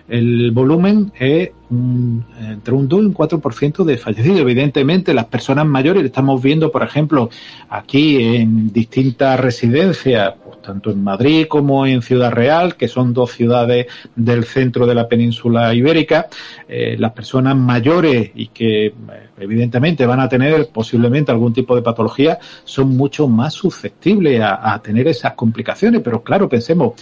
el 0.07 0.51
volumen 0.51 1.11
es 1.17 1.51
entre 1.71 2.73
un 2.73 2.87
2 2.87 3.01
y 3.01 3.05
un 3.05 3.13
4% 3.13 3.83
de 3.83 3.97
fallecidos. 3.97 4.39
Evidentemente, 4.41 5.13
las 5.13 5.25
personas 5.25 5.65
mayores, 5.65 6.03
estamos 6.03 6.41
viendo, 6.41 6.71
por 6.71 6.83
ejemplo, 6.83 7.29
aquí 7.69 8.35
en 8.35 8.71
distintas 8.71 9.39
residencias, 9.39 10.35
pues, 10.43 10.61
tanto 10.61 10.91
en 10.91 11.03
Madrid 11.03 11.47
como 11.47 11.85
en 11.85 12.01
Ciudad 12.01 12.31
Real, 12.31 12.75
que 12.75 12.87
son 12.87 13.13
dos 13.13 13.31
ciudades 13.31 13.87
del 14.15 14.43
centro 14.43 14.85
de 14.85 14.93
la 14.93 15.07
península 15.07 15.73
ibérica, 15.73 16.27
eh, 16.67 16.95
las 16.99 17.13
personas 17.13 17.55
mayores 17.55 18.31
y 18.35 18.47
que 18.47 18.87
eh, 18.87 18.93
evidentemente 19.39 20.05
van 20.05 20.19
a 20.19 20.29
tener 20.29 20.67
posiblemente 20.67 21.31
algún 21.31 21.53
tipo 21.53 21.75
de 21.75 21.81
patología, 21.81 22.37
son 22.65 22.95
mucho 22.95 23.27
más 23.27 23.53
susceptibles 23.53 24.41
a 24.43 24.79
tener 24.83 25.07
esas 25.07 25.33
complicaciones. 25.33 26.01
Pero 26.03 26.21
claro, 26.21 26.47
pensemos, 26.47 26.93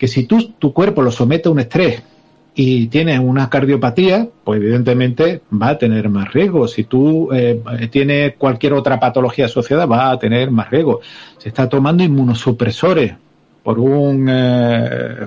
que 0.00 0.08
si 0.08 0.24
tú, 0.24 0.54
tu 0.58 0.72
cuerpo 0.72 1.02
lo 1.02 1.10
somete 1.10 1.50
a 1.50 1.52
un 1.52 1.60
estrés 1.60 2.02
y 2.54 2.86
tienes 2.86 3.18
una 3.18 3.50
cardiopatía, 3.50 4.26
pues 4.42 4.58
evidentemente 4.58 5.42
va 5.52 5.68
a 5.68 5.78
tener 5.78 6.08
más 6.08 6.32
riesgo. 6.32 6.66
Si 6.66 6.84
tú 6.84 7.28
eh, 7.34 7.60
tienes 7.90 8.34
cualquier 8.38 8.72
otra 8.72 8.98
patología 8.98 9.44
asociada, 9.44 9.84
va 9.84 10.10
a 10.10 10.18
tener 10.18 10.50
más 10.50 10.70
riesgo. 10.70 11.02
Se 11.36 11.50
está 11.50 11.68
tomando 11.68 12.02
inmunosupresores 12.02 13.12
por 13.62 13.78
un, 13.78 14.26
eh, 14.30 15.26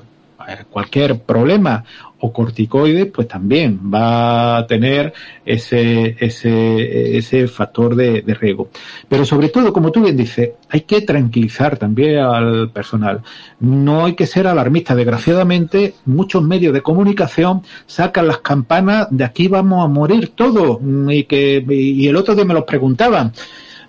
cualquier 0.70 1.20
problema 1.20 1.84
o 2.20 2.32
corticoides, 2.32 3.08
pues 3.08 3.28
también 3.28 3.80
va 3.94 4.58
a 4.58 4.66
tener 4.66 5.14
ese, 5.46 6.16
ese, 6.20 7.18
ese 7.18 7.48
factor 7.50 7.96
de, 7.96 8.22
de 8.22 8.34
riesgo. 8.34 8.70
Pero 9.10 9.26
sobre 9.26 9.50
todo, 9.50 9.74
como 9.74 9.92
tú 9.92 10.02
bien 10.02 10.16
dices, 10.16 10.52
hay 10.70 10.82
que 10.82 11.02
tranquilizar 11.02 11.78
también 11.78 12.20
al 12.20 12.70
personal. 12.72 13.22
No 13.60 14.06
hay 14.06 14.14
que 14.16 14.26
ser 14.26 14.48
alarmista. 14.48 14.96
Desgraciadamente, 14.96 15.96
muchos 16.06 16.42
medios 16.44 16.74
de 16.74 16.82
comunicación 16.82 17.62
sacan 17.88 18.28
las 18.28 18.38
campanas 18.38 19.08
de 19.10 19.26
aquí 19.26 19.50
vamos 19.50 19.84
a 19.84 19.90
morir 19.90 20.30
todos. 20.30 20.80
Y 21.10 21.26
que, 21.26 21.66
y 21.68 22.08
el 22.08 22.16
otro 22.16 22.36
día 22.36 22.46
me 22.46 22.54
lo 22.54 22.66
preguntaban. 22.66 23.34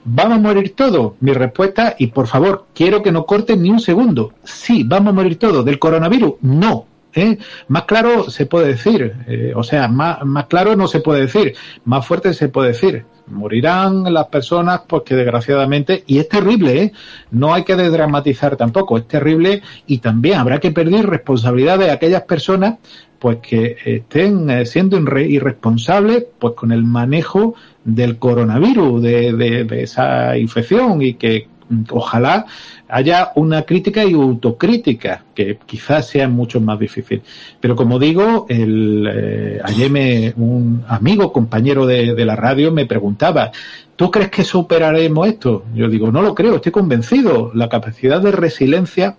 ¿Vamos 0.06 0.38
a 0.38 0.40
morir 0.40 0.74
todos? 0.76 1.14
Mi 1.20 1.32
respuesta, 1.32 1.96
y 1.98 2.08
por 2.08 2.26
favor, 2.26 2.66
quiero 2.74 3.02
que 3.02 3.10
no 3.10 3.24
corten 3.24 3.62
ni 3.62 3.70
un 3.70 3.80
segundo. 3.80 4.34
Sí, 4.44 4.84
vamos 4.84 5.12
a 5.12 5.14
morir 5.14 5.38
todos. 5.38 5.64
¿Del 5.64 5.78
coronavirus? 5.78 6.34
No. 6.42 6.86
¿eh? 7.14 7.38
Más 7.68 7.84
claro 7.84 8.28
se 8.30 8.46
puede 8.46 8.68
decir, 8.68 9.14
eh, 9.26 9.52
o 9.54 9.62
sea, 9.62 9.88
más, 9.88 10.24
más 10.24 10.46
claro 10.46 10.76
no 10.76 10.88
se 10.88 11.00
puede 11.00 11.22
decir, 11.22 11.54
más 11.84 12.06
fuerte 12.06 12.34
se 12.34 12.48
puede 12.48 12.68
decir. 12.68 13.06
Morirán 13.26 14.12
las 14.12 14.26
personas 14.26 14.82
porque 14.86 15.14
desgraciadamente, 15.14 16.04
y 16.06 16.18
es 16.18 16.28
terrible, 16.28 16.82
¿eh? 16.82 16.92
no 17.30 17.54
hay 17.54 17.64
que 17.64 17.76
desdramatizar 17.76 18.56
tampoco, 18.56 18.98
es 18.98 19.08
terrible 19.08 19.62
y 19.86 19.98
también 19.98 20.38
habrá 20.38 20.60
que 20.60 20.72
pedir 20.72 21.06
responsabilidad 21.06 21.78
de 21.78 21.90
aquellas 21.90 22.22
personas 22.22 22.74
pues 23.18 23.38
que 23.38 23.78
estén 23.86 24.50
eh, 24.50 24.66
siendo 24.66 24.98
irresponsables 24.98 26.26
pues 26.38 26.52
con 26.52 26.72
el 26.72 26.84
manejo 26.84 27.54
del 27.84 28.18
coronavirus, 28.18 29.02
de, 29.02 29.32
de, 29.32 29.64
de 29.64 29.82
esa 29.82 30.36
infección 30.38 31.02
y 31.02 31.14
que 31.14 31.48
ojalá 31.90 32.46
haya 32.88 33.32
una 33.34 33.62
crítica 33.62 34.04
y 34.04 34.12
autocrítica, 34.12 35.24
que 35.34 35.58
quizás 35.66 36.06
sea 36.06 36.28
mucho 36.28 36.60
más 36.60 36.78
difícil. 36.78 37.22
Pero 37.60 37.74
como 37.74 37.98
digo, 37.98 38.46
el, 38.48 39.08
eh, 39.10 39.60
ayer 39.64 39.90
me, 39.90 40.32
un 40.36 40.84
amigo, 40.86 41.32
compañero 41.32 41.86
de, 41.86 42.14
de, 42.14 42.24
la 42.24 42.36
radio, 42.36 42.70
me 42.72 42.86
preguntaba, 42.86 43.50
¿tú 43.96 44.10
crees 44.10 44.30
que 44.30 44.44
superaremos 44.44 45.28
esto? 45.28 45.64
Yo 45.74 45.88
digo, 45.88 46.10
no 46.10 46.22
lo 46.22 46.34
creo, 46.34 46.56
estoy 46.56 46.72
convencido. 46.72 47.50
La 47.54 47.68
capacidad 47.68 48.20
de 48.20 48.32
resiliencia, 48.32 49.16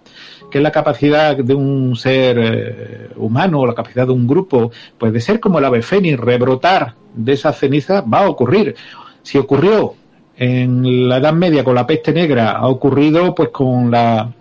que 0.51 0.59
es 0.59 0.63
la 0.63 0.71
capacidad 0.71 1.35
de 1.35 1.53
un 1.53 1.95
ser 1.95 2.37
eh, 2.39 3.09
humano, 3.17 3.65
la 3.65 3.75
capacidad 3.75 4.05
de 4.05 4.13
un 4.13 4.27
grupo, 4.27 4.71
pues 4.97 5.13
de 5.13 5.21
ser 5.21 5.39
como 5.39 5.59
el 5.59 5.65
ave 5.65 5.81
fénix, 5.81 6.19
rebrotar 6.19 6.95
de 7.13 7.33
esa 7.33 7.53
ceniza, 7.53 8.01
va 8.01 8.25
a 8.25 8.29
ocurrir. 8.29 8.75
Si 9.23 9.37
ocurrió 9.37 9.95
en 10.37 11.07
la 11.07 11.17
Edad 11.17 11.33
Media 11.33 11.63
con 11.63 11.75
la 11.75 11.87
peste 11.87 12.11
negra 12.11 12.51
ha 12.51 12.67
ocurrido 12.67 13.33
pues 13.33 13.49
con 13.49 13.89
la 13.89 14.31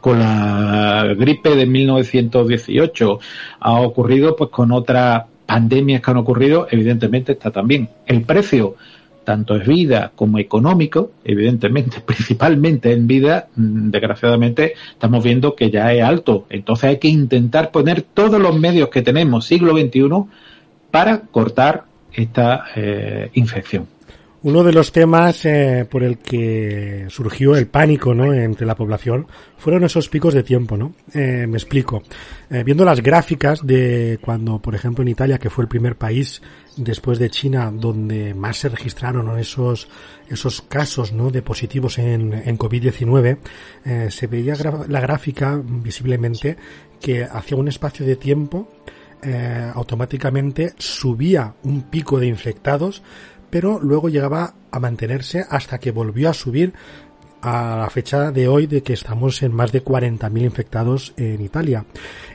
con 0.00 0.18
la 0.18 1.14
gripe 1.16 1.54
de 1.54 1.66
1918 1.66 3.20
ha 3.60 3.80
ocurrido 3.80 4.34
pues 4.34 4.50
con 4.50 4.72
otras 4.72 5.24
pandemias 5.46 6.02
que 6.02 6.10
han 6.10 6.16
ocurrido 6.16 6.66
evidentemente 6.70 7.32
está 7.32 7.50
también 7.50 7.88
el 8.06 8.22
precio 8.22 8.74
tanto 9.30 9.54
es 9.54 9.64
vida 9.64 10.10
como 10.16 10.40
económico 10.40 11.12
evidentemente 11.22 12.00
principalmente 12.04 12.92
en 12.92 13.06
vida 13.06 13.46
desgraciadamente 13.54 14.72
estamos 14.90 15.22
viendo 15.22 15.54
que 15.54 15.70
ya 15.70 15.92
es 15.92 16.02
alto 16.02 16.46
entonces 16.50 16.90
hay 16.90 16.98
que 16.98 17.06
intentar 17.06 17.70
poner 17.70 18.02
todos 18.02 18.40
los 18.40 18.58
medios 18.58 18.88
que 18.88 19.02
tenemos 19.02 19.46
siglo 19.46 19.78
XXI 19.78 20.08
para 20.90 21.20
cortar 21.20 21.84
esta 22.12 22.64
eh, 22.74 23.30
infección 23.34 23.86
uno 24.42 24.64
de 24.64 24.72
los 24.72 24.90
temas 24.90 25.44
eh, 25.44 25.86
por 25.88 26.02
el 26.02 26.18
que 26.18 27.06
surgió 27.10 27.56
el 27.56 27.66
pánico 27.66 28.14
¿no? 28.14 28.32
entre 28.32 28.66
la 28.66 28.74
población 28.74 29.26
fueron 29.58 29.84
esos 29.84 30.08
picos 30.08 30.32
de 30.32 30.42
tiempo, 30.42 30.78
¿no? 30.78 30.94
Eh, 31.12 31.46
me 31.46 31.58
explico. 31.58 32.02
Eh, 32.48 32.64
viendo 32.64 32.86
las 32.86 33.02
gráficas 33.02 33.66
de 33.66 34.18
cuando, 34.22 34.58
por 34.58 34.74
ejemplo, 34.74 35.02
en 35.02 35.08
Italia, 35.08 35.38
que 35.38 35.50
fue 35.50 35.64
el 35.64 35.68
primer 35.68 35.96
país 35.96 36.40
después 36.76 37.18
de 37.18 37.30
China 37.30 37.72
donde 37.72 38.34
más 38.34 38.58
se 38.58 38.68
registraron 38.68 39.38
esos 39.38 39.88
esos 40.28 40.62
casos 40.62 41.12
¿no? 41.12 41.30
de 41.30 41.42
positivos 41.42 41.98
en, 41.98 42.32
en 42.32 42.56
COVID-19, 42.56 43.38
eh, 43.84 44.08
se 44.10 44.26
veía 44.26 44.54
la 44.88 45.00
gráfica 45.00 45.60
visiblemente 45.62 46.56
que 47.00 47.24
hacia 47.24 47.56
un 47.56 47.68
espacio 47.68 48.06
de 48.06 48.16
tiempo 48.16 48.68
eh, 49.22 49.70
automáticamente 49.74 50.74
subía 50.78 51.54
un 51.64 51.82
pico 51.82 52.18
de 52.20 52.26
infectados 52.26 53.02
pero 53.50 53.80
luego 53.80 54.08
llegaba 54.08 54.54
a 54.70 54.78
mantenerse 54.78 55.44
hasta 55.48 55.78
que 55.78 55.90
volvió 55.90 56.30
a 56.30 56.34
subir 56.34 56.72
a 57.42 57.76
la 57.78 57.90
fecha 57.90 58.30
de 58.32 58.48
hoy 58.48 58.66
de 58.66 58.82
que 58.82 58.92
estamos 58.92 59.42
en 59.42 59.52
más 59.52 59.72
de 59.72 59.84
40.000 59.84 60.42
infectados 60.42 61.12
en 61.16 61.40
Italia. 61.40 61.84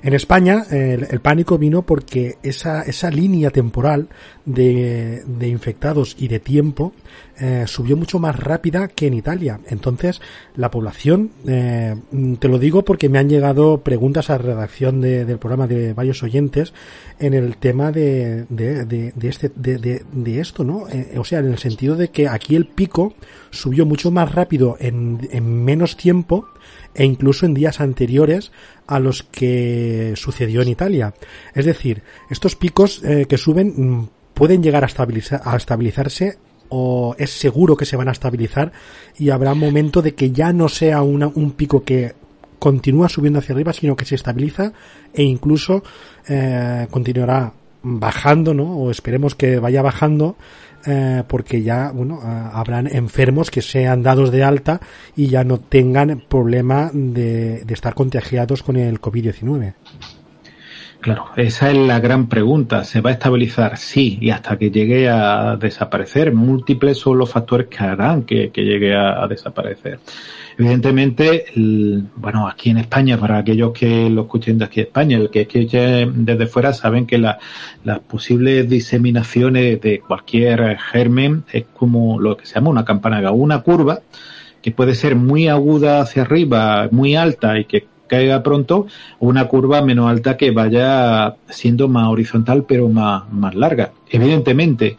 En 0.01 0.13
España 0.13 0.65
el, 0.69 1.19
pánico 1.19 1.57
vino 1.57 1.81
porque 1.83 2.37
esa, 2.43 2.83
esa 2.83 3.09
línea 3.09 3.49
temporal 3.49 4.07
de, 4.45 5.23
de 5.25 5.47
infectados 5.47 6.15
y 6.19 6.27
de 6.27 6.39
tiempo 6.39 6.93
eh, 7.37 7.65
subió 7.67 7.97
mucho 7.97 8.17
más 8.17 8.39
rápida 8.39 8.87
que 8.87 9.07
en 9.07 9.13
Italia. 9.13 9.59
Entonces, 9.67 10.21
la 10.55 10.71
población, 10.71 11.31
eh, 11.45 11.95
te 12.39 12.47
lo 12.47 12.59
digo 12.59 12.85
porque 12.85 13.09
me 13.09 13.19
han 13.19 13.27
llegado 13.27 13.79
preguntas 13.81 14.29
a 14.29 14.37
redacción 14.37 15.01
de, 15.01 15.25
del 15.25 15.37
programa 15.37 15.67
de 15.67 15.93
varios 15.93 16.23
oyentes 16.23 16.73
en 17.19 17.33
el 17.33 17.57
tema 17.57 17.91
de, 17.91 18.45
de, 18.47 18.85
de 18.85 19.27
este, 19.27 19.51
de, 19.53 20.39
esto, 20.39 20.63
¿no? 20.63 20.87
Eh, 20.87 21.15
o 21.17 21.25
sea, 21.25 21.39
en 21.39 21.47
el 21.47 21.57
sentido 21.57 21.97
de 21.97 22.07
que 22.07 22.29
aquí 22.29 22.55
el 22.55 22.67
pico 22.67 23.13
subió 23.55 23.85
mucho 23.85 24.11
más 24.11 24.33
rápido 24.33 24.77
en, 24.79 25.27
en 25.31 25.63
menos 25.63 25.97
tiempo 25.97 26.47
e 26.93 27.05
incluso 27.05 27.45
en 27.45 27.53
días 27.53 27.81
anteriores 27.81 28.51
a 28.87 28.99
los 28.99 29.23
que 29.23 30.13
sucedió 30.15 30.61
en 30.61 30.69
Italia. 30.69 31.13
Es 31.53 31.65
decir, 31.65 32.03
estos 32.29 32.55
picos 32.55 33.01
eh, 33.03 33.25
que 33.27 33.37
suben 33.37 33.73
mm, 33.75 34.09
pueden 34.33 34.61
llegar 34.61 34.83
a, 34.83 34.87
a 35.43 35.57
estabilizarse 35.57 36.37
o 36.69 37.15
es 37.17 37.31
seguro 37.31 37.75
que 37.75 37.85
se 37.85 37.95
van 37.95 38.07
a 38.07 38.11
estabilizar 38.11 38.71
y 39.17 39.29
habrá 39.29 39.53
un 39.53 39.59
momento 39.59 40.01
de 40.01 40.15
que 40.15 40.31
ya 40.31 40.53
no 40.53 40.67
sea 40.69 41.01
una, 41.01 41.27
un 41.27 41.51
pico 41.51 41.83
que 41.83 42.13
continúa 42.59 43.09
subiendo 43.09 43.39
hacia 43.39 43.53
arriba, 43.53 43.73
sino 43.73 43.95
que 43.95 44.05
se 44.05 44.15
estabiliza 44.15 44.73
e 45.13 45.23
incluso 45.23 45.83
eh, 46.27 46.87
continuará 46.89 47.53
bajando, 47.83 48.53
¿no? 48.53 48.77
O 48.77 48.89
esperemos 48.89 49.35
que 49.35 49.59
vaya 49.59 49.83
bajando 49.83 50.35
eh, 50.85 51.23
porque 51.27 51.61
ya, 51.61 51.91
bueno, 51.91 52.19
eh, 52.23 52.49
habrán 52.53 52.87
enfermos 52.87 53.51
que 53.51 53.61
sean 53.61 54.03
dados 54.03 54.31
de 54.31 54.43
alta 54.43 54.79
y 55.15 55.27
ya 55.27 55.43
no 55.43 55.59
tengan 55.59 56.23
problema 56.27 56.91
de, 56.93 57.63
de 57.65 57.73
estar 57.73 57.93
contagiados 57.93 58.63
con 58.63 58.77
el 58.77 59.01
COVID-19. 59.01 59.73
Claro, 61.05 61.27
esa 61.35 61.69
es 61.69 61.77
la 61.77 61.99
gran 61.99 62.27
pregunta. 62.27 62.83
¿Se 62.83 62.99
va 62.99 63.11
a 63.11 63.13
estabilizar? 63.13 63.77
Sí, 63.77 64.17
y 64.19 64.31
hasta 64.31 64.57
que 64.57 64.71
llegue 64.71 65.07
a 65.07 65.55
desaparecer. 65.55 66.33
Múltiples 66.33 66.97
son 66.97 67.19
los 67.19 67.29
factores 67.29 67.67
que 67.67 67.77
harán 67.77 68.23
que, 68.23 68.49
que 68.49 68.63
llegue 68.63 68.95
a, 68.95 69.27
desaparecer. 69.27 69.99
Evidentemente, 70.57 71.45
bueno, 72.15 72.47
aquí 72.47 72.71
en 72.71 72.79
España, 72.79 73.19
para 73.19 73.37
aquellos 73.37 73.71
que 73.71 74.09
lo 74.09 74.23
escuchen 74.23 74.57
de 74.57 74.65
aquí 74.65 74.79
en 74.79 74.87
España, 74.87 75.17
el 75.19 75.29
que 75.29 75.45
desde 76.11 76.47
fuera 76.47 76.73
saben 76.73 77.05
que 77.05 77.19
la, 77.19 77.37
las 77.83 77.99
posibles 77.99 78.67
diseminaciones 78.67 79.79
de 79.81 79.99
cualquier 79.99 80.75
germen 80.91 81.43
es 81.53 81.65
como 81.71 82.19
lo 82.19 82.35
que 82.35 82.47
se 82.47 82.55
llama 82.55 82.71
una 82.71 82.83
campana, 82.83 83.29
una 83.29 83.61
curva 83.61 83.99
que 84.59 84.71
puede 84.71 84.95
ser 84.95 85.15
muy 85.15 85.49
aguda 85.49 86.01
hacia 86.01 86.23
arriba, 86.23 86.89
muy 86.91 87.15
alta 87.15 87.59
y 87.59 87.65
que 87.65 87.85
caiga 88.07 88.43
pronto, 88.43 88.87
una 89.19 89.47
curva 89.47 89.81
menos 89.81 90.09
alta 90.09 90.37
que 90.37 90.51
vaya 90.51 91.35
siendo 91.49 91.87
más 91.87 92.07
horizontal 92.07 92.65
pero 92.67 92.89
más, 92.89 93.31
más 93.31 93.55
larga. 93.55 93.91
Evidentemente, 94.09 94.97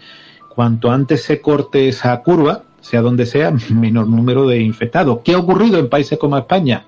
cuanto 0.55 0.90
antes 0.90 1.23
se 1.23 1.40
corte 1.40 1.88
esa 1.88 2.16
curva, 2.23 2.62
sea 2.81 3.03
donde 3.03 3.27
sea, 3.27 3.53
menor 3.71 4.09
número 4.09 4.47
de 4.47 4.61
infectados. 4.61 5.21
¿Qué 5.25 5.35
ha 5.35 5.38
ocurrido 5.38 5.79
en 5.79 5.88
países 5.88 6.19
como 6.19 6.38
España? 6.38 6.85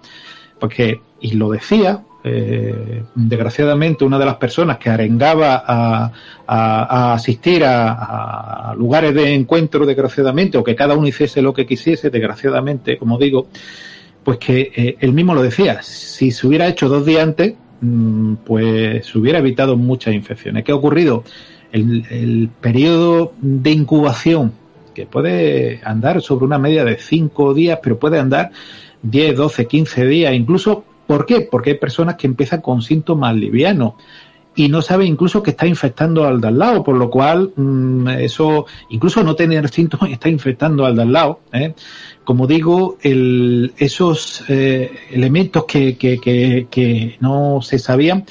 Porque, 0.59 1.01
y 1.21 1.33
lo 1.33 1.51
decía, 1.51 2.03
eh, 2.25 3.05
desgraciadamente 3.15 4.05
una 4.05 4.19
de 4.19 4.27
las 4.27 4.37
personas 4.37 4.79
que 4.79 4.91
arengaba 4.91 5.63
a, 5.65 6.13
a, 6.47 7.15
asistir 7.15 7.63
a, 7.65 8.75
lugares 8.77 9.15
de 9.15 9.35
encuentro, 9.35 9.87
desgraciadamente, 9.87 10.59
o 10.59 10.65
que 10.65 10.75
cada 10.75 10.97
uno 10.97 11.07
hiciese 11.07 11.43
lo 11.43 11.55
que 11.55 11.65
quisiese, 11.65 12.11
desgraciadamente, 12.11 12.99
como 12.99 13.19
digo, 13.19 13.49
pues 14.29 14.41
que 14.41 14.73
eh, 14.77 14.97
él 15.01 15.15
mismo 15.15 15.35
lo 15.35 15.41
decía, 15.41 15.81
si 15.81 16.33
se 16.33 16.47
hubiera 16.47 16.69
hecho 16.69 16.91
dos 16.91 17.07
días 17.07 17.23
antes, 17.23 17.55
mmm, 17.81 18.35
pues 18.45 19.07
se 19.07 19.17
hubiera 19.17 19.39
evitado 19.39 19.75
muchas 19.79 20.13
infecciones. 20.13 20.65
¿Qué 20.65 20.73
ha 20.73 20.75
ocurrido? 20.75 21.25
El, 21.73 22.05
el 22.11 22.51
periodo 22.61 23.33
de 23.41 23.71
incubación, 23.71 24.53
que 24.95 25.07
puede 25.07 25.81
andar 25.83 26.21
sobre 26.21 26.45
una 26.45 26.59
media 26.59 26.85
de 26.85 26.99
cinco 26.99 27.55
días, 27.55 27.79
pero 27.83 27.99
puede 27.99 28.19
andar 28.19 28.51
10, 29.01 29.35
12, 29.35 29.67
15 29.67 30.05
días, 30.05 30.35
incluso, 30.35 30.85
¿por 31.07 31.25
qué? 31.25 31.49
Porque 31.51 31.71
hay 31.71 31.79
personas 31.79 32.17
que 32.17 32.27
empiezan 32.27 32.61
con 32.61 32.83
síntomas 32.83 33.35
livianos. 33.35 33.95
y 34.55 34.69
no 34.69 34.83
sabe 34.83 35.07
incluso 35.07 35.43
que 35.43 35.53
está 35.53 35.67
infectando 35.67 36.27
al 36.27 36.43
de 36.43 36.49
al 36.49 36.59
lado, 36.59 36.85
por 36.85 36.97
lo 36.97 37.09
cual 37.09 37.53
mm, 37.57 38.09
eso, 38.09 38.67
incluso 38.91 39.23
no 39.23 39.35
tener 39.35 39.71
síntomas, 39.71 40.11
está 40.13 40.29
infectando 40.29 40.85
al 40.85 40.97
de 40.97 41.03
al 41.03 41.13
lado. 41.15 41.41
¿eh? 41.51 41.73
Como 42.29 42.47
digo, 42.47 42.99
esos 43.03 44.45
eh, 44.51 44.91
elementos 45.11 45.65
que, 45.65 47.17
no 47.21 47.63
se 47.63 47.79
sabían, 47.79 48.27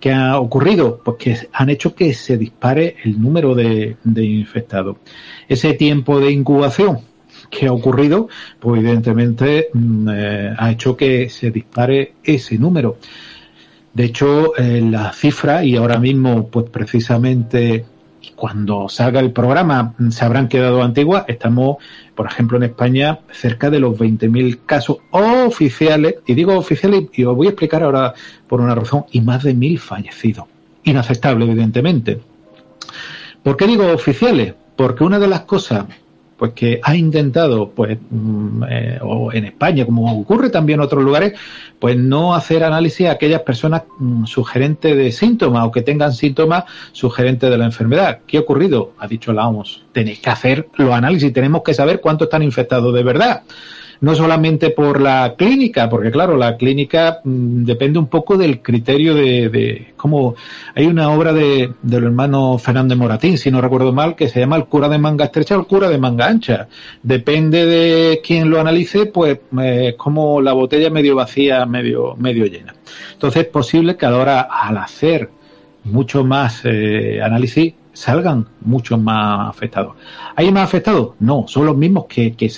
que 0.00 0.10
ha 0.10 0.40
ocurrido? 0.40 1.02
Pues 1.04 1.18
que 1.18 1.48
han 1.52 1.68
hecho 1.68 1.94
que 1.94 2.14
se 2.14 2.38
dispare 2.38 2.96
el 3.04 3.20
número 3.20 3.54
de, 3.54 3.98
de 4.04 4.24
infectados. 4.24 4.96
Ese 5.46 5.74
tiempo 5.74 6.18
de 6.18 6.32
incubación 6.32 7.00
que 7.50 7.66
ha 7.66 7.74
ocurrido, 7.74 8.30
pues 8.58 8.80
evidentemente 8.80 9.68
mm, 9.74 10.08
eh, 10.08 10.54
ha 10.56 10.70
hecho 10.70 10.96
que 10.96 11.28
se 11.28 11.50
dispare 11.50 12.14
ese 12.24 12.56
número. 12.56 12.96
De 13.92 14.04
hecho, 14.04 14.56
eh, 14.56 14.80
la 14.80 15.12
cifra, 15.12 15.62
y 15.62 15.76
ahora 15.76 15.98
mismo, 15.98 16.48
pues 16.48 16.70
precisamente 16.70 17.84
cuando 18.34 18.88
salga 18.88 19.20
el 19.20 19.32
programa 19.32 19.94
mm, 19.98 20.10
se 20.10 20.24
habrán 20.24 20.48
quedado 20.48 20.82
antiguas, 20.82 21.24
estamos, 21.28 21.76
por 22.14 22.26
ejemplo, 22.26 22.56
en 22.56 22.64
España 22.64 23.20
cerca 23.30 23.70
de 23.70 23.80
los 23.80 23.98
20.000 23.98 24.60
casos 24.66 24.98
oficiales, 25.10 26.16
y 26.26 26.34
digo 26.34 26.56
oficiales, 26.56 27.04
y 27.14 27.24
os 27.24 27.36
voy 27.36 27.46
a 27.46 27.50
explicar 27.50 27.82
ahora 27.82 28.14
por 28.46 28.60
una 28.60 28.74
razón, 28.74 29.04
y 29.12 29.20
más 29.20 29.42
de 29.42 29.54
mil 29.54 29.78
fallecidos. 29.78 30.44
Inaceptable, 30.84 31.44
evidentemente. 31.44 32.20
¿Por 33.42 33.56
qué 33.56 33.66
digo 33.66 33.86
oficiales? 33.92 34.54
Porque 34.76 35.04
una 35.04 35.18
de 35.18 35.28
las 35.28 35.42
cosas 35.42 35.86
pues 36.42 36.54
que 36.54 36.80
ha 36.82 36.96
intentado, 36.96 37.70
pues, 37.70 37.98
mm, 38.10 38.64
eh, 38.68 38.98
o 39.00 39.32
en 39.32 39.44
España, 39.44 39.86
como 39.86 40.12
ocurre 40.20 40.50
también 40.50 40.80
en 40.80 40.86
otros 40.86 41.04
lugares, 41.04 41.34
pues 41.78 41.96
no 41.96 42.34
hacer 42.34 42.64
análisis 42.64 43.06
a 43.06 43.12
aquellas 43.12 43.42
personas 43.42 43.84
mm, 44.00 44.24
sugerentes 44.24 44.96
de 44.96 45.12
síntomas 45.12 45.64
o 45.64 45.70
que 45.70 45.82
tengan 45.82 46.12
síntomas 46.12 46.64
sugerentes 46.90 47.48
de 47.48 47.56
la 47.56 47.64
enfermedad. 47.66 48.22
¿Qué 48.26 48.38
ha 48.38 48.40
ocurrido? 48.40 48.90
Ha 48.98 49.06
dicho 49.06 49.32
la 49.32 49.46
OMS. 49.46 49.84
Tenéis 49.92 50.18
que 50.18 50.30
hacer 50.30 50.66
los 50.78 50.92
análisis, 50.92 51.32
tenemos 51.32 51.62
que 51.62 51.74
saber 51.74 52.00
cuántos 52.00 52.26
están 52.26 52.42
infectados 52.42 52.92
de 52.92 53.04
verdad 53.04 53.44
no 54.02 54.16
solamente 54.16 54.70
por 54.70 55.00
la 55.00 55.34
clínica, 55.38 55.88
porque 55.88 56.10
claro, 56.10 56.36
la 56.36 56.56
clínica 56.56 57.20
mm, 57.22 57.64
depende 57.64 58.00
un 58.00 58.08
poco 58.08 58.36
del 58.36 58.60
criterio 58.60 59.14
de, 59.14 59.48
de 59.48 59.94
cómo 59.96 60.34
hay 60.74 60.86
una 60.86 61.10
obra 61.12 61.32
de, 61.32 61.70
del 61.82 62.04
hermano 62.04 62.58
Fernández 62.58 62.98
Moratín, 62.98 63.38
si 63.38 63.52
no 63.52 63.60
recuerdo 63.60 63.92
mal, 63.92 64.16
que 64.16 64.28
se 64.28 64.40
llama 64.40 64.56
el 64.56 64.64
cura 64.64 64.88
de 64.88 64.98
manga 64.98 65.26
estrecha 65.26 65.56
o 65.56 65.60
el 65.60 65.66
cura 65.66 65.88
de 65.88 65.98
manga 65.98 66.26
ancha. 66.26 66.66
Depende 67.00 67.64
de 67.64 68.20
quién 68.24 68.50
lo 68.50 68.60
analice, 68.60 69.06
pues 69.06 69.38
eh, 69.60 69.94
como 69.96 70.40
la 70.40 70.52
botella 70.52 70.90
medio 70.90 71.14
vacía, 71.14 71.64
medio, 71.64 72.16
medio 72.16 72.46
llena. 72.46 72.74
Entonces 73.12 73.44
es 73.44 73.48
posible 73.48 73.96
que 73.96 74.06
ahora 74.06 74.40
al 74.50 74.78
hacer 74.78 75.30
mucho 75.84 76.24
más 76.24 76.62
eh, 76.64 77.20
análisis 77.22 77.74
salgan 77.92 78.46
muchos 78.62 78.98
más 78.98 79.50
afectados. 79.50 79.94
¿Hay 80.34 80.50
más 80.50 80.64
afectados? 80.64 81.10
No, 81.20 81.44
son 81.46 81.66
los 81.66 81.76
mismos 81.76 82.06
que, 82.06 82.32
que, 82.34 82.48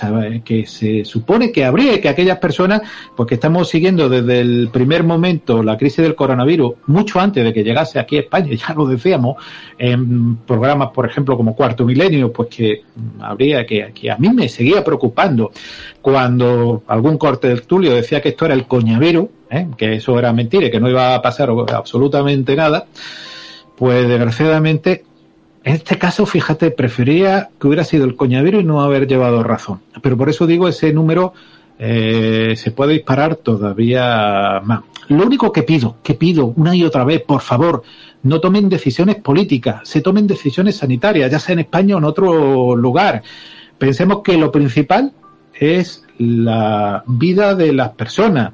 se 0.66 1.05
supone 1.05 1.51
que 1.51 1.64
habría, 1.64 2.01
que 2.01 2.09
aquellas 2.09 2.38
personas, 2.38 2.83
porque 3.16 3.35
estamos 3.35 3.68
siguiendo 3.68 4.09
desde 4.09 4.40
el 4.40 4.68
primer 4.73 5.03
momento 5.03 5.62
la 5.62 5.77
crisis 5.77 6.03
del 6.03 6.14
coronavirus, 6.14 6.75
mucho 6.87 7.20
antes 7.20 7.44
de 7.44 7.53
que 7.53 7.64
llegase 7.64 7.99
aquí 7.99 8.16
a 8.16 8.20
España, 8.20 8.55
ya 8.68 8.75
lo 8.75 8.87
decíamos, 8.87 9.37
en 9.79 10.37
programas, 10.37 10.90
por 10.90 11.07
ejemplo, 11.07 11.37
como 11.37 11.57
Cuarto 11.57 11.85
Milenio, 11.85 12.33
pues 12.33 12.49
que 12.49 12.83
habría 13.20 13.66
que, 13.66 13.92
que 13.92 14.11
a 14.11 14.16
mí 14.16 14.29
me 14.29 14.49
seguía 14.49 14.85
preocupando 14.85 15.51
cuando 16.01 16.85
algún 16.87 17.18
corte 17.18 17.49
del 17.49 17.62
Tulio 17.62 17.94
decía 17.94 18.20
que 18.20 18.29
esto 18.31 18.44
era 18.44 18.55
el 18.55 18.66
coñavero, 18.66 19.31
¿eh? 19.51 19.66
que 19.77 19.94
eso 19.94 20.16
era 20.18 20.33
mentira 20.33 20.66
y 20.66 20.70
que 20.70 20.81
no 20.81 20.88
iba 20.88 21.14
a 21.14 21.23
pasar 21.23 21.51
absolutamente 21.73 22.55
nada, 22.55 22.87
pues 23.77 24.07
desgraciadamente 24.07 25.05
en 25.64 25.74
este 25.74 25.98
caso, 25.98 26.27
fíjate, 26.27 26.70
prefería 26.70 27.48
que 27.59 27.66
hubiera 27.66 27.85
sido 27.85 28.05
el 28.05 28.16
coñadero 28.16 28.61
y 28.61 28.64
no 28.64 28.83
haber 28.83 29.07
llevado 29.07 29.42
razón. 29.42 29.81
Pero 30.03 30.16
por 30.16 30.29
eso 30.29 30.46
digo, 30.46 30.68
ese 30.68 30.92
número 30.92 31.33
eh, 31.79 32.55
se 32.57 32.70
puede 32.70 32.92
disparar 32.92 33.37
todavía 33.37 34.61
más. 34.62 34.83
Lo 35.09 35.24
único 35.24 35.53
que 35.53 35.62
pido, 35.62 35.96
que 36.03 36.14
pido 36.14 36.53
una 36.57 36.77
y 36.77 36.85
otra 36.85 37.05
vez, 37.05 37.22
por 37.22 37.40
favor, 37.40 37.83
no 38.22 38.40
tomen 38.40 38.68
decisiones 38.68 39.16
políticas, 39.16 39.88
se 39.88 40.03
tomen 40.03 40.27
decisiones 40.27 40.77
sanitarias, 40.77 41.31
ya 41.31 41.38
sea 41.38 41.55
en 41.55 41.61
España 41.61 41.94
o 41.94 41.98
en 41.98 42.05
otro 42.05 42.77
lugar. 42.77 43.22
Pensemos 43.79 44.20
que 44.22 44.37
lo 44.37 44.53
principal 44.53 45.12
es 45.55 46.05
la 46.18 47.05
vida 47.07 47.55
de 47.55 47.72
las 47.72 47.90
personas 47.90 48.53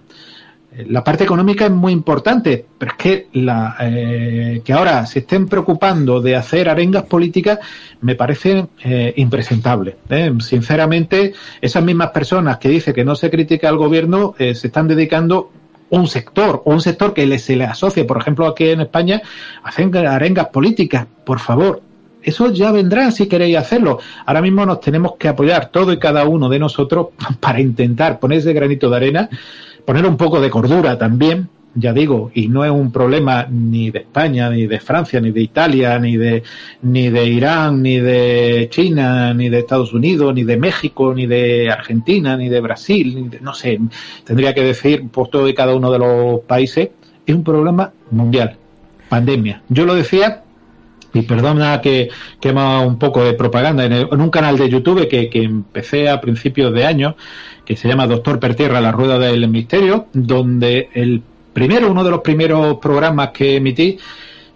la 0.76 1.02
parte 1.02 1.24
económica 1.24 1.64
es 1.64 1.70
muy 1.72 1.92
importante, 1.92 2.64
pero 2.78 2.92
es 2.92 2.96
que, 2.96 3.28
la, 3.32 3.76
eh, 3.80 4.62
que 4.64 4.72
ahora 4.72 5.04
se 5.04 5.20
estén 5.20 5.48
preocupando 5.48 6.20
de 6.20 6.36
hacer 6.36 6.68
arengas 6.68 7.04
políticas 7.04 7.58
me 8.00 8.14
parece 8.14 8.66
eh, 8.84 9.12
impresentable. 9.16 9.96
¿eh? 10.08 10.32
Sinceramente, 10.38 11.34
esas 11.60 11.82
mismas 11.82 12.10
personas 12.10 12.58
que 12.58 12.68
dicen 12.68 12.94
que 12.94 13.04
no 13.04 13.16
se 13.16 13.30
critica 13.30 13.68
al 13.68 13.78
gobierno 13.78 14.34
se 14.38 14.52
están 14.52 14.86
dedicando 14.86 15.50
un 15.90 16.06
sector 16.06 16.62
o 16.64 16.72
un 16.72 16.80
sector 16.80 17.12
que 17.12 17.38
se 17.38 17.56
le 17.56 17.64
asocia, 17.64 18.06
por 18.06 18.18
ejemplo, 18.18 18.46
aquí 18.46 18.68
en 18.68 18.82
España, 18.82 19.22
hacen 19.64 19.94
arengas 19.96 20.48
políticas. 20.48 21.06
Por 21.24 21.40
favor, 21.40 21.82
eso 22.22 22.52
ya 22.52 22.70
vendrá 22.70 23.10
si 23.10 23.26
queréis 23.26 23.56
hacerlo. 23.56 23.98
Ahora 24.24 24.40
mismo 24.40 24.64
nos 24.64 24.80
tenemos 24.80 25.14
que 25.18 25.26
apoyar 25.26 25.70
todo 25.70 25.92
y 25.92 25.98
cada 25.98 26.24
uno 26.26 26.48
de 26.48 26.60
nosotros 26.60 27.08
para 27.40 27.60
intentar 27.60 28.20
poner 28.20 28.38
ese 28.38 28.52
granito 28.52 28.88
de 28.88 28.96
arena 28.96 29.28
poner 29.84 30.06
un 30.06 30.16
poco 30.16 30.40
de 30.40 30.50
cordura 30.50 30.98
también, 30.98 31.48
ya 31.74 31.92
digo, 31.92 32.30
y 32.34 32.48
no 32.48 32.64
es 32.64 32.70
un 32.70 32.90
problema 32.90 33.46
ni 33.48 33.90
de 33.90 34.00
España, 34.00 34.50
ni 34.50 34.66
de 34.66 34.80
Francia, 34.80 35.20
ni 35.20 35.30
de 35.30 35.40
Italia, 35.40 35.98
ni 35.98 36.16
de, 36.16 36.42
ni 36.82 37.10
de 37.10 37.24
Irán, 37.26 37.82
ni 37.82 37.98
de 37.98 38.68
China, 38.70 39.32
ni 39.34 39.48
de 39.48 39.60
Estados 39.60 39.92
Unidos, 39.92 40.34
ni 40.34 40.42
de 40.42 40.56
México, 40.56 41.14
ni 41.14 41.26
de 41.26 41.70
Argentina, 41.70 42.36
ni 42.36 42.48
de 42.48 42.60
Brasil, 42.60 43.14
ni 43.14 43.28
de, 43.28 43.40
no 43.40 43.54
sé, 43.54 43.78
tendría 44.24 44.52
que 44.52 44.64
decir 44.64 45.08
por 45.08 45.28
todo 45.28 45.48
y 45.48 45.54
cada 45.54 45.74
uno 45.74 45.92
de 45.92 45.98
los 45.98 46.40
países, 46.40 46.90
es 47.24 47.34
un 47.34 47.44
problema 47.44 47.92
mundial, 48.10 48.56
pandemia. 49.08 49.62
Yo 49.68 49.86
lo 49.86 49.94
decía 49.94 50.42
y 51.12 51.22
perdona 51.22 51.80
que 51.80 52.08
quema 52.40 52.80
un 52.80 52.98
poco 52.98 53.24
de 53.24 53.34
propaganda 53.34 53.84
en, 53.84 53.92
en 53.92 54.20
un 54.20 54.30
canal 54.30 54.56
de 54.56 54.68
YouTube 54.68 55.08
que, 55.08 55.28
que, 55.28 55.42
empecé 55.42 56.08
a 56.08 56.20
principios 56.20 56.72
de 56.72 56.86
año 56.86 57.16
que 57.64 57.76
se 57.76 57.88
llama 57.88 58.06
Doctor 58.06 58.38
Pertierra, 58.40 58.80
la 58.80 58.92
rueda 58.92 59.18
del 59.18 59.46
misterio, 59.48 60.06
donde 60.12 60.88
el 60.94 61.22
primero, 61.52 61.90
uno 61.90 62.04
de 62.04 62.10
los 62.10 62.20
primeros 62.20 62.78
programas 62.78 63.30
que 63.30 63.56
emití, 63.56 63.98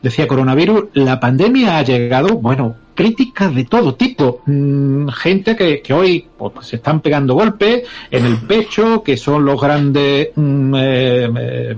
decía 0.05 0.29
coronavirus, 0.29 0.85
la 0.93 1.19
pandemia 1.19 1.79
ha 1.79 1.83
llegado, 1.83 2.37
bueno, 2.37 2.77
críticas 2.95 3.55
de 3.55 3.65
todo 3.65 3.95
tipo, 3.95 4.43
mm, 4.45 5.09
gente 5.09 5.57
que, 5.57 5.81
que 5.81 5.95
hoy 5.95 6.27
pues, 6.37 6.67
se 6.67 6.77
están 6.77 7.01
pegando 7.01 7.33
golpes 7.33 7.85
en 8.11 8.27
el 8.27 8.37
pecho, 8.37 9.03
que 9.03 9.17
son 9.17 9.47
los 9.47 9.59
grandes 9.59 10.29
mm, 10.37 10.75
eh, 10.77 11.31
eh, 11.39 11.75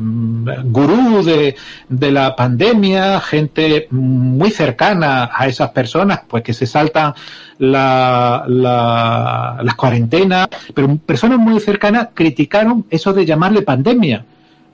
gurús 0.64 1.24
de, 1.24 1.54
de 1.88 2.10
la 2.10 2.34
pandemia, 2.34 3.20
gente 3.20 3.86
muy 3.92 4.50
cercana 4.50 5.30
a 5.32 5.46
esas 5.46 5.70
personas, 5.70 6.22
pues 6.26 6.42
que 6.42 6.52
se 6.52 6.66
saltan 6.66 7.14
la, 7.58 8.44
la, 8.48 9.60
las 9.62 9.74
cuarentenas, 9.76 10.48
pero 10.74 10.96
personas 10.96 11.38
muy 11.38 11.60
cercanas 11.60 12.08
criticaron 12.12 12.86
eso 12.90 13.12
de 13.12 13.24
llamarle 13.24 13.62
pandemia. 13.62 14.24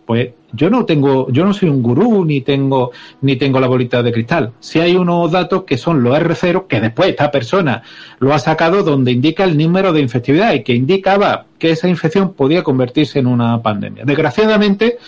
Pues 0.07 0.31
yo 0.53 0.69
no 0.69 0.85
tengo, 0.85 1.31
yo 1.31 1.45
no 1.45 1.55
soy 1.55 1.69
un 1.69 1.83
gurú 1.83 2.25
ni 2.25 2.41
tengo, 2.41 2.91
ni 3.21 3.37
tengo 3.37 3.61
la 3.61 3.69
bolita 3.69 4.03
de 4.03 4.13
cristal. 4.13 4.53
Si 4.61 4.81
hay 4.81 4.97
unos 4.97 5.31
datos 5.31 5.65
que 5.65 5.79
son 5.79 6.03
los 6.03 6.17
R0, 6.19 6.67
que 6.67 6.81
después 6.81 7.11
esta 7.11 7.31
persona 7.31 7.83
lo 8.19 8.35
ha 8.35 8.39
sacado 8.39 8.83
donde 8.83 9.13
indica 9.13 9.45
el 9.45 9.57
número 9.57 9.93
de 9.93 10.01
infectividad 10.01 10.53
y 10.55 10.63
que 10.63 10.75
indicaba 10.75 11.47
que 11.59 11.71
esa 11.71 11.89
infección 11.89 12.35
podía 12.35 12.63
convertirse 12.63 13.19
en 13.19 13.27
una 13.29 13.63
pandemia. 13.63 14.05
Desgraciadamente, 14.05 14.99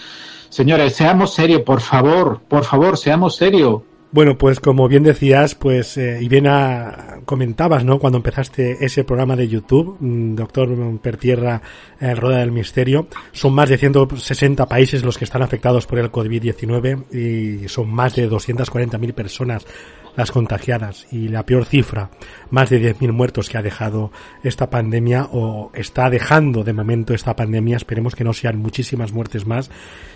señores, 0.49 0.95
seamos 0.95 1.35
serios, 1.35 1.63
por 1.63 1.81
favor, 1.81 2.41
por 2.47 2.65
favor, 2.65 2.97
seamos 2.97 3.37
serios 3.37 3.83
bueno, 4.15 4.39
pues 4.39 4.61
como 4.61 4.87
bien 4.87 5.03
decías, 5.03 5.57
pues 5.57 5.97
eh, 5.97 6.21
y 6.21 6.29
bien 6.29 6.47
a, 6.47 7.19
comentabas, 7.25 7.85
¿no? 7.85 7.99
Cuando 7.99 8.19
empezaste 8.19 8.85
ese 8.85 9.03
programa 9.03 9.35
de 9.35 9.49
YouTube, 9.49 9.97
mm, 9.99 10.37
Doctor 10.37 11.01
Pertierra, 11.01 11.61
eh, 12.01 12.15
Rueda 12.15 12.39
del 12.39 12.53
Misterio, 12.53 13.09
son 13.33 13.55
más 13.55 13.69
de 13.69 13.77
160 13.77 14.67
países 14.67 15.03
los 15.03 15.19
que 15.19 15.25
están 15.25 15.43
afectados 15.43 15.89
por 15.89 15.99
el 15.99 16.13
COVID-19 16.13 17.13
y 17.13 17.69
son 17.69 17.93
más 17.93 18.15
de 18.15 18.31
240.000 18.31 19.15
personas 19.15 19.67
las 20.15 20.31
contagiadas 20.31 21.09
y 21.11 21.27
la 21.27 21.45
peor 21.45 21.65
cifra, 21.65 22.11
más 22.51 22.71
de 22.71 22.81
10.000 22.81 23.11
muertos 23.11 23.49
que 23.49 23.59
ha 23.59 23.63
dejado 23.63 24.13
esta 24.45 24.71
pandemia 24.71 25.29
o 25.33 25.73
está 25.75 26.09
dejando 26.09 26.63
de 26.63 26.73
momento 26.73 27.15
esta 27.15 27.35
pandemia. 27.35 27.77
Esperemos 27.77 28.15
que 28.15 28.23
no 28.23 28.33
sean 28.33 28.59
muchísimas 28.59 29.13
muertes 29.13 29.45
más 29.45 29.73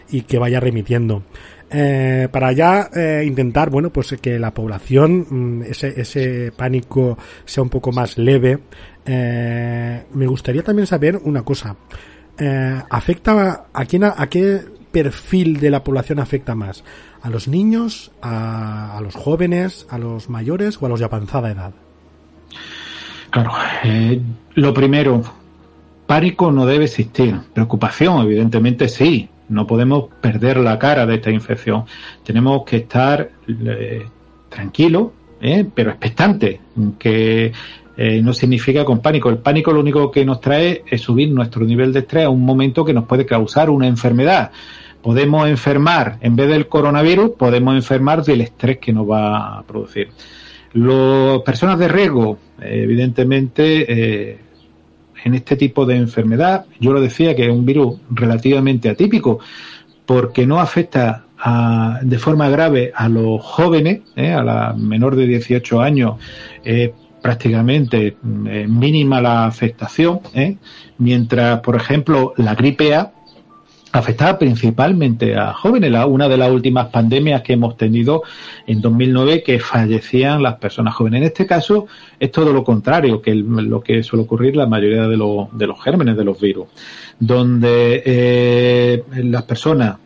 y 0.09 0.23
que 0.23 0.39
vaya 0.39 0.61
remitiendo 0.61 1.25
eh, 1.71 2.29
para 2.31 2.53
ya 2.53 2.89
eh, 2.95 3.25
intentar, 3.27 3.71
bueno, 3.71 3.91
pues 3.91 4.17
que 4.21 4.39
la 4.39 4.53
población, 4.53 5.27
mm, 5.29 5.63
ese, 5.63 6.53
pánico 6.57 7.19
sea 7.45 7.63
un 7.63 7.69
poco 7.69 7.93
más 7.93 8.17
leve. 8.17 8.59
Eh, 9.05 10.05
me 10.13 10.27
gustaría 10.27 10.63
también 10.63 10.87
saber 10.87 11.21
una 11.23 11.43
cosa. 11.43 11.77
Eh, 12.39 12.83
¿Afecta 12.89 13.67
a 13.73 13.85
quién, 13.85 14.05
a 14.05 14.27
qué 14.29 14.61
perfil 14.91 15.61
de 15.61 15.71
la 15.71 15.85
población 15.85 16.21
afecta 16.21 16.55
más? 16.55 16.85
¿A 17.21 17.31
los 17.31 17.49
niños, 17.49 18.13
a, 18.23 18.99
los 19.03 19.15
jóvenes, 19.15 19.87
a 19.91 19.99
los 19.99 20.31
mayores 20.31 20.81
o 20.81 20.87
a 20.87 20.89
los 20.89 21.01
de 21.01 21.07
avanzada 21.07 21.51
edad? 21.51 21.73
Claro, 23.31 23.53
lo 24.55 24.73
primero, 24.73 25.23
pánico 26.07 26.51
no 26.51 26.65
debe 26.65 26.85
existir. 26.85 27.39
Preocupación, 27.53 28.23
evidentemente 28.23 28.89
sí. 28.89 29.29
No 29.49 29.67
podemos 29.67 30.07
perder 30.21 30.59
la 30.59 30.79
cara 30.79 31.07
de 31.07 31.17
esta 31.17 31.31
infección. 31.31 31.85
Tenemos 32.23 32.65
que 32.65 32.79
estar 32.79 33.31
eh, 33.49 34.07
tranquilos, 34.49 35.09
eh, 35.41 35.67
pero 35.75 35.91
expectantes, 35.91 36.61
que 36.99 37.53
eh, 37.97 38.23
no 38.23 38.33
significa 38.33 38.85
con 38.85 39.01
pánico. 39.01 39.29
El 39.29 39.39
pánico 39.39 39.73
lo 39.73 39.81
único 39.81 40.11
que 40.11 40.25
nos 40.25 40.41
trae 40.41 40.85
es 40.87 41.01
subir 41.01 41.31
nuestro 41.31 41.65
nivel 41.65 41.93
de 41.93 42.01
estrés 42.01 42.27
a 42.27 42.31
un 42.31 42.45
momento 42.45 42.85
que 42.85 42.93
nos 42.93 43.07
puede 43.07 43.27
causar 43.27 43.71
una 43.71 43.89
enfermedad. 43.89 44.53
Podemos 45.03 45.49
enfermar, 45.49 46.19
en 46.21 46.37
vez 46.37 46.49
del 46.49 46.69
coronavirus, 46.69 47.31
podemos 47.31 47.75
enfermar 47.75 48.23
del 48.23 48.43
estrés 48.43 48.79
que 48.79 48.93
nos 48.93 49.09
va 49.11 49.59
a 49.59 49.63
producir. 49.63 50.11
Las 50.75 51.41
personas 51.41 51.79
de 51.79 51.89
riesgo, 51.89 52.39
evidentemente, 52.61 53.87
eh, 53.89 54.39
en 55.25 55.35
este 55.35 55.57
tipo 55.57 55.87
de 55.87 55.97
enfermedad, 55.97 56.67
yo 56.81 56.93
lo 56.93 57.01
decía 57.01 57.35
que 57.35 57.47
es 57.47 57.51
un 57.51 57.65
virus 57.65 58.01
relativamente 58.11 58.89
atípico, 58.89 59.41
porque 60.07 60.47
no 60.47 60.61
afecta 60.61 61.25
de 62.03 62.19
forma 62.19 62.49
grave 62.49 62.93
a 62.95 63.09
los 63.09 63.41
jóvenes, 63.43 64.01
eh, 64.17 64.33
a 64.33 64.43
la 64.43 64.75
menor 64.77 65.15
de 65.15 65.27
18 65.27 65.81
años, 65.81 66.17
eh, 66.65 66.93
prácticamente 67.23 68.17
eh, 68.47 68.67
mínima 68.69 69.21
la 69.21 69.47
afectación, 69.47 70.21
¿eh? 70.35 70.57
mientras, 70.99 71.61
por 71.61 71.77
ejemplo, 71.77 72.33
la 72.37 72.55
gripe 72.55 72.95
A 72.95 73.13
afectaba 73.93 74.39
principalmente 74.39 75.37
a 75.37 75.53
jóvenes. 75.53 75.91
La, 75.91 76.07
una 76.07 76.29
de 76.29 76.37
las 76.37 76.51
últimas 76.51 76.89
pandemias 76.89 77.43
que 77.43 77.55
hemos 77.55 77.77
tenido 77.77 78.23
en 78.67 78.81
2009 78.81 79.43
que 79.43 79.59
fallecían 79.59 80.43
las 80.43 80.57
personas 80.57 80.95
jóvenes. 80.95 81.19
En 81.19 81.27
este 81.27 81.47
caso 81.47 81.87
es 82.19 82.31
todo 82.31 82.53
lo 82.53 82.65
contrario 82.65 83.23
que 83.23 83.35
lo 83.35 83.83
que 83.83 84.03
suele 84.03 84.25
ocurrir 84.25 84.57
la 84.57 84.67
mayoría 84.67 85.07
de, 85.07 85.17
de 85.53 85.67
los 85.67 85.83
gérmenes 85.83 86.17
de 86.17 86.25
los 86.25 86.41
virus, 86.41 86.67
donde 87.19 88.03
eh, 88.05 89.05
las 89.25 89.43
personas 89.45 89.97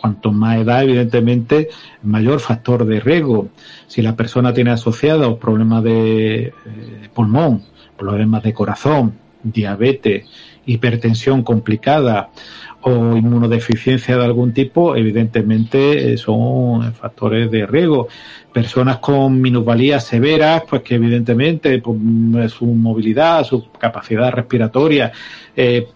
cuanto 0.00 0.32
más 0.32 0.58
edad, 0.58 0.82
evidentemente, 0.82 1.68
mayor 2.02 2.40
factor 2.40 2.86
de 2.86 3.00
riesgo. 3.00 3.48
Si 3.86 4.02
la 4.02 4.16
persona 4.16 4.54
tiene 4.54 4.70
asociados 4.70 5.38
problemas 5.38 5.84
de 5.84 6.44
eh, 6.44 6.52
pulmón, 7.12 7.62
problemas 7.98 8.42
de 8.42 8.54
corazón, 8.54 9.14
diabetes, 9.42 10.26
hipertensión 10.72 11.42
complicada 11.42 12.30
o 12.82 13.16
inmunodeficiencia 13.16 14.16
de 14.16 14.24
algún 14.24 14.54
tipo, 14.54 14.96
evidentemente 14.96 16.12
eh, 16.12 16.16
son 16.16 16.94
factores 16.94 17.50
de 17.50 17.66
riesgo. 17.66 18.08
Personas 18.52 18.98
con 18.98 19.40
minusvalías 19.40 20.04
severas, 20.04 20.62
pues 20.68 20.82
que 20.82 20.94
evidentemente 20.94 21.78
pues, 21.80 22.52
su 22.52 22.66
movilidad, 22.66 23.44
su 23.44 23.70
capacidad 23.72 24.32
respiratoria, 24.32 25.12
eh, 25.54 25.88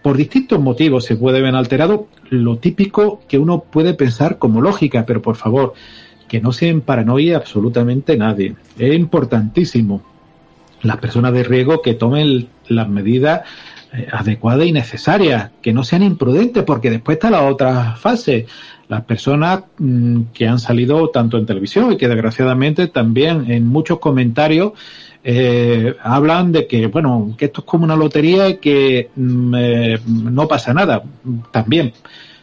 por 0.00 0.16
distintos 0.16 0.58
motivos 0.58 1.04
se 1.04 1.16
puede 1.16 1.40
ver 1.40 1.54
alterado 1.54 2.08
lo 2.30 2.56
típico 2.56 3.20
que 3.28 3.38
uno 3.38 3.60
puede 3.60 3.94
pensar 3.94 4.38
como 4.38 4.60
lógica, 4.60 5.04
pero 5.06 5.20
por 5.20 5.36
favor, 5.36 5.74
que 6.28 6.40
no 6.40 6.50
en 6.60 6.80
paranoia 6.80 7.36
absolutamente 7.36 8.16
nadie. 8.16 8.56
Es 8.78 8.94
importantísimo 8.94 10.02
las 10.82 10.96
personas 10.96 11.32
de 11.34 11.44
riesgo 11.44 11.82
que 11.82 11.94
tomen 11.94 12.48
las 12.68 12.88
medidas 12.88 13.42
eh, 13.92 14.08
adecuadas 14.10 14.66
y 14.66 14.72
necesarias, 14.72 15.50
que 15.60 15.72
no 15.72 15.84
sean 15.84 16.02
imprudentes, 16.02 16.62
porque 16.64 16.90
después 16.90 17.16
está 17.16 17.30
la 17.30 17.42
otra 17.42 17.96
fase. 17.96 18.46
Las 18.88 19.04
personas 19.04 19.64
mm, 19.78 20.22
que 20.34 20.46
han 20.46 20.58
salido 20.58 21.08
tanto 21.10 21.38
en 21.38 21.46
televisión 21.46 21.92
y 21.92 21.96
que 21.96 22.08
desgraciadamente 22.08 22.88
también 22.88 23.50
en 23.50 23.66
muchos 23.66 23.98
comentarios 23.98 24.72
eh, 25.24 25.94
hablan 26.02 26.50
de 26.52 26.66
que, 26.66 26.88
bueno, 26.88 27.34
que 27.38 27.44
esto 27.46 27.60
es 27.60 27.66
como 27.66 27.84
una 27.84 27.94
lotería 27.96 28.48
y 28.48 28.56
que 28.56 29.10
mm, 29.14 29.54
eh, 29.56 30.00
no 30.06 30.48
pasa 30.48 30.74
nada. 30.74 31.02
También, 31.50 31.92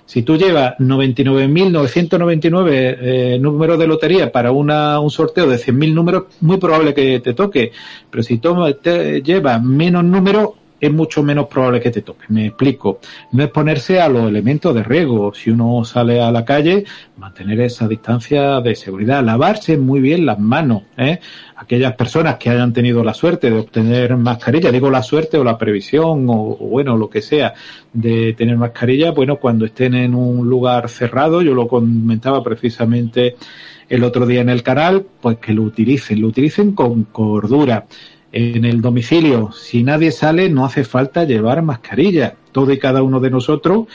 si 0.06 0.22
tú 0.24 0.38
llevas 0.38 0.76
99.999 0.80 2.70
eh, 2.72 3.38
números 3.40 3.78
de 3.78 3.86
lotería 3.88 4.32
para 4.32 4.52
una, 4.52 5.00
un 5.00 5.12
sorteo 5.12 5.48
de 5.48 5.58
100.000 5.58 5.94
números, 5.94 6.24
muy 6.42 6.58
probable 6.58 6.94
que 6.94 7.20
te 7.20 7.34
toque. 7.34 7.72
Pero 8.10 8.24
si 8.24 8.38
tú 8.38 8.56
te 8.82 9.22
llevas 9.22 9.62
menos 9.62 10.04
números, 10.06 10.50
es 10.80 10.92
mucho 10.92 11.24
menos 11.24 11.48
probable 11.48 11.82
que 11.82 11.92
te 11.92 12.02
toque. 12.02 12.26
Me 12.30 12.48
explico. 12.48 13.00
No 13.32 13.44
es 13.44 13.50
ponerse 13.50 14.00
a 14.00 14.10
los 14.10 14.28
elementos 14.28 14.74
de 14.74 14.84
riesgo. 14.84 15.34
Si 15.34 15.50
uno 15.50 15.84
sale 15.84 16.22
a 16.22 16.32
la 16.32 16.46
calle, 16.46 16.86
mantener 17.18 17.62
esa 17.62 17.88
distancia 17.88 18.62
de 18.62 18.76
seguridad. 18.76 19.24
Lavarse 19.24 19.78
muy 19.78 20.00
bien 20.00 20.26
las 20.26 20.40
manos. 20.40 20.84
¿eh? 20.98 21.20
Aquellas 21.56 21.94
personas 21.96 22.38
que 22.38 22.50
hayan 22.50 22.74
tenido 22.74 23.04
la 23.04 23.14
suerte 23.14 23.50
de 23.50 23.60
obtener 23.60 24.16
mascarilla, 24.16 24.72
digo 24.72 24.90
la 24.90 25.04
suerte 25.04 25.38
o 25.38 25.44
la 25.44 25.58
previsión 25.58 26.26
o, 26.30 26.56
bueno, 26.56 26.98
lo 26.98 27.10
que 27.10 27.22
sea, 27.22 27.54
de 27.92 28.34
tener 28.34 28.58
mascarilla, 28.58 29.12
bueno, 29.12 29.38
cuando 29.38 29.66
estén 29.66 29.96
en 29.96 30.16
un 30.16 30.48
lugar 30.48 30.90
cerrado, 30.90 31.42
yo 31.42 31.54
lo 31.54 31.68
comentaba 31.68 32.44
precisamente 32.44 33.36
el 33.90 34.04
otro 34.04 34.26
día 34.26 34.42
en 34.42 34.50
el 34.50 34.64
canal, 34.64 35.06
pues 35.20 35.38
que 35.38 35.54
lo 35.54 35.64
utilicen, 35.64 36.22
lo 36.22 36.28
utilicen 36.28 36.74
con 36.74 37.06
cordura 37.06 37.88
en 38.32 38.66
el 38.66 38.82
domicilio, 38.82 39.52
si 39.52 39.84
nadie 39.84 40.12
sale, 40.12 40.50
no 40.50 40.66
hace 40.66 40.84
falta 40.84 41.24
llevar 41.24 41.62
mascarilla. 41.62 42.36
Todo 42.52 42.72
y 42.72 42.80
cada 42.80 43.02
uno 43.02 43.20
de 43.20 43.30
nosotros, 43.30 43.88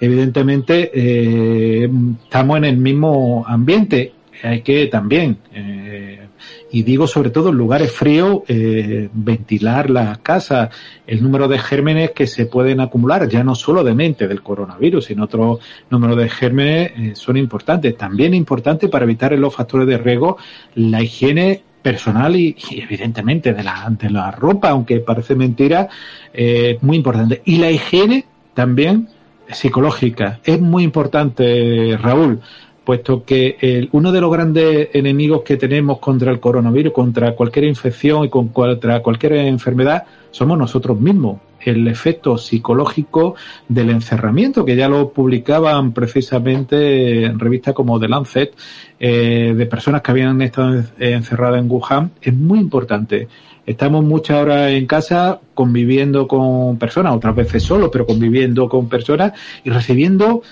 evidentemente, 0.00 0.90
eh, 0.92 1.88
estamos 2.24 2.58
en 2.58 2.64
el 2.64 2.76
mismo 2.78 3.44
ambiente. 3.46 4.12
Hay 4.42 4.60
que 4.60 4.86
también, 4.88 5.38
eh, 5.54 6.26
y 6.70 6.82
digo 6.82 7.06
sobre 7.06 7.30
todo 7.30 7.48
en 7.48 7.56
lugares 7.56 7.90
fríos, 7.90 8.40
eh, 8.48 9.08
ventilar 9.12 9.88
las 9.88 10.18
casas, 10.18 10.68
el 11.06 11.22
número 11.22 11.48
de 11.48 11.58
gérmenes 11.58 12.10
que 12.10 12.26
se 12.26 12.44
pueden 12.44 12.80
acumular, 12.80 13.28
ya 13.28 13.42
no 13.42 13.54
solo 13.54 13.82
de 13.82 13.94
mente 13.94 14.28
del 14.28 14.42
coronavirus, 14.42 15.06
sino 15.06 15.24
otro 15.24 15.60
número 15.90 16.16
de 16.16 16.28
gérmenes 16.28 17.18
son 17.18 17.38
importantes. 17.38 17.96
También 17.96 18.34
importante 18.34 18.88
para 18.88 19.04
evitar 19.04 19.32
los 19.32 19.54
factores 19.54 19.88
de 19.88 19.96
riesgo 19.96 20.36
la 20.74 21.02
higiene 21.02 21.62
personal 21.86 22.34
y, 22.34 22.56
evidentemente 22.72 23.54
de 23.54 23.62
la, 23.62 23.86
de 23.88 24.10
la 24.10 24.32
ropa, 24.32 24.70
aunque 24.70 24.98
parece 24.98 25.36
mentira, 25.36 25.88
eh, 26.34 26.78
muy 26.80 26.96
importante. 26.96 27.42
Y 27.44 27.58
la 27.58 27.70
higiene 27.70 28.24
también 28.54 29.08
psicológica. 29.52 30.40
Es 30.42 30.60
muy 30.60 30.82
importante, 30.82 31.96
Raúl, 31.96 32.40
puesto 32.86 33.24
que 33.24 33.58
el, 33.60 33.88
uno 33.92 34.12
de 34.12 34.20
los 34.20 34.30
grandes 34.30 34.90
enemigos 34.92 35.42
que 35.42 35.56
tenemos 35.56 35.98
contra 35.98 36.30
el 36.30 36.38
coronavirus, 36.38 36.92
contra 36.92 37.32
cualquier 37.32 37.64
infección 37.64 38.24
y 38.24 38.30
contra 38.30 39.02
cualquier 39.02 39.32
enfermedad, 39.34 40.04
somos 40.30 40.56
nosotros 40.56 40.98
mismos 40.98 41.38
el 41.60 41.88
efecto 41.88 42.38
psicológico 42.38 43.34
del 43.68 43.90
encerramiento, 43.90 44.64
que 44.64 44.76
ya 44.76 44.88
lo 44.88 45.10
publicaban 45.10 45.92
precisamente 45.92 47.24
en 47.24 47.40
revistas 47.40 47.74
como 47.74 47.98
The 47.98 48.08
Lancet, 48.08 48.54
eh, 49.00 49.52
de 49.56 49.66
personas 49.66 50.00
que 50.00 50.12
habían 50.12 50.40
estado 50.42 50.84
encerradas 50.98 51.60
en 51.60 51.68
Wuhan, 51.68 52.12
es 52.22 52.32
muy 52.32 52.60
importante. 52.60 53.26
Estamos 53.66 54.04
muchas 54.04 54.42
horas 54.42 54.70
en 54.70 54.86
casa 54.86 55.40
conviviendo 55.54 56.28
con 56.28 56.78
personas, 56.78 57.16
otras 57.16 57.34
veces 57.34 57.64
solo, 57.64 57.90
pero 57.90 58.06
conviviendo 58.06 58.68
con 58.68 58.88
personas 58.88 59.32
y 59.64 59.70
recibiendo 59.70 60.42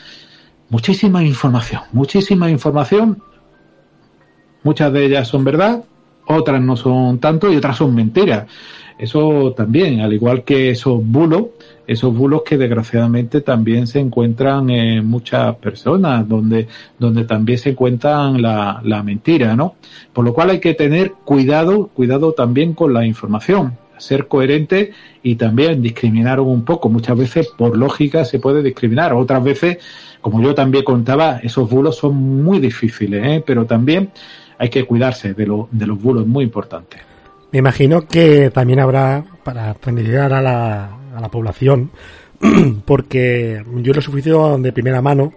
muchísima 0.71 1.23
información, 1.23 1.83
muchísima 1.93 2.51
información. 2.51 3.23
Muchas 4.63 4.93
de 4.93 5.05
ellas 5.05 5.29
son 5.29 5.45
verdad, 5.45 5.85
otras 6.27 6.61
no 6.61 6.77
son 6.77 7.19
tanto 7.19 7.53
y 7.53 7.57
otras 7.57 7.77
son 7.77 7.95
mentiras. 7.95 8.47
Eso 8.97 9.53
también, 9.57 10.01
al 10.01 10.13
igual 10.13 10.45
que 10.45 10.71
esos 10.71 11.05
bulos, 11.05 11.47
esos 11.87 12.17
bulos 12.17 12.43
que 12.47 12.57
desgraciadamente 12.57 13.41
también 13.41 13.87
se 13.89 13.99
encuentran 13.99 14.71
en 14.71 15.07
muchas 15.07 15.57
personas, 15.57 16.29
donde, 16.29 16.69
donde 16.99 17.25
también 17.25 17.59
se 17.59 17.71
encuentran 17.71 18.41
la, 18.41 18.81
la 18.85 19.03
mentira, 19.03 19.57
¿no? 19.57 19.75
Por 20.13 20.25
lo 20.25 20.33
cual 20.33 20.51
hay 20.51 20.61
que 20.61 20.75
tener 20.75 21.13
cuidado, 21.25 21.89
cuidado 21.89 22.33
también 22.33 22.73
con 22.73 22.95
la 22.95 23.05
información, 23.05 23.77
ser 23.99 24.29
coherente 24.29 24.93
y 25.23 25.37
también 25.37 25.83
discriminar 25.83 26.41
un 26.41 26.65
poco. 26.65 26.89
Muchas 26.89 27.17
veces, 27.17 27.49
por 27.49 27.77
lógica, 27.77 28.25
se 28.25 28.39
puede 28.39 28.63
discriminar. 28.63 29.13
Otras 29.13 29.43
veces, 29.43 29.79
como 30.21 30.43
yo 30.43 30.55
también 30.55 30.85
contaba, 30.85 31.41
esos 31.43 31.69
bulos 31.69 31.97
son 31.97 32.15
muy 32.17 32.59
difíciles, 32.59 33.25
¿eh? 33.25 33.45
pero 33.47 33.67
también 33.67 34.11
hay 34.59 34.69
que 34.69 34.85
cuidarse 34.85 35.35
de, 35.35 35.47
lo, 35.47 35.69
de 35.71 35.87
los 35.87 36.01
bulos, 36.01 36.27
muy 36.27 36.45
importante. 36.45 36.99
Me 37.53 37.59
imagino 37.59 38.07
que 38.07 38.51
también 38.51 38.81
habrá, 38.81 39.25
para 39.45 39.75
tranquilizar 39.75 40.33
a 40.33 40.43
la, 40.43 40.99
a 41.15 41.21
la 41.21 41.29
población, 41.29 41.91
porque 42.85 43.63
yo 43.77 43.93
lo 43.93 43.99
he 44.01 44.03
sufrido 44.03 44.59
de 44.59 44.73
primera 44.73 45.01
mano 45.01 45.33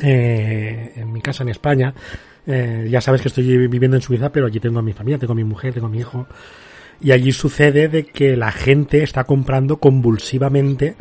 eh, 0.00 0.92
en 0.96 1.12
mi 1.12 1.20
casa 1.20 1.42
en 1.42 1.48
España. 1.48 1.94
Eh, 2.46 2.86
ya 2.90 3.00
sabes 3.00 3.22
que 3.22 3.28
estoy 3.28 3.66
viviendo 3.66 3.96
en 3.96 4.02
Suiza, 4.02 4.30
pero 4.30 4.46
allí 4.46 4.60
tengo 4.60 4.78
a 4.78 4.82
mi 4.82 4.92
familia, 4.92 5.18
tengo 5.18 5.32
a 5.32 5.36
mi 5.36 5.44
mujer, 5.44 5.72
tengo 5.72 5.86
a 5.86 5.90
mi 5.90 5.98
hijo. 5.98 6.26
Y 7.00 7.12
allí 7.12 7.32
sucede 7.32 7.88
de 7.88 8.04
que 8.04 8.36
la 8.36 8.52
gente 8.52 9.02
está 9.02 9.24
comprando 9.24 9.78
convulsivamente 9.78 10.96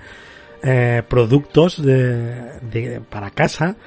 eh, 0.64 1.04
productos 1.08 1.82
de, 1.82 3.02
para 3.10 3.32
casa, 3.32 3.78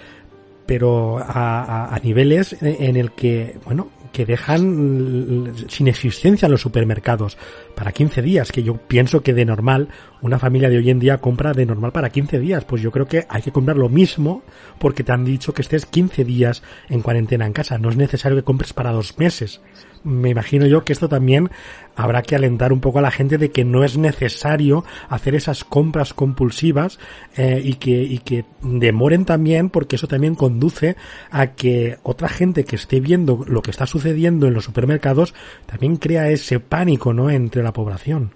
pero 0.66 1.18
a, 1.18 1.94
a, 1.94 1.98
niveles 2.00 2.56
en 2.60 2.96
el 2.96 3.12
que, 3.12 3.58
bueno, 3.64 3.90
que 4.12 4.26
dejan 4.26 5.52
sin 5.68 5.88
existencia 5.88 6.48
los 6.48 6.60
supermercados 6.60 7.36
para 7.74 7.92
15 7.92 8.22
días, 8.22 8.52
que 8.52 8.62
yo 8.62 8.76
pienso 8.76 9.22
que 9.22 9.34
de 9.34 9.44
normal 9.44 9.88
una 10.22 10.38
familia 10.38 10.68
de 10.68 10.78
hoy 10.78 10.90
en 10.90 10.98
día 10.98 11.18
compra 11.18 11.52
de 11.52 11.66
normal 11.66 11.92
para 11.92 12.10
15 12.10 12.38
días, 12.38 12.64
pues 12.64 12.82
yo 12.82 12.90
creo 12.90 13.06
que 13.06 13.26
hay 13.28 13.42
que 13.42 13.52
comprar 13.52 13.76
lo 13.76 13.88
mismo 13.88 14.42
porque 14.78 15.04
te 15.04 15.12
han 15.12 15.24
dicho 15.24 15.52
que 15.54 15.62
estés 15.62 15.86
15 15.86 16.24
días 16.24 16.62
en 16.88 17.02
cuarentena 17.02 17.46
en 17.46 17.52
casa, 17.52 17.78
no 17.78 17.90
es 17.90 17.96
necesario 17.96 18.36
que 18.36 18.44
compres 18.44 18.72
para 18.72 18.92
dos 18.92 19.18
meses. 19.18 19.60
Me 20.04 20.30
imagino 20.30 20.66
yo 20.66 20.84
que 20.84 20.92
esto 20.92 21.08
también 21.08 21.50
habrá 21.96 22.22
que 22.22 22.36
alentar 22.36 22.72
un 22.72 22.80
poco 22.80 23.00
a 23.00 23.02
la 23.02 23.10
gente 23.10 23.38
de 23.38 23.50
que 23.50 23.64
no 23.64 23.84
es 23.84 23.98
necesario 23.98 24.84
hacer 25.08 25.34
esas 25.34 25.64
compras 25.64 26.14
compulsivas 26.14 26.98
eh, 27.36 27.60
y 27.64 27.74
que 27.74 28.02
y 28.02 28.18
que 28.18 28.44
demoren 28.62 29.24
también 29.24 29.68
porque 29.68 29.96
eso 29.96 30.06
también 30.06 30.34
conduce 30.34 30.96
a 31.30 31.48
que 31.48 31.98
otra 32.04 32.28
gente 32.28 32.64
que 32.64 32.76
esté 32.76 33.00
viendo 33.00 33.44
lo 33.46 33.62
que 33.62 33.72
está 33.72 33.86
sucediendo 33.86 34.46
en 34.46 34.54
los 34.54 34.64
supermercados 34.64 35.34
también 35.66 35.96
crea 35.96 36.30
ese 36.30 36.60
pánico 36.60 37.12
no 37.12 37.30
entre 37.30 37.62
la 37.62 37.72
población. 37.72 38.32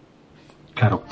Claro. 0.75 1.05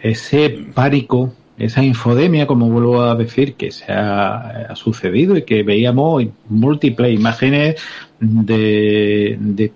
Ese 0.00 0.66
pánico, 0.74 1.32
esa 1.56 1.82
infodemia, 1.82 2.46
como 2.46 2.68
vuelvo 2.68 3.02
a 3.02 3.14
decir, 3.16 3.54
que 3.54 3.72
se 3.72 3.92
ha, 3.92 4.74
sucedido 4.74 5.36
y 5.36 5.42
que 5.42 5.62
veíamos 5.62 6.24
múltiples 6.48 7.12
imágenes 7.12 7.80
de, 8.20 9.36
de 9.40 9.72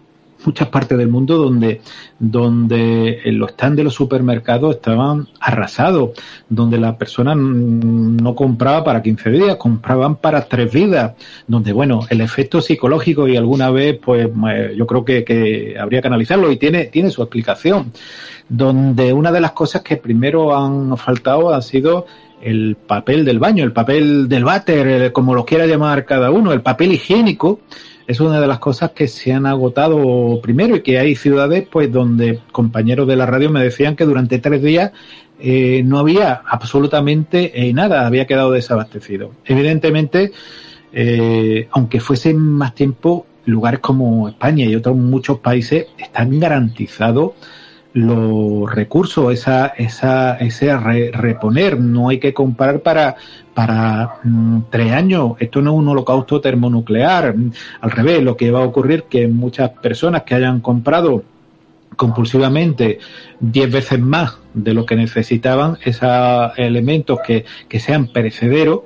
muchas 0.47 0.69
partes 0.69 0.97
del 0.99 1.09
mundo 1.09 1.37
donde, 1.37 1.81
donde 2.19 3.21
los 3.27 3.51
stands 3.53 3.77
de 3.77 3.85
los 3.85 3.95
supermercados 3.95 4.77
estaban 4.77 5.29
arrasados, 5.41 6.11
donde 6.49 6.79
la 6.79 6.97
persona 6.97 7.35
no 7.35 8.35
compraba 8.35 8.85
para 8.85 9.03
15 9.03 9.31
días, 9.31 9.57
compraban 9.57 10.17
para 10.17 10.47
tres 10.47 10.73
vidas, 10.73 11.15
donde, 11.47 11.73
bueno, 11.73 12.01
el 12.11 12.21
efecto 12.21 12.61
psicológico 12.61 13.29
y 13.29 13.37
alguna 13.37 13.71
vez, 13.71 13.99
pues 14.03 14.29
eh, 14.51 14.75
yo 14.77 14.87
creo 14.87 15.05
que, 15.05 15.25
que 15.25 15.77
habría 15.79 16.01
que 16.01 16.09
analizarlo 16.09 16.51
y 16.51 16.57
tiene, 16.57 16.87
tiene 16.87 17.11
su 17.11 17.23
explicación, 17.23 17.93
donde 18.49 19.13
una 19.13 19.33
de 19.33 19.41
las 19.41 19.53
cosas 19.53 19.83
que 19.83 19.97
primero 19.97 20.57
han 20.57 20.97
faltado 20.97 21.53
ha 21.53 21.63
sido 21.63 22.07
el 22.43 22.77
papel 22.77 23.25
del 23.25 23.39
baño, 23.39 23.65
el 23.65 23.73
papel 23.73 24.29
del 24.29 24.45
váter, 24.45 25.13
como 25.13 25.35
lo 25.35 25.45
quiera 25.45 25.67
llamar 25.67 26.05
cada 26.05 26.31
uno, 26.31 26.53
el 26.53 26.61
papel 26.61 26.93
higiénico, 26.93 27.61
es 28.07 28.21
una 28.21 28.41
de 28.41 28.47
las 28.47 28.59
cosas 28.59 28.91
que 28.91 29.09
se 29.09 29.33
han 29.33 29.47
agotado 29.47 30.41
primero 30.43 30.77
y 30.77 30.83
que 30.83 30.99
hay 30.99 31.15
ciudades 31.15 31.67
pues 31.71 31.91
donde 31.93 32.41
compañeros 32.53 33.07
de 33.07 33.17
la 33.17 33.27
radio 33.27 33.51
me 33.51 33.63
decían 33.63 33.97
que 33.97 34.05
durante 34.05 34.39
tres 34.39 34.63
días 34.63 34.93
eh, 35.41 35.83
no 35.85 35.99
había 35.99 36.43
absolutamente 36.47 37.67
eh, 37.67 37.73
nada, 37.73 38.07
había 38.07 38.27
quedado 38.27 38.53
desabastecido. 38.53 39.33
Evidentemente, 39.45 40.33
eh, 40.93 41.69
aunque 41.73 42.01
fuese 42.01 42.33
más 42.35 42.75
tiempo, 42.75 43.27
lugares 43.45 43.81
como 43.81 44.29
España 44.29 44.65
y 44.67 44.77
otros 44.77 44.97
muchos 44.97 45.39
países 45.39 45.87
están 45.99 46.39
garantizados 46.39 47.33
los 47.95 48.73
recursos, 48.73 49.33
esa, 49.33 49.67
esa, 49.67 50.37
ese 50.37 50.77
reponer. 50.77 51.79
No 51.79 52.09
hay 52.09 52.19
que 52.19 52.33
comprar 52.33 52.81
para, 52.81 53.17
para 53.55 54.19
mm, 54.25 54.63
tres 54.71 54.93
años. 54.93 55.33
Esto 55.39 55.61
no 55.63 55.73
es 55.73 55.79
un 55.79 55.89
holocausto 55.89 56.41
termonuclear. 56.41 57.35
Al 57.81 57.91
revés, 57.91 58.23
lo 58.23 58.37
que 58.37 58.51
va 58.51 58.61
a 58.61 58.67
ocurrir 58.67 59.05
que 59.05 59.29
muchas 59.29 59.71
personas 59.71 60.23
que 60.23 60.35
hayan 60.35 60.61
comprado 60.61 61.25
compulsivamente 61.97 62.99
diez 63.39 63.71
veces 63.71 64.01
más 64.01 64.39
de 64.55 64.75
lo 64.75 64.87
que 64.87 64.97
necesitaban, 64.97 65.79
esos 65.85 66.53
elementos 66.57 67.21
que, 67.27 67.45
que 67.69 67.81
sean 67.81 68.09
perecederos, 68.09 68.81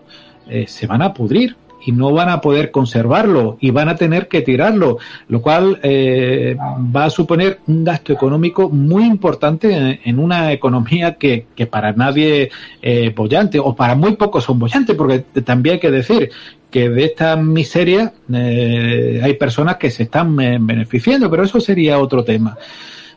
eh, 0.49 0.67
se 0.67 0.87
van 0.87 1.03
a 1.03 1.12
pudrir 1.12 1.57
y 1.87 1.93
no 1.93 2.12
van 2.12 2.28
a 2.28 2.41
poder 2.41 2.72
conservarlo 2.72 3.57
y 3.61 3.70
van 3.70 3.89
a 3.89 3.95
tener 3.95 4.26
que 4.26 4.43
tirarlo, 4.43 4.99
lo 5.28 5.41
cual 5.41 5.78
eh, 5.84 6.57
va 6.95 7.05
a 7.05 7.11
suponer 7.11 7.61
un 7.68 7.84
gasto 7.84 8.12
económico 8.12 8.68
muy 8.68 9.05
importante 9.05 10.01
en, 10.05 10.18
una 10.18 10.53
economía 10.53 11.14
que, 11.14 11.47
que 11.55 11.66
para 11.66 11.93
nadie 11.93 12.51
es 12.82 13.14
bollante 13.14 13.61
o 13.61 13.76
para 13.76 13.95
muy 13.95 14.16
pocos 14.16 14.43
son 14.43 14.59
bollantes, 14.59 14.97
porque 14.97 15.20
también 15.45 15.74
hay 15.74 15.80
que 15.80 15.93
decir 15.93 16.30
que 16.72 16.89
de 16.89 17.05
esta 17.05 17.37
miseria 17.37 18.12
eh, 18.32 19.20
hay 19.22 19.34
personas 19.34 19.76
que 19.76 19.93
se 19.93 20.03
están 20.03 20.39
eh, 20.41 20.59
beneficiando, 20.61 21.30
pero 21.30 21.45
eso 21.45 21.61
sería 21.61 22.01
otro 22.01 22.24
tema. 22.24 22.59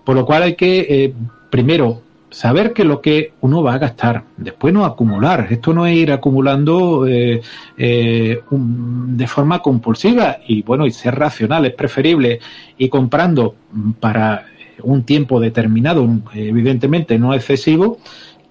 Por 0.03 0.15
lo 0.15 0.26
cual 0.26 0.43
hay 0.43 0.55
que, 0.55 1.13
primero, 1.49 2.01
saber 2.30 2.73
que 2.73 2.84
lo 2.84 3.01
que 3.01 3.34
uno 3.41 3.63
va 3.63 3.73
a 3.73 3.80
gastar, 3.80 4.23
después 4.38 4.73
no 4.73 4.86
acumular. 4.86 5.47
Esto 5.49 5.73
no 5.73 5.86
es 5.86 5.95
ir 5.95 6.11
acumulando 6.11 7.07
eh, 7.07 7.41
eh, 7.77 8.41
de 8.49 9.27
forma 9.27 9.59
compulsiva 9.59 10.38
y 10.47 10.61
bueno, 10.61 10.86
y 10.86 10.91
ser 10.91 11.15
racional. 11.15 11.65
Es 11.65 11.73
preferible 11.73 12.39
ir 12.77 12.89
comprando 12.89 13.55
para 13.99 14.45
un 14.84 15.03
tiempo 15.03 15.39
determinado, 15.39 16.07
evidentemente 16.34 17.17
no 17.19 17.34
excesivo, 17.34 17.99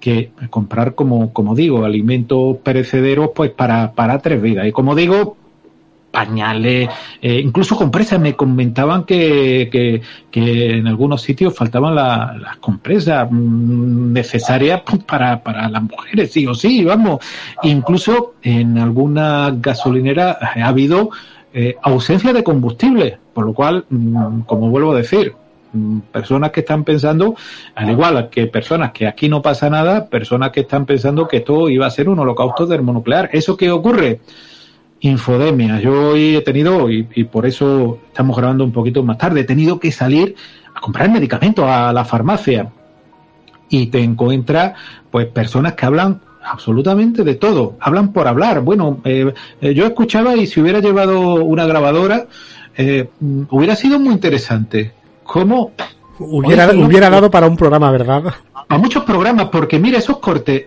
que 0.01 0.31
comprar, 0.51 0.95
como, 0.95 1.33
como 1.33 1.55
digo, 1.55 1.85
alimentos 1.85 2.59
perecederos 2.59 3.31
pues 3.35 3.51
para, 3.51 3.93
para 3.93 4.19
tres 4.21 4.41
vidas. 4.41 4.67
Y 4.67 4.73
como 4.73 4.95
digo, 4.95 5.37
pañales, 6.11 6.89
eh, 7.21 7.41
incluso 7.43 7.77
compresas. 7.77 8.21
Me 8.21 8.35
comentaban 8.35 9.05
que, 9.05 9.69
que, 9.71 10.01
que, 10.31 10.77
en 10.79 10.87
algunos 10.87 11.23
sitios 11.23 11.55
faltaban 11.55 11.95
las 11.95 12.57
compresas 12.59 13.29
mm, 13.31 14.13
necesarias 14.13 14.83
para, 15.07 15.43
para 15.43 15.69
las 15.69 15.83
mujeres, 15.83 16.33
sí 16.33 16.47
o 16.47 16.55
sí, 16.55 16.85
vamos. 16.85 17.21
Incluso 17.63 18.35
en 18.43 18.79
alguna 18.79 19.53
gasolinera 19.55 20.39
ha 20.41 20.69
habido 20.69 21.11
eh, 21.53 21.77
ausencia 21.83 22.33
de 22.33 22.45
combustible, 22.45 23.19
por 23.33 23.47
lo 23.47 23.55
cual, 23.55 23.85
mm, 23.89 24.41
como 24.41 24.69
vuelvo 24.71 24.93
a 24.93 24.97
decir, 24.99 25.35
mm, 25.73 26.01
personas 26.13 26.51
que 26.51 26.61
están 26.61 26.85
pensando, 26.85 27.37
al 27.75 27.91
igual 27.91 28.29
que 28.31 28.47
personas 28.47 28.93
que 28.93 29.07
aquí 29.07 29.29
no 29.29 29.41
pasa 29.41 29.71
nada, 29.71 30.09
personas 30.09 30.51
que 30.51 30.61
están 30.61 30.85
pensando 30.87 31.27
que 31.27 31.39
esto 31.39 31.69
iba 31.69 31.87
a 31.87 31.91
ser 31.91 32.09
un 32.09 32.19
holocausto 32.19 32.67
termonuclear. 32.67 33.31
¿Eso 33.33 33.57
qué 33.57 33.71
ocurre? 33.71 34.21
Infodemia. 35.01 35.81
Yo 35.81 36.11
hoy 36.11 36.37
he 36.37 36.43
tenido, 36.43 36.91
y, 36.91 37.03
por 37.25 37.47
eso 37.47 37.99
estamos 38.09 38.37
grabando 38.37 38.65
un 38.65 38.73
poquito 38.73 39.03
más 39.03 39.19
tarde, 39.19 39.41
he 39.41 39.45
tenido 39.45 39.79
que 39.79 39.93
salir 39.93 40.35
a 40.75 40.81
comprar 40.81 41.11
medicamentos 41.11 41.65
a 41.67 41.93
la 41.93 42.05
farmacia 42.05 42.71
y 43.69 43.87
te 43.87 44.03
encuentras 44.03 44.75
pues 45.11 45.27
personas 45.27 45.75
que 45.75 45.87
hablan 45.87 46.21
absolutamente 46.45 47.25
de 47.25 47.35
todo, 47.35 47.77
hablan 47.81 48.13
por 48.13 48.27
hablar. 48.27 48.61
Bueno, 48.61 49.01
eh, 49.05 49.33
eh, 49.61 49.75
yo 49.75 49.87
escuchaba 49.87 50.37
y 50.37 50.47
si 50.47 50.61
hubiera 50.61 50.81
llevado 50.81 51.45
una 51.45 51.67
grabadora, 51.67 52.27
eh, 52.77 53.09
hubiera 53.51 53.77
sido 53.77 53.99
muy 53.99 54.13
interesante. 54.15 54.93
¿Cómo? 55.25 55.73
Hubiera, 56.19 56.73
hubiera 56.73 57.11
dado 57.11 57.31
para 57.31 57.47
un 57.47 57.57
programa, 57.57 57.91
¿verdad? 57.93 58.35
A 58.69 58.79
muchos 58.79 59.05
programas, 59.05 59.49
porque 59.51 59.79
mira, 59.79 59.99
esos 59.99 60.19
cortes 60.19 60.65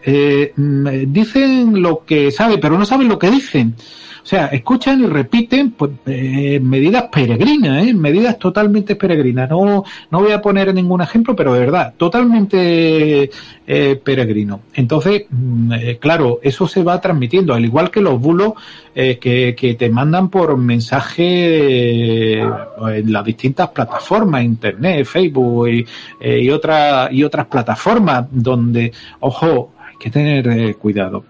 mm, 0.55 0.87
dicen 1.07 1.81
lo 1.81 2.05
que 2.05 2.31
saben, 2.31 2.59
pero 2.59 2.77
no 2.77 2.85
saben 2.85 3.09
lo 3.09 3.19
que 3.19 3.29
dicen. 3.29 3.75
O 4.23 4.25
sea, 4.25 4.47
escuchan 4.47 5.03
y 5.03 5.07
repiten 5.07 5.71
pues, 5.71 5.91
eh, 6.05 6.59
medidas 6.61 7.05
peregrinas, 7.11 7.87
¿eh? 7.87 7.93
medidas 7.93 8.37
totalmente 8.37 8.95
peregrinas. 8.95 9.49
No, 9.49 9.83
no 10.11 10.19
voy 10.19 10.31
a 10.31 10.41
poner 10.41 10.73
ningún 10.73 11.01
ejemplo, 11.01 11.35
pero 11.35 11.53
de 11.53 11.59
verdad, 11.59 11.93
totalmente 11.97 13.29
eh, 13.73 13.95
peregrino. 14.03 14.61
Entonces, 14.73 15.25
mm, 15.29 15.73
eh, 15.73 15.97
claro, 15.97 16.39
eso 16.43 16.67
se 16.67 16.83
va 16.83 16.99
transmitiendo, 16.99 17.53
al 17.53 17.63
igual 17.63 17.89
que 17.89 18.01
los 18.01 18.19
bulos 18.19 18.53
eh, 18.93 19.17
que, 19.17 19.55
que, 19.57 19.75
te 19.75 19.89
mandan 19.89 20.29
por 20.29 20.57
mensaje 20.57 22.39
en 22.39 23.13
las 23.13 23.23
distintas 23.23 23.69
plataformas, 23.69 24.43
Internet, 24.43 25.05
Facebook 25.05 25.69
y, 25.69 25.85
y, 26.21 26.49
otra, 26.49 27.09
y 27.11 27.23
otras 27.23 27.45
plataformas, 27.47 28.25
donde, 28.29 28.91
ojo, 29.21 29.73
hay 29.89 29.95
que 29.97 30.09
tener 30.09 30.75
cuidado 30.75 31.23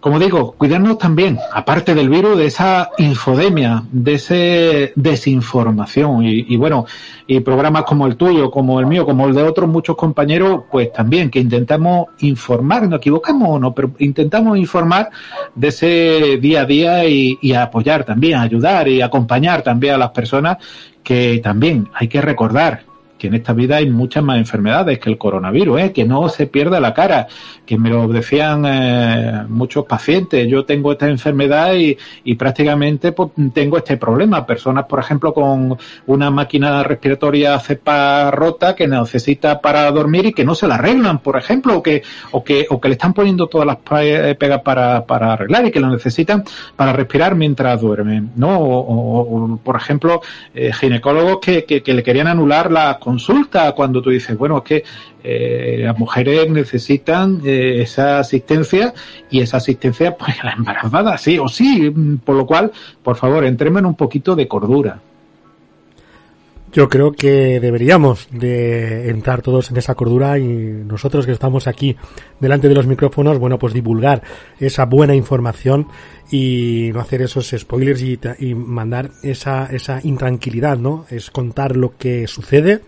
como 0.00 0.20
digo, 0.20 0.52
cuidarnos 0.52 0.96
también, 0.98 1.38
aparte 1.52 1.92
del 1.92 2.08
virus, 2.08 2.38
de 2.38 2.46
esa 2.46 2.90
infodemia, 2.98 3.82
de 3.90 4.14
esa 4.14 4.92
desinformación. 4.94 6.22
Y, 6.24 6.56
bueno, 6.56 6.86
y 7.26 7.40
programas 7.40 7.82
como 7.82 8.06
el 8.06 8.16
tuyo, 8.16 8.48
como 8.50 8.78
el 8.78 8.86
mío, 8.86 9.04
como 9.04 9.26
el 9.26 9.34
de 9.34 9.42
otros 9.42 9.68
muchos 9.68 9.96
compañeros, 9.96 10.62
pues 10.70 10.92
también 10.92 11.30
que 11.30 11.40
intentamos 11.40 12.06
informar, 12.20 12.88
no 12.88 12.96
equivocamos 12.96 13.48
o 13.50 13.58
no, 13.58 13.74
pero 13.74 13.90
intentamos 13.98 14.56
informar 14.56 15.10
de 15.56 15.68
ese 15.68 16.38
día 16.40 16.60
a 16.60 16.64
día 16.64 17.04
y, 17.04 17.36
y 17.42 17.54
apoyar 17.54 18.04
también, 18.04 18.38
ayudar 18.38 18.86
y 18.86 19.02
acompañar 19.02 19.62
también 19.62 19.94
a 19.94 19.98
las 19.98 20.10
personas 20.10 20.58
que 21.02 21.40
también 21.42 21.88
hay 21.92 22.06
que 22.06 22.20
recordar 22.20 22.82
que 23.18 23.26
en 23.26 23.34
esta 23.34 23.52
vida 23.52 23.76
hay 23.76 23.90
muchas 23.90 24.22
más 24.22 24.38
enfermedades 24.38 24.98
que 24.98 25.10
el 25.10 25.18
coronavirus, 25.18 25.80
¿eh? 25.80 25.92
que 25.92 26.04
no 26.04 26.28
se 26.28 26.46
pierda 26.46 26.80
la 26.80 26.94
cara, 26.94 27.26
que 27.66 27.76
me 27.76 27.90
lo 27.90 28.08
decían 28.08 28.64
eh, 28.66 29.44
muchos 29.48 29.84
pacientes, 29.84 30.48
yo 30.48 30.64
tengo 30.64 30.92
esta 30.92 31.08
enfermedad 31.08 31.74
y, 31.74 32.34
prácticamente 32.36 33.12
pues, 33.12 33.30
tengo 33.52 33.76
este 33.76 33.96
problema. 33.96 34.46
Personas, 34.46 34.86
por 34.86 35.00
ejemplo, 35.00 35.34
con 35.34 35.76
una 36.06 36.30
máquina 36.30 36.82
respiratoria 36.82 37.58
cepa 37.58 38.30
rota 38.30 38.76
que 38.76 38.86
necesita 38.86 39.60
para 39.60 39.90
dormir 39.90 40.26
y 40.26 40.32
que 40.32 40.44
no 40.44 40.54
se 40.54 40.68
la 40.68 40.76
arreglan, 40.76 41.18
por 41.18 41.36
ejemplo, 41.36 41.78
o 41.78 41.82
que, 41.82 42.02
o 42.30 42.44
que, 42.44 42.66
o 42.70 42.80
que 42.80 42.88
le 42.88 42.94
están 42.94 43.12
poniendo 43.12 43.48
todas 43.48 43.66
las 43.66 43.76
pegas 43.76 44.62
para, 44.62 45.04
arreglar 45.32 45.66
y 45.66 45.70
que 45.72 45.80
lo 45.80 45.90
necesitan 45.90 46.44
para 46.76 46.92
respirar 46.92 47.34
mientras 47.34 47.80
duermen, 47.80 48.30
¿no? 48.36 48.58
O, 48.60 49.58
por 49.62 49.76
ejemplo, 49.76 50.20
eh, 50.54 50.72
ginecólogos 50.72 51.38
que, 51.40 51.64
que, 51.64 51.82
que 51.82 51.94
le 51.94 52.02
querían 52.02 52.28
anular 52.28 52.70
la 52.70 52.98
consulta 53.08 53.72
cuando 53.72 54.02
tú 54.02 54.10
dices, 54.10 54.36
bueno, 54.36 54.58
es 54.58 54.64
que 54.64 54.84
eh, 55.24 55.78
las 55.80 55.98
mujeres 55.98 56.50
necesitan 56.50 57.40
eh, 57.42 57.80
esa 57.80 58.18
asistencia 58.18 58.92
y 59.30 59.40
esa 59.40 59.56
asistencia, 59.56 60.14
pues 60.18 60.36
la 60.44 60.52
embarazada, 60.52 61.16
sí 61.16 61.38
o 61.38 61.48
sí. 61.48 61.90
Por 62.22 62.36
lo 62.36 62.44
cual, 62.44 62.70
por 63.02 63.16
favor, 63.16 63.46
entremos 63.46 63.80
en 63.80 63.86
un 63.86 63.94
poquito 63.94 64.36
de 64.36 64.46
cordura. 64.46 65.00
Yo 66.72 66.88
creo 66.88 67.12
que 67.12 67.60
deberíamos 67.60 68.28
de 68.30 69.08
entrar 69.08 69.40
todos 69.40 69.70
en 69.70 69.78
esa 69.78 69.94
cordura 69.94 70.38
y 70.38 70.44
nosotros 70.44 71.24
que 71.24 71.32
estamos 71.32 71.66
aquí 71.66 71.96
delante 72.40 72.68
de 72.68 72.74
los 72.74 72.86
micrófonos, 72.86 73.38
bueno, 73.38 73.58
pues 73.58 73.72
divulgar 73.72 74.22
esa 74.60 74.84
buena 74.84 75.14
información 75.14 75.88
y 76.30 76.90
no 76.92 77.00
hacer 77.00 77.22
esos 77.22 77.54
spoilers 77.56 78.02
y, 78.02 78.54
mandar 78.54 79.10
esa, 79.22 79.66
esa 79.66 80.00
intranquilidad, 80.04 80.76
¿no? 80.76 81.06
Es 81.08 81.30
contar 81.30 81.74
lo 81.74 81.96
que 81.96 82.26
sucede, 82.26 82.82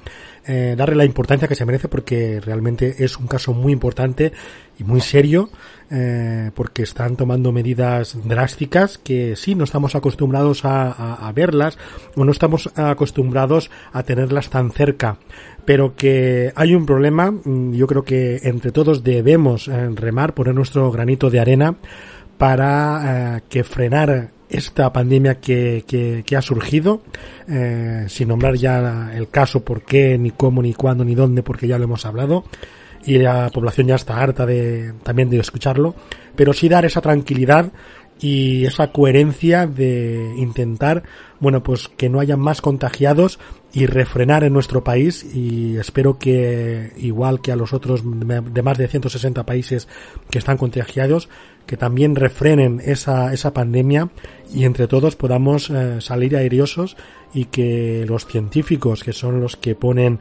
eh, 0.46 0.74
darle 0.76 0.96
la 0.96 1.04
importancia 1.04 1.46
que 1.46 1.54
se 1.54 1.66
merece 1.66 1.88
porque 1.88 2.40
realmente 2.40 3.04
es 3.04 3.18
un 3.18 3.26
caso 3.26 3.52
muy 3.52 3.72
importante 3.72 4.32
y 4.78 4.84
muy 4.84 5.00
serio 5.00 5.50
eh, 5.90 6.50
porque 6.54 6.82
están 6.82 7.16
tomando 7.16 7.52
medidas 7.52 8.16
drásticas 8.24 8.96
que 8.96 9.36
sí 9.36 9.54
no 9.54 9.64
estamos 9.64 9.94
acostumbrados 9.94 10.62
a, 10.64 11.30
verlas 11.34 11.78
o 12.16 12.24
no 12.24 12.32
estamos 12.32 12.70
acostumbrados 12.74 13.70
a 13.92 14.02
tenerlas 14.02 14.48
tan 14.48 14.70
cerca 14.70 15.18
pero 15.66 15.94
que 15.94 16.52
hay 16.56 16.74
un 16.74 16.86
problema 16.86 17.30
mm, 17.30 17.74
yo 17.74 17.86
creo 17.86 18.04
que 18.04 18.40
entre 18.44 18.72
todos 18.72 19.04
debemos 19.04 19.68
eh, 19.68 19.90
remar 19.94 20.34
poner 20.34 20.54
nuestro 20.54 20.90
granito 20.90 21.28
de 21.28 21.40
arena 21.40 21.76
para 22.38 23.42
que 23.50 23.62
frenar 23.62 24.30
esta 24.50 24.92
pandemia 24.92 25.36
que, 25.36 25.84
que, 25.86 26.24
que 26.26 26.36
ha 26.36 26.42
surgido, 26.42 27.02
eh, 27.48 28.06
sin 28.08 28.28
nombrar 28.28 28.56
ya 28.56 29.12
el 29.14 29.28
caso, 29.28 29.64
por 29.64 29.82
qué, 29.82 30.18
ni 30.18 30.30
cómo, 30.32 30.62
ni 30.62 30.74
cuándo, 30.74 31.04
ni 31.04 31.14
dónde, 31.14 31.42
porque 31.42 31.68
ya 31.68 31.78
lo 31.78 31.84
hemos 31.84 32.04
hablado, 32.04 32.44
y 33.04 33.18
la 33.18 33.48
población 33.50 33.86
ya 33.86 33.94
está 33.94 34.20
harta 34.20 34.44
de 34.46 34.92
también 35.02 35.30
de 35.30 35.38
escucharlo, 35.38 35.94
pero 36.36 36.52
sí 36.52 36.68
dar 36.68 36.84
esa 36.84 37.00
tranquilidad 37.00 37.72
y 38.20 38.66
esa 38.66 38.92
coherencia 38.92 39.66
de 39.66 40.34
intentar, 40.36 41.04
bueno, 41.38 41.62
pues 41.62 41.88
que 41.88 42.10
no 42.10 42.20
haya 42.20 42.36
más 42.36 42.60
contagiados 42.60 43.38
y 43.72 43.86
refrenar 43.86 44.42
en 44.44 44.52
nuestro 44.52 44.82
país 44.82 45.24
y 45.34 45.76
espero 45.76 46.18
que 46.18 46.92
igual 46.96 47.40
que 47.40 47.52
a 47.52 47.56
los 47.56 47.72
otros 47.72 48.02
de 48.04 48.62
más 48.62 48.78
de 48.78 48.88
160 48.88 49.44
países 49.46 49.86
que 50.28 50.38
están 50.38 50.56
contagiados, 50.56 51.28
que 51.66 51.76
también 51.76 52.16
refrenen 52.16 52.80
esa, 52.84 53.32
esa 53.32 53.52
pandemia 53.52 54.08
y 54.52 54.64
entre 54.64 54.88
todos 54.88 55.14
podamos 55.14 55.70
eh, 55.70 56.00
salir 56.00 56.36
airiosos 56.36 56.96
y 57.32 57.44
que 57.44 58.04
los 58.08 58.26
científicos, 58.26 59.04
que 59.04 59.12
son 59.12 59.40
los 59.40 59.56
que 59.56 59.76
ponen 59.76 60.18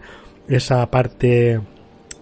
esa 0.47 0.85
parte 0.91 1.59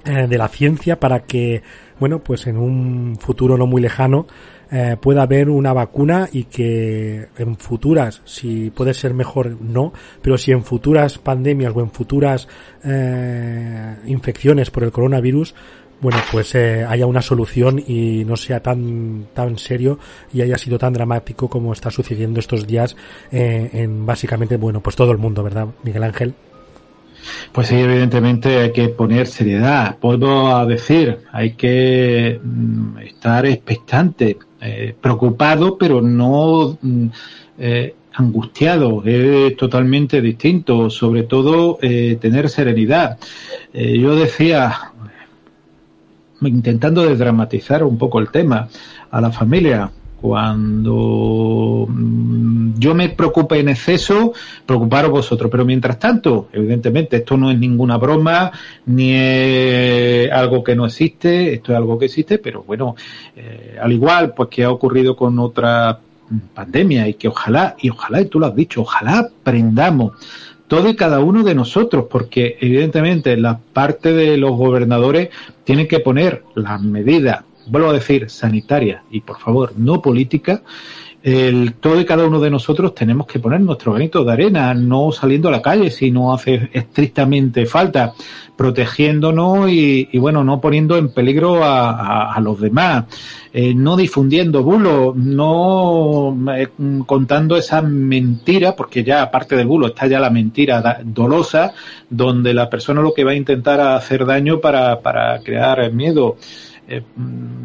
eh, 0.06 0.28
de 0.30 0.38
la 0.38 0.48
ciencia 0.48 1.00
para 1.00 1.24
que, 1.24 1.62
bueno, 2.00 2.20
pues 2.20 2.48
en 2.48 2.58
un 2.58 3.18
futuro 3.20 3.58
no 3.58 3.68
muy 3.68 3.82
lejano 3.82 4.28
eh, 4.72 4.98
pueda 5.00 5.24
haber 5.24 5.50
una 5.50 5.74
vacuna 5.74 6.30
y 6.32 6.46
que 6.46 7.28
en 7.38 7.58
futuras, 7.58 8.22
si 8.26 8.70
puede 8.70 8.94
ser 8.94 9.14
mejor, 9.14 9.58
no, 9.62 9.94
pero 10.22 10.38
si 10.38 10.52
en 10.52 10.64
futuras 10.64 11.18
pandemias 11.18 11.74
o 11.76 11.82
en 11.82 11.92
futuras 11.92 12.48
eh, 12.84 13.96
infecciones 14.06 14.72
por 14.72 14.84
el 14.84 14.92
coronavirus 14.92 15.54
bueno, 16.00 16.20
pues 16.32 16.54
eh, 16.54 16.86
haya 16.88 17.08
una 17.08 17.22
solución 17.22 17.84
y 17.86 18.24
no 18.26 18.38
sea 18.38 18.62
tan 18.62 19.28
tan 19.34 19.58
serio 19.58 19.98
y 20.32 20.42
haya 20.42 20.58
sido 20.58 20.78
tan 20.78 20.94
dramático 20.94 21.50
como 21.50 21.74
está 21.74 21.90
sucediendo 21.90 22.40
estos 22.40 22.68
días 22.68 22.96
eh, 23.32 23.70
en 23.74 24.06
básicamente, 24.06 24.58
bueno, 24.58 24.82
pues 24.82 24.96
todo 24.96 25.12
el 25.12 25.18
mundo, 25.18 25.44
¿verdad, 25.44 25.68
Miguel 25.84 26.04
Ángel? 26.04 26.34
Pues 27.52 27.68
sí, 27.68 27.76
evidentemente 27.76 28.58
hay 28.60 28.72
que 28.72 28.90
poner 28.90 29.26
seriedad. 29.28 29.98
Puedo 29.98 30.66
decir, 30.66 31.20
hay 31.32 31.54
que 31.54 32.40
mm, 32.42 33.00
estar 33.00 33.46
expectante, 33.48 34.38
eh, 34.60 34.96
preocupado, 35.00 35.78
pero 35.78 36.02
no 36.02 36.78
mm, 36.82 37.08
eh, 37.60 37.96
angustiado. 38.14 39.04
Es 39.06 39.56
totalmente 39.56 40.22
distinto. 40.22 40.90
Sobre 40.90 41.24
todo, 41.24 41.78
eh, 41.82 42.18
tener 42.20 42.50
serenidad. 42.50 43.18
Yo 43.74 44.16
decía, 44.16 44.74
intentando 46.42 47.06
desdramatizar 47.06 47.84
un 47.84 47.98
poco 47.98 48.20
el 48.20 48.30
tema 48.30 48.68
a 49.12 49.22
la 49.22 49.32
familia. 49.32 49.92
Cuando 50.22 51.86
mm, 51.88 52.80
yo 52.80 52.96
me 52.96 53.10
preocupe 53.10 53.60
en 53.60 53.70
exceso, 53.70 54.34
preocuparos 54.66 55.12
vosotros. 55.12 55.50
Pero 55.52 55.66
mientras 55.66 56.00
tanto, 56.00 56.50
evidentemente, 56.52 57.18
esto 57.18 57.38
no 57.38 57.52
es 57.52 57.60
ninguna 57.60 57.98
broma, 57.98 58.52
ni 58.86 59.14
es 59.14 60.32
algo 60.32 60.64
que 60.64 60.76
no 60.76 60.86
existe, 60.86 61.54
esto 61.54 61.72
es 61.72 61.78
algo 61.78 62.00
que 62.00 62.06
existe, 62.06 62.40
pero 62.40 62.64
bueno, 62.64 62.96
eh, 63.36 63.78
al 63.82 63.92
igual 63.92 64.34
pues 64.34 64.50
que 64.50 64.64
ha 64.64 64.72
ocurrido 64.72 65.16
con 65.16 65.38
otra 65.40 66.00
pandemia 66.54 67.08
y 67.08 67.14
que 67.14 67.28
ojalá, 67.28 67.76
y 67.80 67.90
ojalá, 67.90 68.22
y 68.22 68.26
tú 68.26 68.40
lo 68.40 68.48
has 68.48 68.56
dicho, 68.56 68.82
ojalá 68.82 69.20
aprendamos 69.20 70.14
todo 70.68 70.90
y 70.90 70.96
cada 70.96 71.20
uno 71.22 71.44
de 71.44 71.56
nosotros, 71.56 72.06
porque 72.10 72.58
evidentemente 72.60 73.38
la 73.38 73.58
parte 73.58 74.14
de 74.14 74.38
los 74.38 74.52
gobernadores 74.52 75.30
tienen 75.64 75.88
que 75.88 76.00
poner 76.00 76.44
las 76.56 76.82
medidas, 76.82 77.44
vuelvo 77.70 77.90
a 77.90 77.94
decir, 77.94 78.30
sanitarias 78.30 79.04
y 79.12 79.22
por 79.22 79.40
favor, 79.40 79.74
no 79.78 80.02
políticas, 80.02 80.62
el, 81.24 81.74
todo 81.74 82.00
y 82.00 82.06
cada 82.06 82.26
uno 82.26 82.40
de 82.40 82.50
nosotros 82.50 82.96
tenemos 82.96 83.28
que 83.28 83.40
poner 83.40 83.60
nuestro 83.60 83.92
granito 83.92 84.24
de 84.24 84.32
arena, 84.32 84.74
no 84.74 85.12
saliendo 85.12 85.50
a 85.50 85.52
la 85.52 85.62
calle 85.62 85.90
si 85.90 86.12
no 86.12 86.34
hace 86.34 86.70
estrictamente 86.72 87.66
falta, 87.66 88.14
protegiéndonos 88.56 89.70
y, 89.70 90.08
y 90.12 90.20
bueno, 90.20 90.44
no 90.44 90.62
poniendo 90.62 90.96
en 90.96 91.10
peligro 91.10 91.64
a, 91.64 91.90
a, 91.90 92.34
a 92.34 92.40
los 92.40 92.62
demás, 92.62 93.06
eh, 93.52 93.74
no 93.74 93.98
difundiendo 93.98 94.64
bulos, 94.64 95.16
no 95.16 96.38
eh, 96.56 96.68
contando 97.06 97.58
esa 97.58 97.82
mentira, 97.82 98.76
porque 98.76 99.04
ya 99.04 99.24
aparte 99.24 99.56
del 99.56 99.68
bulo 99.68 99.88
está 99.88 100.08
ya 100.08 100.20
la 100.20 100.30
mentira 100.30 101.02
dolosa, 101.04 101.74
donde 102.10 102.54
la 102.54 102.70
persona 102.70 103.02
lo 103.02 103.14
que 103.14 103.24
va 103.24 103.32
a 103.32 103.36
intentar 103.36 103.82
hacer 103.82 104.26
daño 104.26 104.60
para, 104.62 105.02
para 105.02 105.40
crear 105.40 105.92
miedo. 105.92 106.38
Eh, 106.88 107.04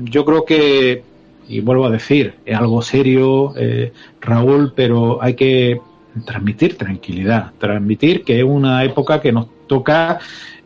yo 0.05 0.25
creo 0.25 0.45
que 0.45 1.03
y 1.49 1.61
vuelvo 1.61 1.87
a 1.87 1.91
decir, 1.91 2.35
es 2.45 2.57
algo 2.57 2.83
serio, 2.83 3.53
eh, 3.57 3.93
Raúl, 4.21 4.73
pero 4.75 5.23
hay 5.23 5.35
que 5.35 5.81
transmitir 6.25 6.77
tranquilidad, 6.77 7.53
transmitir 7.59 8.25
que 8.25 8.39
es 8.39 8.45
una 8.45 8.85
época 8.85 9.21
que 9.21 9.33
nos 9.33 9.47
toca, 9.67 10.19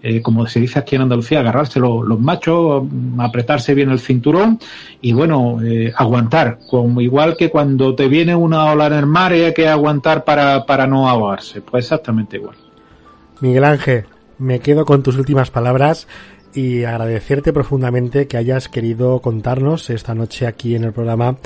eh, 0.03 0.21
como 0.21 0.47
se 0.47 0.61
dice 0.61 0.79
aquí 0.79 0.97
en 0.97 1.03
Andalucía, 1.03 1.41
agarrarse 1.41 1.81
los, 1.81 2.21
machos, 2.21 2.85
apretarse 3.19 3.75
bien 3.75 3.91
el 3.91 4.01
cinturón 4.01 4.59
y 5.01 5.13
bueno, 5.13 5.59
eh, 5.63 5.93
aguantar, 5.97 6.59
como 6.69 7.01
igual 7.01 7.37
que 7.37 7.51
cuando 7.51 7.95
te 7.95 8.09
viene 8.09 8.35
una 8.35 8.67
ola 8.73 8.87
en 8.87 8.95
el 8.95 9.07
mar 9.07 9.35
y 9.35 9.43
hay 9.43 9.55
que 9.55 9.69
aguantar 9.69 10.25
para, 10.25 10.67
para 10.67 10.87
no 10.87 11.09
ahogarse, 11.09 11.63
pues 11.63 11.85
exactamente 11.85 12.37
igual. 12.37 12.57
Miguel 13.41 13.65
Ángel, 13.65 14.05
me 14.39 14.61
quedo 14.61 14.85
con 14.85 15.03
tus 15.03 15.17
últimas 15.17 15.51
palabras 15.51 16.09
y 16.57 16.85
agradecerte 16.85 17.53
profundamente 17.53 18.27
que 18.27 18.39
hayas 18.39 18.71
querido 18.71 19.21
contarnos 19.21 19.91
esta 19.91 20.15
noche 20.15 20.47
aquí 20.47 20.75
en 20.75 20.85
el 20.85 20.93
programa 20.93 21.37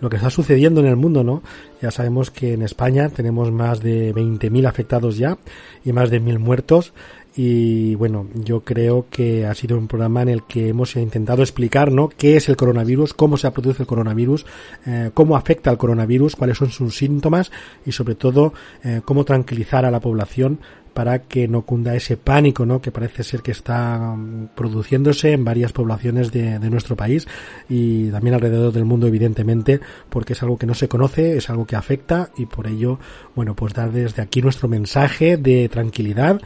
lo 0.00 0.08
que 0.08 0.16
está 0.16 0.30
sucediendo 0.30 0.80
en 0.80 0.86
el 0.86 0.96
mundo, 0.96 1.24
¿no? 1.24 1.42
Ya 1.82 1.90
sabemos 1.90 2.30
que 2.30 2.54
en 2.54 2.62
España 2.62 3.08
tenemos 3.10 3.50
más 3.50 3.82
de 3.82 4.14
20.000 4.14 4.66
afectados 4.66 5.18
ya 5.18 5.36
y 5.84 5.92
más 5.92 6.08
de 6.08 6.22
1.000 6.22 6.38
muertos 6.38 6.94
y 7.36 7.94
bueno, 7.94 8.26
yo 8.34 8.60
creo 8.60 9.06
que 9.08 9.46
ha 9.46 9.54
sido 9.54 9.78
un 9.78 9.86
programa 9.86 10.22
en 10.22 10.30
el 10.30 10.42
que 10.44 10.68
hemos 10.68 10.96
intentado 10.96 11.42
explicar, 11.42 11.92
¿no? 11.92 12.08
¿Qué 12.08 12.36
es 12.36 12.48
el 12.48 12.56
coronavirus? 12.56 13.14
¿Cómo 13.14 13.36
se 13.36 13.50
produce 13.50 13.82
el 13.82 13.86
coronavirus? 13.86 14.46
Eh, 14.86 15.10
¿Cómo 15.14 15.36
afecta 15.36 15.70
al 15.70 15.78
coronavirus? 15.78 16.34
¿Cuáles 16.34 16.58
son 16.58 16.70
sus 16.70 16.96
síntomas? 16.96 17.52
Y 17.86 17.92
sobre 17.92 18.16
todo, 18.16 18.52
eh, 18.82 19.00
cómo 19.04 19.24
tranquilizar 19.24 19.84
a 19.84 19.90
la 19.90 20.00
población 20.00 20.60
para 20.92 21.22
que 21.22 21.48
no 21.48 21.62
cunda 21.62 21.94
ese 21.94 22.16
pánico, 22.16 22.66
¿no? 22.66 22.80
Que 22.80 22.90
parece 22.90 23.22
ser 23.22 23.42
que 23.42 23.52
está 23.52 24.12
um, 24.14 24.48
produciéndose 24.48 25.32
en 25.32 25.44
varias 25.44 25.72
poblaciones 25.72 26.32
de, 26.32 26.58
de, 26.58 26.70
nuestro 26.70 26.96
país 26.96 27.26
y 27.68 28.10
también 28.10 28.34
alrededor 28.34 28.72
del 28.72 28.84
mundo, 28.84 29.06
evidentemente, 29.06 29.80
porque 30.08 30.32
es 30.34 30.42
algo 30.42 30.58
que 30.58 30.66
no 30.66 30.74
se 30.74 30.88
conoce, 30.88 31.36
es 31.36 31.50
algo 31.50 31.66
que 31.66 31.76
afecta 31.76 32.30
y 32.36 32.46
por 32.46 32.66
ello, 32.66 32.98
bueno, 33.34 33.54
pues 33.54 33.74
dar 33.74 33.92
desde 33.92 34.22
aquí 34.22 34.42
nuestro 34.42 34.68
mensaje 34.68 35.36
de 35.36 35.68
tranquilidad 35.68 36.40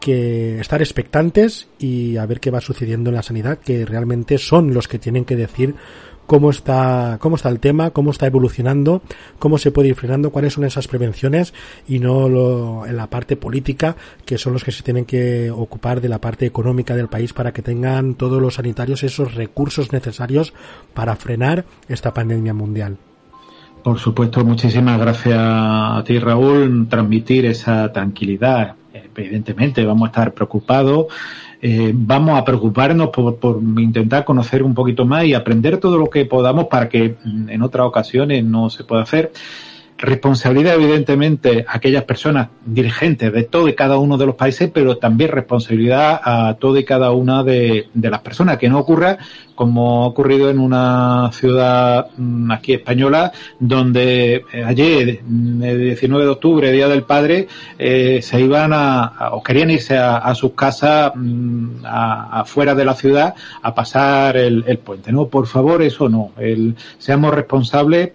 que 0.00 0.60
estar 0.60 0.82
expectantes 0.82 1.68
y 1.78 2.18
a 2.18 2.26
ver 2.26 2.38
qué 2.40 2.50
va 2.50 2.60
sucediendo 2.60 3.08
en 3.08 3.16
la 3.16 3.22
sanidad, 3.22 3.58
que 3.58 3.86
realmente 3.86 4.36
son 4.36 4.74
los 4.74 4.86
que 4.86 4.98
tienen 4.98 5.24
que 5.24 5.34
decir 5.34 5.74
cómo 6.26 6.50
está, 6.50 7.18
cómo 7.20 7.36
está 7.36 7.48
el 7.48 7.60
tema, 7.60 7.90
cómo 7.90 8.10
está 8.10 8.26
evolucionando, 8.26 9.02
cómo 9.38 9.58
se 9.58 9.70
puede 9.70 9.88
ir 9.88 9.94
frenando, 9.94 10.30
cuáles 10.30 10.54
son 10.54 10.64
esas 10.64 10.88
prevenciones 10.88 11.54
y 11.88 11.98
no 11.98 12.28
lo, 12.28 12.86
en 12.86 12.96
la 12.96 13.08
parte 13.08 13.36
política, 13.36 13.96
que 14.24 14.38
son 14.38 14.52
los 14.52 14.64
que 14.64 14.72
se 14.72 14.82
tienen 14.82 15.04
que 15.04 15.50
ocupar 15.50 16.00
de 16.00 16.08
la 16.08 16.20
parte 16.20 16.46
económica 16.46 16.96
del 16.96 17.08
país 17.08 17.32
para 17.32 17.52
que 17.52 17.62
tengan 17.62 18.14
todos 18.14 18.40
los 18.40 18.54
sanitarios 18.54 19.02
esos 19.02 19.34
recursos 19.34 19.92
necesarios 19.92 20.54
para 20.94 21.16
frenar 21.16 21.64
esta 21.88 22.12
pandemia 22.14 22.54
mundial. 22.54 22.96
Por 23.82 23.98
supuesto, 23.98 24.42
muchísimas 24.44 24.98
gracias 24.98 25.38
a 25.38 26.02
ti, 26.06 26.18
Raúl, 26.18 26.88
transmitir 26.88 27.44
esa 27.44 27.92
tranquilidad. 27.92 28.76
Evidentemente, 29.14 29.84
vamos 29.84 30.06
a 30.06 30.10
estar 30.10 30.32
preocupados 30.32 31.06
eh, 31.66 31.92
vamos 31.94 32.38
a 32.38 32.44
preocuparnos 32.44 33.08
por, 33.08 33.36
por, 33.36 33.58
intentar 33.78 34.22
conocer 34.22 34.62
un 34.62 34.74
poquito 34.74 35.06
más 35.06 35.24
y 35.24 35.32
aprender 35.32 35.78
todo 35.78 35.96
lo 35.96 36.10
que 36.10 36.26
podamos 36.26 36.66
para 36.66 36.90
que 36.90 37.16
mm, 37.24 37.48
en 37.48 37.62
otras 37.62 37.86
ocasiones 37.86 38.44
no 38.44 38.68
se 38.68 38.84
pueda 38.84 39.00
hacer. 39.00 39.32
Responsabilidad, 39.96 40.74
evidentemente, 40.74 41.64
a 41.68 41.76
aquellas 41.76 42.02
personas 42.02 42.48
dirigentes 42.66 43.32
de 43.32 43.44
todo 43.44 43.68
y 43.68 43.74
cada 43.74 43.96
uno 43.96 44.18
de 44.18 44.26
los 44.26 44.34
países, 44.34 44.68
pero 44.74 44.98
también 44.98 45.30
responsabilidad 45.30 46.20
a 46.22 46.56
todo 46.58 46.76
y 46.78 46.84
cada 46.84 47.12
una 47.12 47.44
de, 47.44 47.88
las 47.94 48.20
personas. 48.20 48.58
Que 48.58 48.68
no 48.68 48.80
ocurra 48.80 49.18
como 49.54 50.02
ha 50.02 50.06
ocurrido 50.08 50.50
en 50.50 50.58
una 50.58 51.30
ciudad 51.32 52.08
mm, 52.16 52.50
aquí 52.50 52.72
española, 52.72 53.30
donde 53.60 54.44
eh, 54.52 54.64
ayer, 54.64 55.20
mm, 55.24 55.62
el 55.62 55.80
19 55.80 56.24
de 56.24 56.30
octubre, 56.30 56.72
Día 56.72 56.88
del 56.88 57.04
Padre, 57.04 57.46
eh, 57.78 58.20
se 58.20 58.40
iban 58.40 58.72
a, 58.74 59.30
o 59.30 59.44
querían 59.44 59.70
irse 59.70 59.96
a, 59.96 60.34
sus 60.34 60.54
casas 60.54 61.12
mm, 61.14 61.84
afuera 61.84 62.74
de 62.74 62.84
la 62.84 62.94
ciudad 62.94 63.36
a 63.62 63.72
pasar 63.72 64.36
el, 64.36 64.64
el, 64.66 64.78
puente. 64.78 65.12
No, 65.12 65.28
por 65.28 65.46
favor, 65.46 65.82
eso 65.82 66.08
no. 66.08 66.32
El, 66.36 66.74
seamos 66.98 67.32
responsables 67.32 68.10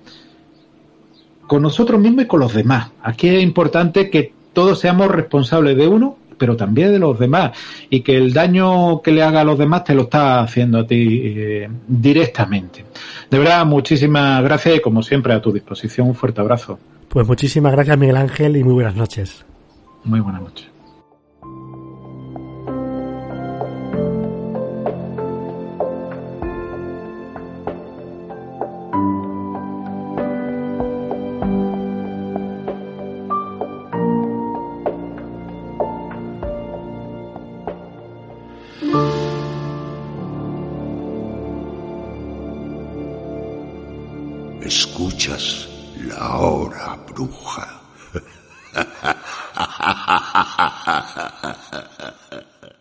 con 1.49 1.63
nosotros 1.63 1.99
mismos 1.99 2.25
y 2.25 2.27
con 2.27 2.39
los 2.39 2.53
demás. 2.53 2.91
Aquí 3.01 3.27
es 3.27 3.41
importante 3.41 4.09
que 4.09 4.31
todos 4.53 4.79
seamos 4.79 5.09
responsables 5.09 5.75
de 5.75 5.87
uno, 5.87 6.15
pero 6.37 6.55
también 6.55 6.91
de 6.91 6.99
los 6.99 7.17
demás, 7.19 7.57
y 7.89 8.01
que 8.01 8.15
el 8.15 8.31
daño 8.31 9.01
que 9.01 9.11
le 9.11 9.23
haga 9.23 9.41
a 9.41 9.43
los 9.43 9.57
demás 9.57 9.83
te 9.83 9.95
lo 9.95 10.03
está 10.03 10.41
haciendo 10.41 10.77
a 10.77 10.87
ti 10.87 11.21
eh, 11.25 11.69
directamente. 11.87 12.85
De 13.29 13.39
verdad, 13.39 13.65
muchísimas 13.65 14.43
gracias 14.43 14.77
y 14.77 14.79
como 14.79 15.01
siempre 15.01 15.33
a 15.33 15.41
tu 15.41 15.51
disposición, 15.51 16.07
un 16.07 16.15
fuerte 16.15 16.39
abrazo. 16.39 16.79
Pues 17.09 17.27
muchísimas 17.27 17.71
gracias 17.71 17.97
Miguel 17.97 18.17
Ángel 18.17 18.55
y 18.55 18.63
muy 18.63 18.73
buenas 18.73 18.95
noches. 18.95 19.43
Muy 20.03 20.19
buenas 20.19 20.43
noches. 20.43 20.78